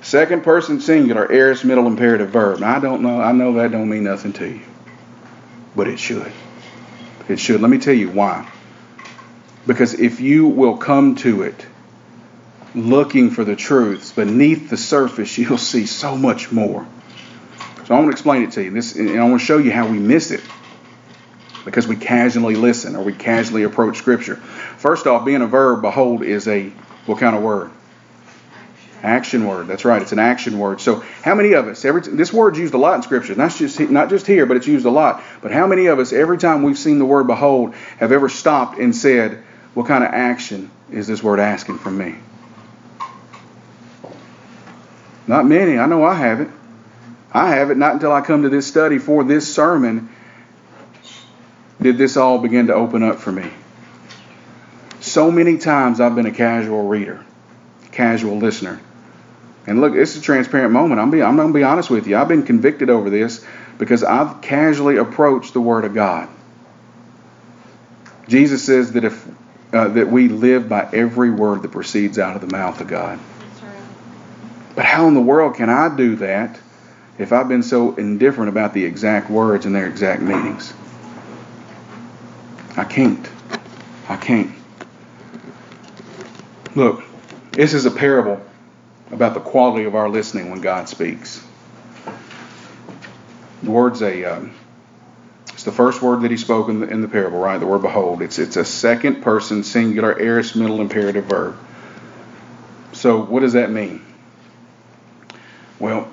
Second 0.00 0.42
person 0.42 0.80
singular 0.80 1.30
aorist 1.30 1.64
middle 1.64 1.86
imperative 1.86 2.30
verb. 2.30 2.60
Now, 2.60 2.76
I 2.76 2.80
don't 2.80 3.02
know. 3.02 3.20
I 3.20 3.32
know 3.32 3.54
that 3.54 3.72
don't 3.72 3.88
mean 3.88 4.04
nothing 4.04 4.32
to 4.34 4.48
you, 4.48 4.60
but 5.76 5.88
it 5.88 5.98
should. 5.98 6.32
It 7.28 7.38
should. 7.38 7.60
Let 7.60 7.70
me 7.70 7.78
tell 7.78 7.94
you 7.94 8.10
why. 8.10 8.50
Because 9.66 9.94
if 9.94 10.20
you 10.20 10.46
will 10.46 10.78
come 10.78 11.16
to 11.16 11.42
it 11.42 11.66
looking 12.74 13.30
for 13.30 13.44
the 13.44 13.56
truths 13.56 14.12
beneath 14.12 14.70
the 14.70 14.76
surface, 14.76 15.36
you'll 15.36 15.58
see 15.58 15.84
so 15.84 16.16
much 16.16 16.50
more. 16.52 16.86
So 17.86 17.94
I 17.94 17.98
want 17.98 18.06
to 18.06 18.12
explain 18.12 18.42
it 18.42 18.52
to 18.52 18.62
you. 18.62 18.70
This, 18.70 18.96
and 18.96 19.18
I 19.18 19.24
want 19.24 19.40
to 19.40 19.46
show 19.46 19.58
you 19.58 19.72
how 19.72 19.88
we 19.88 19.98
miss 19.98 20.30
it 20.30 20.42
because 21.68 21.86
we 21.86 21.96
casually 21.96 22.56
listen 22.56 22.96
or 22.96 23.02
we 23.02 23.12
casually 23.12 23.62
approach 23.64 23.98
Scripture. 23.98 24.36
First 24.36 25.06
off, 25.06 25.26
being 25.26 25.42
a 25.42 25.46
verb, 25.46 25.82
behold, 25.82 26.22
is 26.22 26.48
a 26.48 26.70
what 27.04 27.18
kind 27.18 27.36
of 27.36 27.42
word? 27.42 27.70
Action 29.02 29.46
word. 29.46 29.66
That's 29.66 29.84
right. 29.84 30.00
It's 30.00 30.12
an 30.12 30.18
action 30.18 30.58
word. 30.58 30.80
So 30.80 31.04
how 31.22 31.34
many 31.34 31.52
of 31.52 31.68
us? 31.68 31.84
Every 31.84 32.00
this 32.00 32.32
word's 32.32 32.58
used 32.58 32.72
a 32.72 32.78
lot 32.78 32.94
in 32.96 33.02
Scripture. 33.02 33.34
Not 33.34 33.54
just 33.54 33.78
not 33.78 34.08
just 34.08 34.26
here, 34.26 34.46
but 34.46 34.56
it's 34.56 34.66
used 34.66 34.86
a 34.86 34.90
lot. 34.90 35.22
But 35.42 35.52
how 35.52 35.66
many 35.66 35.86
of 35.86 35.98
us, 35.98 36.12
every 36.12 36.38
time 36.38 36.62
we've 36.62 36.78
seen 36.78 36.98
the 36.98 37.04
word 37.04 37.26
behold, 37.26 37.74
have 37.98 38.12
ever 38.12 38.30
stopped 38.30 38.78
and 38.78 38.96
said, 38.96 39.44
"What 39.74 39.86
kind 39.86 40.02
of 40.02 40.10
action 40.10 40.70
is 40.90 41.06
this 41.06 41.22
word 41.22 41.38
asking 41.38 41.78
from 41.78 41.98
me?" 41.98 42.14
Not 45.26 45.44
many. 45.46 45.78
I 45.78 45.84
know 45.84 46.02
I 46.02 46.14
haven't. 46.14 46.50
I 47.30 47.50
haven't. 47.50 47.78
Not 47.78 47.92
until 47.92 48.10
I 48.10 48.22
come 48.22 48.42
to 48.44 48.48
this 48.48 48.66
study 48.66 48.98
for 48.98 49.22
this 49.22 49.54
sermon 49.54 50.08
did 51.80 51.98
this 51.98 52.16
all 52.16 52.38
begin 52.38 52.68
to 52.68 52.74
open 52.74 53.02
up 53.02 53.18
for 53.18 53.32
me. 53.32 53.50
So 55.00 55.30
many 55.30 55.58
times 55.58 56.00
I've 56.00 56.14
been 56.14 56.26
a 56.26 56.32
casual 56.32 56.88
reader, 56.88 57.24
casual 57.92 58.38
listener. 58.38 58.80
And 59.66 59.80
look, 59.80 59.94
it's 59.94 60.16
a 60.16 60.20
transparent 60.20 60.72
moment. 60.72 61.00
I'm, 61.00 61.10
be, 61.10 61.22
I'm 61.22 61.36
going 61.36 61.48
to 61.48 61.54
be 61.54 61.62
honest 61.62 61.90
with 61.90 62.06
you. 62.06 62.16
I've 62.16 62.28
been 62.28 62.42
convicted 62.42 62.90
over 62.90 63.10
this 63.10 63.44
because 63.78 64.02
I've 64.02 64.40
casually 64.40 64.96
approached 64.96 65.52
the 65.52 65.60
Word 65.60 65.84
of 65.84 65.94
God. 65.94 66.28
Jesus 68.28 68.64
says 68.64 68.92
that 68.92 69.04
if 69.04 69.26
uh, 69.72 69.88
that 69.88 70.08
we 70.08 70.28
live 70.28 70.68
by 70.68 70.88
every 70.92 71.30
word 71.30 71.62
that 71.62 71.70
proceeds 71.70 72.18
out 72.18 72.34
of 72.34 72.40
the 72.40 72.46
mouth 72.46 72.80
of 72.80 72.88
God. 72.88 73.18
But 74.74 74.84
how 74.84 75.08
in 75.08 75.14
the 75.14 75.20
world 75.20 75.56
can 75.56 75.68
I 75.68 75.94
do 75.94 76.16
that 76.16 76.58
if 77.18 77.32
I've 77.32 77.48
been 77.48 77.62
so 77.62 77.94
indifferent 77.96 78.48
about 78.48 78.74
the 78.74 78.84
exact 78.84 79.28
words 79.28 79.66
and 79.66 79.74
their 79.74 79.86
exact 79.86 80.22
meanings? 80.22 80.72
I 82.78 82.84
can't. 82.84 83.28
I 84.08 84.16
can't. 84.16 84.52
Look, 86.76 87.02
this 87.50 87.74
is 87.74 87.86
a 87.86 87.90
parable 87.90 88.40
about 89.10 89.34
the 89.34 89.40
quality 89.40 89.84
of 89.84 89.96
our 89.96 90.08
listening 90.08 90.50
when 90.50 90.60
God 90.60 90.88
speaks. 90.88 91.44
The 93.64 93.70
word's 93.72 94.00
a. 94.00 94.24
Um, 94.24 94.54
it's 95.52 95.64
the 95.64 95.72
first 95.72 96.00
word 96.00 96.20
that 96.20 96.30
he 96.30 96.36
spoke 96.36 96.68
in 96.68 96.78
the, 96.78 96.86
in 96.86 97.00
the 97.00 97.08
parable, 97.08 97.40
right? 97.40 97.58
The 97.58 97.66
word 97.66 97.82
behold. 97.82 98.22
It's 98.22 98.38
it's 98.38 98.56
a 98.56 98.64
second 98.64 99.22
person 99.22 99.64
singular 99.64 100.16
aorist 100.16 100.54
middle 100.54 100.80
imperative 100.80 101.24
verb. 101.24 101.58
So 102.92 103.20
what 103.24 103.40
does 103.40 103.54
that 103.54 103.72
mean? 103.72 104.06
Well, 105.80 106.08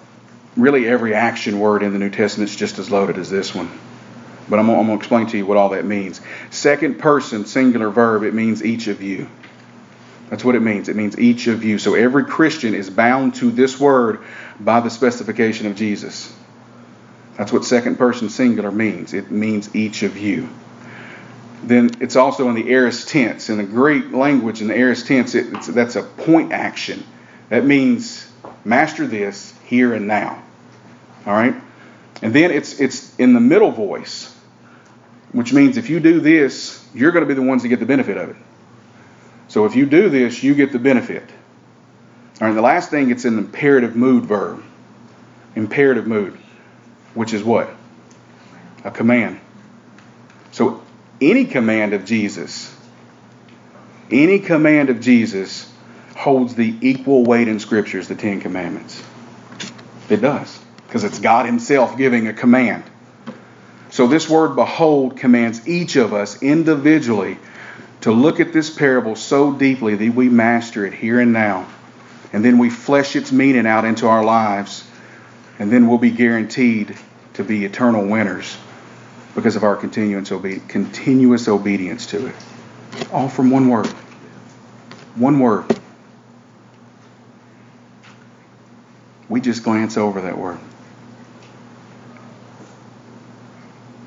really 0.57 0.87
every 0.87 1.13
action 1.13 1.59
word 1.59 1.83
in 1.83 1.93
the 1.93 1.99
New 1.99 2.09
Testament 2.09 2.49
is 2.49 2.55
just 2.55 2.79
as 2.79 2.89
loaded 2.89 3.19
as 3.19 3.29
this 3.29 3.53
one. 3.53 3.69
But 4.47 4.59
I'm, 4.59 4.69
I'm 4.69 4.85
going 4.85 4.87
to 4.87 4.95
explain 4.95 5.27
to 5.27 5.37
you 5.37 5.45
what 5.45 5.57
all 5.57 5.69
that 5.69 5.85
means. 5.85 6.21
Second 6.51 6.99
person 6.99 7.45
singular 7.45 7.89
verb, 7.89 8.23
it 8.23 8.33
means 8.33 8.63
each 8.63 8.87
of 8.87 9.01
you. 9.01 9.29
That's 10.29 10.43
what 10.43 10.55
it 10.55 10.61
means. 10.61 10.89
It 10.89 10.95
means 10.95 11.19
each 11.19 11.47
of 11.47 11.63
you. 11.63 11.77
So 11.77 11.93
every 11.95 12.25
Christian 12.25 12.73
is 12.73 12.89
bound 12.89 13.35
to 13.35 13.51
this 13.51 13.79
word 13.79 14.21
by 14.59 14.79
the 14.79 14.89
specification 14.89 15.67
of 15.67 15.75
Jesus. 15.75 16.33
That's 17.37 17.51
what 17.51 17.65
second 17.65 17.97
person 17.97 18.29
singular 18.29 18.71
means. 18.71 19.13
It 19.13 19.29
means 19.29 19.75
each 19.75 20.03
of 20.03 20.17
you. 20.17 20.49
Then 21.63 21.89
it's 21.99 22.15
also 22.15 22.47
in 22.49 22.55
the 22.55 22.69
aorist 22.71 23.09
tense. 23.09 23.49
In 23.49 23.57
the 23.57 23.63
Greek 23.63 24.11
language, 24.11 24.61
in 24.61 24.67
the 24.67 24.77
aorist 24.77 25.07
tense, 25.07 25.35
it, 25.35 25.51
that's 25.69 25.95
a 25.95 26.03
point 26.03 26.53
action. 26.53 27.03
That 27.49 27.65
means 27.65 28.31
master 28.63 29.05
this 29.07 29.53
here 29.65 29.93
and 29.93 30.07
now. 30.07 30.41
All 31.25 31.33
right? 31.33 31.55
And 32.21 32.33
then 32.33 32.51
it's 32.51 32.79
it's 32.79 33.15
in 33.17 33.33
the 33.33 33.39
middle 33.39 33.71
voice, 33.71 34.34
which 35.35 35.51
means 35.51 35.75
if 35.75 35.89
you 35.89 35.99
do 35.99 36.21
this, 36.21 36.87
you're 36.93 37.11
going 37.11 37.23
to 37.23 37.27
be 37.27 37.33
the 37.33 37.41
ones 37.41 37.61
that 37.61 37.67
get 37.67 37.81
the 37.81 37.85
benefit 37.85 38.15
of 38.15 38.29
it. 38.29 38.37
So 39.49 39.65
if 39.65 39.75
you 39.75 39.85
do 39.85 40.07
this, 40.07 40.41
you 40.41 40.55
get 40.55 40.71
the 40.71 40.79
benefit. 40.79 41.29
All 42.39 42.47
right, 42.47 42.53
the 42.53 42.61
last 42.61 42.89
thing, 42.89 43.11
it's 43.11 43.25
an 43.25 43.37
imperative 43.37 43.97
mood 43.97 44.23
verb. 44.23 44.63
Imperative 45.53 46.07
mood, 46.07 46.37
which 47.15 47.33
is 47.33 47.43
what? 47.43 47.69
A 48.85 48.91
command. 48.91 49.41
So 50.53 50.81
any 51.19 51.43
command 51.43 51.91
of 51.91 52.05
Jesus, 52.05 52.73
any 54.09 54.39
command 54.39 54.89
of 54.89 55.01
Jesus 55.01 55.69
holds 56.15 56.55
the 56.55 56.77
equal 56.79 57.25
weight 57.25 57.49
in 57.49 57.59
Scripture 57.59 57.99
as 57.99 58.07
the 58.07 58.15
Ten 58.15 58.39
Commandments. 58.39 59.03
It 60.09 60.21
does, 60.21 60.57
because 60.87 61.03
it's 61.03 61.19
God 61.19 61.45
Himself 61.45 61.97
giving 61.97 62.29
a 62.29 62.33
command. 62.33 62.85
So 63.95 64.07
this 64.07 64.29
word 64.29 64.57
behold 64.57 65.15
commands 65.15 65.65
each 65.69 65.95
of 65.95 66.13
us 66.13 66.43
individually 66.43 67.37
to 68.01 68.11
look 68.11 68.41
at 68.41 68.51
this 68.51 68.69
parable 68.69 69.15
so 69.15 69.53
deeply 69.53 69.95
that 69.95 70.13
we 70.13 70.27
master 70.27 70.85
it 70.85 70.93
here 70.93 71.17
and 71.17 71.31
now. 71.31 71.65
And 72.33 72.43
then 72.43 72.57
we 72.57 72.69
flesh 72.69 73.15
its 73.15 73.31
meaning 73.31 73.65
out 73.65 73.85
into 73.85 74.07
our 74.07 74.21
lives. 74.21 74.85
And 75.59 75.71
then 75.71 75.87
we'll 75.87 75.97
be 75.97 76.11
guaranteed 76.11 76.97
to 77.35 77.45
be 77.45 77.63
eternal 77.63 78.05
winners 78.05 78.57
because 79.33 79.55
of 79.55 79.63
our 79.63 79.77
continuous, 79.77 80.29
obe- 80.29 80.67
continuous 80.67 81.47
obedience 81.47 82.07
to 82.07 82.27
it. 82.27 82.35
All 83.13 83.29
from 83.29 83.49
one 83.49 83.69
word. 83.69 83.87
One 85.15 85.39
word. 85.39 85.79
We 89.29 89.39
just 89.39 89.63
glance 89.63 89.95
over 89.95 90.19
that 90.19 90.37
word. 90.37 90.59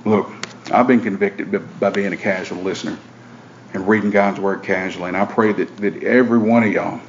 Look, 0.08 0.30
I've 0.72 0.86
been 0.86 1.02
convicted 1.02 1.78
by 1.78 1.90
being 1.90 2.14
a 2.14 2.16
casual 2.16 2.62
listener 2.62 2.98
and 3.74 3.86
reading 3.86 4.10
God's 4.10 4.40
Word 4.40 4.62
casually, 4.62 5.08
and 5.08 5.16
I 5.16 5.26
pray 5.26 5.52
that, 5.52 5.76
that 5.78 6.02
every 6.02 6.38
one 6.38 6.62
of 6.62 6.72
y'all 6.72 7.00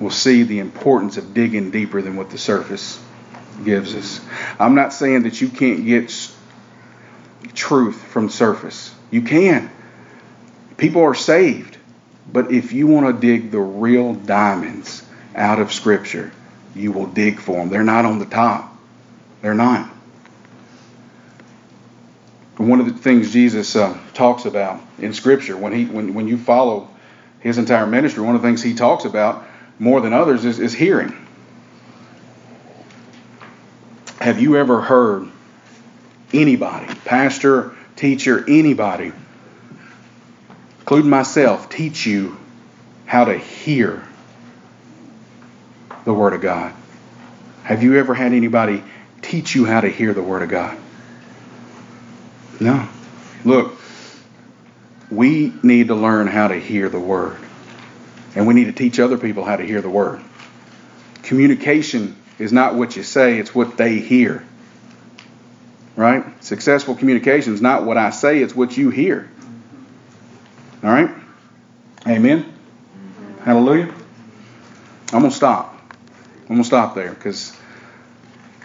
will 0.00 0.10
see 0.10 0.42
the 0.42 0.58
importance 0.58 1.18
of 1.18 1.34
digging 1.34 1.70
deeper 1.70 2.00
than 2.00 2.16
what 2.16 2.30
the 2.30 2.38
surface 2.38 2.98
gives 3.62 3.94
us. 3.94 4.20
I'm 4.58 4.74
not 4.74 4.94
saying 4.94 5.24
that 5.24 5.42
you 5.42 5.48
can't 5.48 5.84
get 5.84 6.30
truth 7.54 8.02
from 8.02 8.30
surface. 8.30 8.94
You 9.10 9.20
can. 9.20 9.70
People 10.78 11.02
are 11.02 11.14
saved. 11.14 11.76
But 12.32 12.52
if 12.52 12.72
you 12.72 12.86
want 12.86 13.06
to 13.14 13.20
dig 13.20 13.50
the 13.50 13.60
real 13.60 14.14
diamonds 14.14 15.04
out 15.34 15.60
of 15.60 15.72
Scripture, 15.72 16.32
you 16.74 16.92
will 16.92 17.06
dig 17.06 17.38
for 17.38 17.56
them. 17.56 17.68
They're 17.68 17.84
not 17.84 18.06
on 18.06 18.18
the 18.18 18.26
top. 18.26 18.74
They're 19.42 19.54
not. 19.54 19.90
One 22.56 22.80
of 22.80 22.86
the 22.86 22.92
things 22.92 23.32
Jesus 23.32 23.76
uh, 23.76 23.98
talks 24.14 24.46
about 24.46 24.80
in 24.98 25.12
Scripture, 25.12 25.56
when 25.56 25.72
he 25.72 25.84
when 25.84 26.14
when 26.14 26.26
you 26.26 26.38
follow 26.38 26.88
his 27.40 27.58
entire 27.58 27.86
ministry, 27.86 28.22
one 28.22 28.34
of 28.34 28.42
the 28.42 28.48
things 28.48 28.62
he 28.62 28.74
talks 28.74 29.04
about 29.04 29.46
more 29.78 30.00
than 30.00 30.12
others 30.12 30.44
is, 30.44 30.58
is 30.58 30.72
hearing. 30.72 31.14
Have 34.20 34.40
you 34.40 34.56
ever 34.56 34.80
heard 34.80 35.28
anybody, 36.32 36.92
pastor, 37.04 37.76
teacher, 37.94 38.44
anybody, 38.48 39.12
including 40.80 41.10
myself, 41.10 41.68
teach 41.68 42.06
you 42.06 42.38
how 43.04 43.26
to 43.26 43.36
hear 43.36 44.02
the 46.04 46.14
Word 46.14 46.32
of 46.32 46.40
God? 46.40 46.72
Have 47.64 47.82
you 47.82 47.98
ever 47.98 48.14
had 48.14 48.32
anybody 48.32 48.82
teach 49.20 49.54
you 49.54 49.66
how 49.66 49.82
to 49.82 49.88
hear 49.88 50.14
the 50.14 50.22
Word 50.22 50.42
of 50.42 50.48
God? 50.48 50.78
No. 52.60 52.88
Look, 53.44 53.78
we 55.10 55.52
need 55.62 55.88
to 55.88 55.94
learn 55.94 56.26
how 56.26 56.48
to 56.48 56.58
hear 56.58 56.88
the 56.88 56.98
Word. 56.98 57.36
And 58.34 58.46
we 58.46 58.54
need 58.54 58.64
to 58.64 58.72
teach 58.72 58.98
other 58.98 59.18
people 59.18 59.44
how 59.44 59.56
to 59.56 59.64
hear 59.64 59.80
the 59.80 59.90
Word. 59.90 60.22
Communication 61.22 62.16
is 62.38 62.52
not 62.52 62.74
what 62.74 62.96
you 62.96 63.02
say, 63.02 63.38
it's 63.38 63.54
what 63.54 63.76
they 63.76 63.98
hear. 63.98 64.44
Right? 65.94 66.24
Successful 66.44 66.94
communication 66.94 67.54
is 67.54 67.62
not 67.62 67.84
what 67.84 67.96
I 67.96 68.10
say, 68.10 68.40
it's 68.40 68.54
what 68.54 68.76
you 68.76 68.90
hear. 68.90 69.30
All 70.82 70.90
right? 70.90 71.10
Amen? 72.06 72.52
Hallelujah? 73.42 73.92
I'm 75.12 75.20
going 75.20 75.30
to 75.30 75.36
stop. 75.36 75.74
I'm 76.42 76.48
going 76.48 76.62
to 76.62 76.66
stop 76.66 76.94
there 76.94 77.12
because 77.12 77.56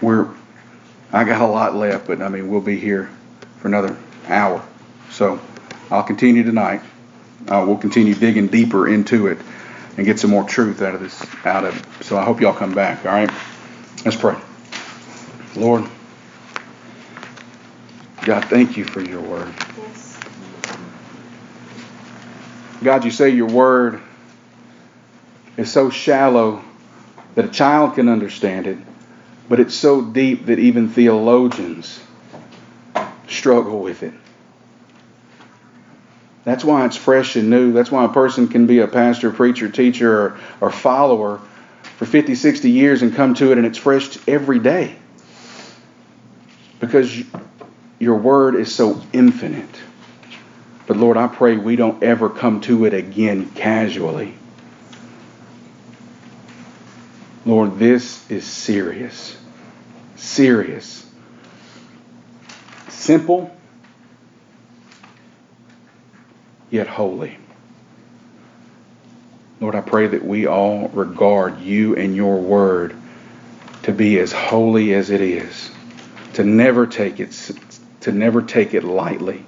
we're, 0.01 0.27
I 1.11 1.23
got 1.23 1.41
a 1.41 1.45
lot 1.45 1.75
left, 1.75 2.07
but 2.07 2.21
I 2.21 2.29
mean, 2.29 2.49
we'll 2.49 2.61
be 2.61 2.79
here 2.79 3.09
for 3.61 3.67
another 3.67 3.95
hour. 4.27 4.63
So 5.11 5.39
I'll 5.91 6.03
continue 6.03 6.43
tonight. 6.43 6.81
Uh, 7.47 7.63
we'll 7.67 7.77
continue 7.77 8.15
digging 8.15 8.47
deeper 8.47 8.87
into 8.87 9.27
it 9.27 9.37
and 9.97 10.05
get 10.05 10.19
some 10.19 10.31
more 10.31 10.43
truth 10.43 10.81
out 10.81 10.95
of 10.95 11.01
this. 11.01 11.23
Out 11.45 11.63
of 11.63 11.77
it. 11.77 12.05
So 12.05 12.17
I 12.17 12.23
hope 12.23 12.41
y'all 12.41 12.53
come 12.53 12.73
back. 12.73 13.05
All 13.05 13.11
right. 13.11 13.29
Let's 14.03 14.17
pray. 14.17 14.37
Lord, 15.55 15.87
God, 18.23 18.45
thank 18.45 18.77
you 18.77 18.85
for 18.85 19.01
your 19.01 19.21
word. 19.21 19.53
Yes. 19.77 20.19
God, 22.83 23.05
you 23.05 23.11
say 23.11 23.29
your 23.29 23.47
word 23.47 24.01
is 25.57 25.71
so 25.71 25.89
shallow 25.89 26.63
that 27.35 27.45
a 27.45 27.49
child 27.49 27.95
can 27.95 28.09
understand 28.09 28.65
it, 28.65 28.77
but 29.49 29.59
it's 29.59 29.75
so 29.75 30.01
deep 30.01 30.47
that 30.47 30.57
even 30.57 30.89
theologians 30.89 32.01
struggle 33.31 33.79
with 33.79 34.03
it. 34.03 34.13
That's 36.43 36.63
why 36.63 36.85
it's 36.85 36.97
fresh 36.97 37.35
and 37.35 37.49
new. 37.49 37.71
That's 37.71 37.91
why 37.91 38.05
a 38.05 38.09
person 38.09 38.47
can 38.47 38.65
be 38.65 38.79
a 38.79 38.87
pastor, 38.87 39.31
preacher, 39.31 39.69
teacher, 39.69 40.19
or, 40.19 40.39
or 40.59 40.71
follower 40.71 41.39
for 41.97 42.05
50, 42.05 42.33
60 42.33 42.71
years 42.71 43.03
and 43.03 43.15
come 43.15 43.35
to 43.35 43.51
it 43.51 43.57
and 43.57 43.67
it's 43.67 43.77
fresh 43.77 44.17
every 44.27 44.59
day. 44.59 44.95
Because 46.79 47.23
your 47.99 48.15
word 48.15 48.55
is 48.55 48.73
so 48.73 48.99
infinite. 49.13 49.69
But 50.87 50.97
Lord, 50.97 51.15
I 51.15 51.27
pray 51.27 51.57
we 51.57 51.75
don't 51.75 52.01
ever 52.01 52.27
come 52.27 52.61
to 52.61 52.85
it 52.85 52.93
again 52.95 53.51
casually. 53.51 54.33
Lord, 57.45 57.77
this 57.77 58.29
is 58.31 58.45
serious. 58.45 59.37
Serious. 60.15 61.10
Simple, 63.01 63.49
yet 66.69 66.85
holy. 66.85 67.35
Lord, 69.59 69.73
I 69.73 69.81
pray 69.81 70.05
that 70.05 70.23
we 70.23 70.45
all 70.45 70.87
regard 70.89 71.61
you 71.61 71.95
and 71.95 72.15
your 72.15 72.39
word 72.39 72.95
to 73.83 73.91
be 73.91 74.19
as 74.19 74.31
holy 74.31 74.93
as 74.93 75.09
it 75.09 75.19
is, 75.19 75.71
to 76.33 76.43
never 76.43 76.85
take 76.85 77.19
it 77.19 77.31
to 78.01 78.11
never 78.11 78.43
take 78.43 78.75
it 78.75 78.83
lightly, 78.83 79.47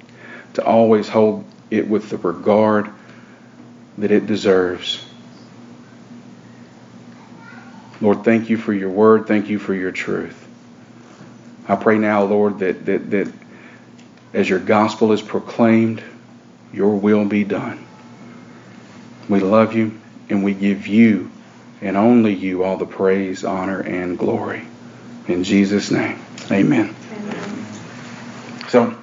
to 0.55 0.65
always 0.65 1.07
hold 1.07 1.45
it 1.69 1.87
with 1.87 2.09
the 2.09 2.17
regard 2.17 2.89
that 3.99 4.09
it 4.09 4.25
deserves. 4.25 5.05
Lord, 8.01 8.23
thank 8.25 8.49
you 8.49 8.57
for 8.57 8.73
your 8.73 8.89
word. 8.89 9.27
Thank 9.27 9.47
you 9.47 9.59
for 9.59 9.75
your 9.75 9.91
truth. 9.91 10.39
I 11.67 11.75
pray 11.75 11.99
now, 11.99 12.23
Lord, 12.23 12.59
that, 12.59 12.87
that, 12.87 13.11
that 13.11 13.42
as 14.33 14.49
your 14.49 14.59
gospel 14.59 15.11
is 15.11 15.21
proclaimed, 15.21 16.03
your 16.73 16.95
will 16.95 17.25
be 17.25 17.43
done. 17.43 17.85
We 19.29 19.39
love 19.39 19.73
you 19.73 19.99
and 20.29 20.43
we 20.43 20.53
give 20.53 20.87
you 20.87 21.31
and 21.81 21.97
only 21.97 22.33
you 22.33 22.63
all 22.63 22.77
the 22.77 22.85
praise, 22.85 23.43
honor, 23.43 23.81
and 23.81 24.17
glory. 24.17 24.65
In 25.27 25.43
Jesus' 25.43 25.91
name, 25.91 26.19
amen. 26.49 26.95
amen. 27.11 27.65
So, 28.69 28.97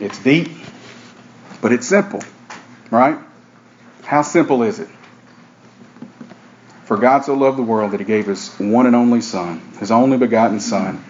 it's 0.00 0.18
deep, 0.22 0.50
but 1.60 1.72
it's 1.72 1.86
simple, 1.86 2.22
right? 2.90 3.18
How 4.02 4.22
simple 4.22 4.62
is 4.62 4.80
it? 4.80 4.88
For 6.84 6.96
God 6.96 7.24
so 7.24 7.34
loved 7.34 7.56
the 7.56 7.62
world 7.62 7.92
that 7.92 8.00
he 8.00 8.06
gave 8.06 8.26
his 8.26 8.54
one 8.58 8.86
and 8.86 8.96
only 8.96 9.20
Son, 9.20 9.60
his 9.78 9.90
only 9.90 10.18
begotten 10.18 10.60
Son, 10.60 11.02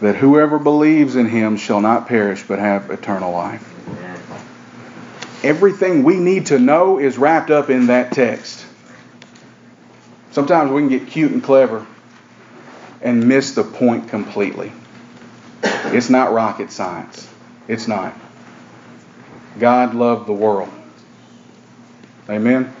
that 0.00 0.16
whoever 0.16 0.58
believes 0.58 1.16
in 1.16 1.26
him 1.26 1.56
shall 1.56 1.80
not 1.80 2.08
perish 2.08 2.42
but 2.46 2.58
have 2.58 2.90
eternal 2.90 3.32
life. 3.32 3.70
Everything 5.44 6.04
we 6.04 6.16
need 6.16 6.46
to 6.46 6.58
know 6.58 6.98
is 6.98 7.18
wrapped 7.18 7.50
up 7.50 7.70
in 7.70 7.88
that 7.88 8.12
text. 8.12 8.66
Sometimes 10.30 10.70
we 10.70 10.80
can 10.80 10.88
get 10.88 11.06
cute 11.06 11.32
and 11.32 11.42
clever 11.42 11.86
and 13.02 13.28
miss 13.28 13.54
the 13.54 13.62
point 13.62 14.08
completely. 14.08 14.72
It's 15.62 16.10
not 16.10 16.32
rocket 16.32 16.72
science. 16.72 17.28
It's 17.68 17.86
not. 17.86 18.14
God 19.58 19.94
loved 19.94 20.26
the 20.26 20.32
world. 20.32 20.70
Amen. 22.28 22.74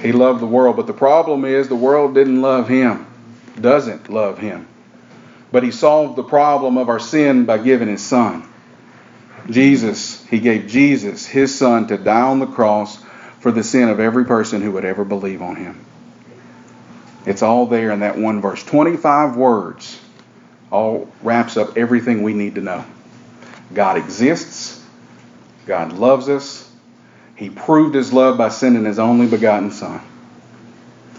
He 0.00 0.12
loved 0.12 0.40
the 0.40 0.46
world, 0.46 0.76
but 0.76 0.86
the 0.86 0.94
problem 0.94 1.44
is 1.44 1.68
the 1.68 1.76
world 1.76 2.14
didn't 2.14 2.40
love 2.40 2.66
him, 2.66 3.06
doesn't 3.60 4.08
love 4.08 4.38
him. 4.38 4.66
But 5.52 5.62
he 5.62 5.70
solved 5.70 6.16
the 6.16 6.22
problem 6.22 6.78
of 6.78 6.88
our 6.88 7.00
sin 7.00 7.44
by 7.44 7.58
giving 7.58 7.88
his 7.88 8.02
son. 8.02 8.48
Jesus, 9.48 10.24
he 10.26 10.38
gave 10.38 10.68
Jesus, 10.68 11.26
his 11.26 11.56
son, 11.56 11.88
to 11.88 11.96
die 11.96 12.20
on 12.20 12.38
the 12.38 12.46
cross 12.46 13.02
for 13.40 13.50
the 13.50 13.64
sin 13.64 13.88
of 13.88 13.98
every 13.98 14.24
person 14.24 14.62
who 14.62 14.72
would 14.72 14.84
ever 14.84 15.04
believe 15.04 15.42
on 15.42 15.56
him. 15.56 15.84
It's 17.26 17.42
all 17.42 17.66
there 17.66 17.90
in 17.90 18.00
that 18.00 18.16
one 18.16 18.40
verse. 18.40 18.62
25 18.64 19.36
words 19.36 20.00
all 20.70 21.10
wraps 21.22 21.56
up 21.56 21.76
everything 21.76 22.22
we 22.22 22.32
need 22.32 22.54
to 22.54 22.60
know. 22.60 22.84
God 23.74 23.96
exists. 23.96 24.84
God 25.66 25.92
loves 25.92 26.28
us. 26.28 26.70
He 27.36 27.50
proved 27.50 27.94
his 27.94 28.12
love 28.12 28.38
by 28.38 28.50
sending 28.50 28.84
his 28.84 28.98
only 28.98 29.26
begotten 29.26 29.70
Son. 29.70 30.00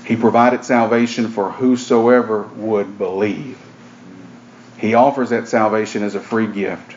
He 0.06 0.16
provided 0.16 0.64
salvation 0.64 1.30
for 1.30 1.52
whosoever 1.52 2.44
would 2.44 2.98
believe. 2.98 3.58
He 4.82 4.96
offers 4.96 5.30
that 5.30 5.48
salvation 5.48 6.02
as 6.02 6.16
a 6.16 6.20
free 6.20 6.48
gift. 6.48 6.96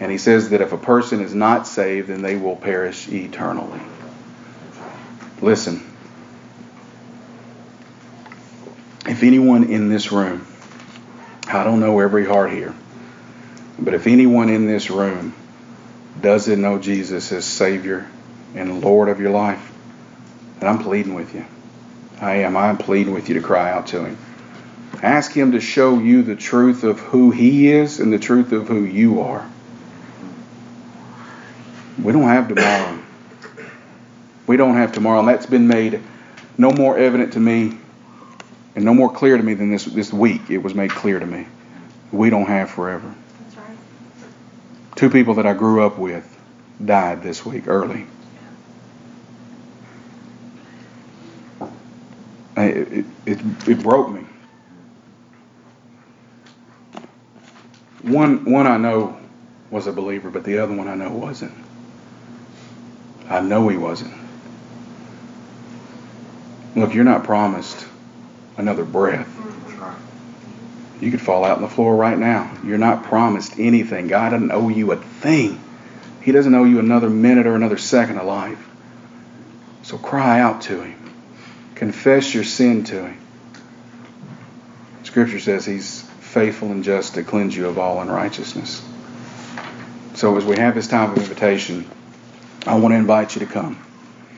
And 0.00 0.10
he 0.10 0.16
says 0.16 0.48
that 0.50 0.62
if 0.62 0.72
a 0.72 0.78
person 0.78 1.20
is 1.20 1.34
not 1.34 1.66
saved, 1.66 2.08
then 2.08 2.22
they 2.22 2.36
will 2.36 2.56
perish 2.56 3.06
eternally. 3.08 3.80
Listen, 5.42 5.86
if 9.06 9.22
anyone 9.22 9.64
in 9.64 9.90
this 9.90 10.10
room, 10.10 10.46
I 11.48 11.64
don't 11.64 11.80
know 11.80 12.00
every 12.00 12.24
heart 12.24 12.50
here, 12.50 12.74
but 13.78 13.92
if 13.92 14.06
anyone 14.06 14.48
in 14.48 14.66
this 14.66 14.90
room 14.90 15.34
doesn't 16.22 16.60
know 16.60 16.78
Jesus 16.78 17.30
as 17.30 17.44
Savior 17.44 18.08
and 18.54 18.82
Lord 18.82 19.10
of 19.10 19.20
your 19.20 19.32
life, 19.32 19.70
then 20.58 20.70
I'm 20.70 20.78
pleading 20.78 21.12
with 21.12 21.34
you. 21.34 21.44
I 22.22 22.36
am. 22.36 22.56
I'm 22.56 22.78
pleading 22.78 23.12
with 23.12 23.28
you 23.28 23.34
to 23.34 23.42
cry 23.42 23.70
out 23.70 23.88
to 23.88 24.04
Him. 24.04 24.18
Ask 25.02 25.32
Him 25.32 25.52
to 25.52 25.60
show 25.60 25.98
you 25.98 26.22
the 26.22 26.36
truth 26.36 26.84
of 26.84 27.00
who 27.00 27.30
He 27.30 27.68
is 27.68 28.00
and 28.00 28.12
the 28.12 28.18
truth 28.18 28.52
of 28.52 28.68
who 28.68 28.84
you 28.84 29.20
are. 29.20 29.48
We 32.02 32.12
don't 32.12 32.24
have 32.24 32.48
tomorrow. 32.48 32.98
We 34.46 34.56
don't 34.56 34.74
have 34.74 34.92
tomorrow, 34.92 35.20
and 35.20 35.28
that's 35.28 35.46
been 35.46 35.68
made 35.68 36.00
no 36.58 36.70
more 36.70 36.98
evident 36.98 37.34
to 37.34 37.40
me 37.40 37.78
and 38.74 38.84
no 38.84 38.94
more 38.94 39.12
clear 39.12 39.36
to 39.36 39.42
me 39.42 39.54
than 39.54 39.70
this 39.70 39.84
this 39.84 40.12
week. 40.12 40.50
It 40.50 40.58
was 40.58 40.74
made 40.74 40.90
clear 40.90 41.18
to 41.18 41.26
me. 41.26 41.46
We 42.12 42.30
don't 42.30 42.46
have 42.46 42.70
forever. 42.70 43.14
Two 44.96 45.08
people 45.08 45.34
that 45.34 45.46
I 45.46 45.54
grew 45.54 45.84
up 45.84 45.98
with 45.98 46.38
died 46.84 47.22
this 47.22 47.44
week 47.44 47.68
early. 47.68 48.06
It, 52.56 52.92
it, 52.92 53.04
it, 53.26 53.68
it 53.68 53.82
broke 53.82 54.10
me. 54.10 54.26
One, 58.10 58.44
one 58.44 58.66
I 58.66 58.76
know 58.76 59.18
was 59.70 59.86
a 59.86 59.92
believer, 59.92 60.30
but 60.30 60.44
the 60.44 60.58
other 60.58 60.74
one 60.74 60.88
I 60.88 60.94
know 60.94 61.10
wasn't. 61.10 61.52
I 63.28 63.40
know 63.40 63.68
he 63.68 63.76
wasn't. 63.76 64.12
Look, 66.74 66.94
you're 66.94 67.04
not 67.04 67.24
promised 67.24 67.86
another 68.56 68.84
breath. 68.84 69.28
You 71.00 71.10
could 71.10 71.20
fall 71.20 71.44
out 71.44 71.56
on 71.56 71.62
the 71.62 71.68
floor 71.68 71.96
right 71.96 72.18
now. 72.18 72.58
You're 72.64 72.78
not 72.78 73.04
promised 73.04 73.58
anything. 73.58 74.08
God 74.08 74.30
doesn't 74.30 74.52
owe 74.52 74.68
you 74.68 74.92
a 74.92 74.96
thing. 74.96 75.60
He 76.20 76.32
doesn't 76.32 76.54
owe 76.54 76.64
you 76.64 76.78
another 76.78 77.08
minute 77.08 77.46
or 77.46 77.54
another 77.54 77.78
second 77.78 78.18
of 78.18 78.26
life. 78.26 78.68
So 79.82 79.96
cry 79.96 80.40
out 80.40 80.62
to 80.62 80.82
Him. 80.82 81.12
Confess 81.74 82.34
your 82.34 82.44
sin 82.44 82.84
to 82.84 83.06
Him. 83.06 83.18
Scripture 85.04 85.40
says 85.40 85.64
He's 85.64 85.99
faithful 86.30 86.70
and 86.70 86.84
just 86.84 87.14
to 87.14 87.24
cleanse 87.24 87.56
you 87.56 87.66
of 87.66 87.76
all 87.76 88.00
unrighteousness. 88.00 88.86
So 90.14 90.36
as 90.36 90.44
we 90.44 90.56
have 90.56 90.76
this 90.76 90.86
time 90.86 91.10
of 91.10 91.18
invitation, 91.18 91.90
I 92.66 92.76
want 92.78 92.92
to 92.92 92.96
invite 92.96 93.34
you 93.34 93.44
to 93.44 93.52
come. 93.52 93.82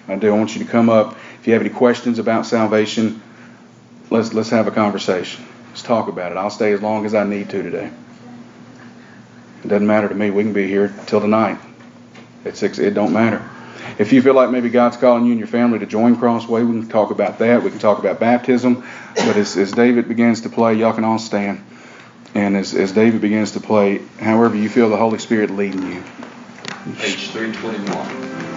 I 0.09 0.17
do. 0.17 0.35
I 0.35 0.39
want 0.39 0.57
you 0.57 0.65
to 0.65 0.71
come 0.71 0.89
up. 0.89 1.17
If 1.41 1.47
you 1.47 1.53
have 1.53 1.63
any 1.63 1.71
questions 1.71 2.19
about 2.19 2.47
salvation, 2.47 3.21
let's 4.11 4.33
let's 4.33 4.51
have 4.51 4.67
a 4.67 4.71
conversation. 4.71 5.45
Let's 5.69 5.83
talk 5.83 6.09
about 6.09 6.33
it. 6.33 6.39
I'll 6.39 6.51
stay 6.51 6.73
as 6.73 6.81
long 6.81 7.05
as 7.05 7.15
I 7.15 7.25
need 7.25 7.51
to 7.51 7.63
today. 7.63 7.91
It 9.65 9.69
doesn't 9.69 9.87
matter 9.87 10.09
to 10.09 10.15
me. 10.15 10.31
We 10.31 10.45
can 10.45 10.53
be 10.55 10.67
here 10.67 10.95
till 11.07 11.21
tonight. 11.21 11.59
At 12.45 12.57
six, 12.57 12.79
it 12.79 12.95
don't 12.95 13.13
matter. 13.13 13.47
If 13.99 14.13
you 14.13 14.23
feel 14.23 14.35
like 14.35 14.51
maybe 14.51 14.71
God's 14.71 14.97
calling 14.97 15.27
you 15.27 15.33
and 15.33 15.39
your 15.39 15.49
family 15.49 15.79
to 15.81 15.87
join 15.87 16.17
Crossway, 16.17 16.63
we 16.63 16.81
can 16.81 16.89
talk 16.89 17.11
about 17.11 17.39
that. 17.41 17.63
We 17.63 17.71
can 17.71 17.79
talk 17.79 17.99
about 17.99 18.19
baptism. 18.19 18.83
But 19.15 19.37
as, 19.37 19.57
as 19.57 19.73
David 19.73 20.09
begins 20.09 20.41
to 20.43 20.49
play, 20.49 20.75
y'all 20.75 20.95
can 20.95 21.05
all 21.05 21.19
stand. 21.19 21.63
And 22.35 22.57
as, 22.57 22.75
as 22.75 22.93
David 22.93 23.21
begins 23.21 23.53
to 23.53 23.61
play, 23.61 24.01
however 24.19 24.57
you 24.57 24.69
feel 24.69 24.89
the 24.89 24.97
Holy 24.97 25.19
Spirit 25.19 25.51
leading 25.51 25.93
you, 25.93 26.03
Page 26.99 27.29
three 27.29 27.53
twenty-one. 27.53 28.52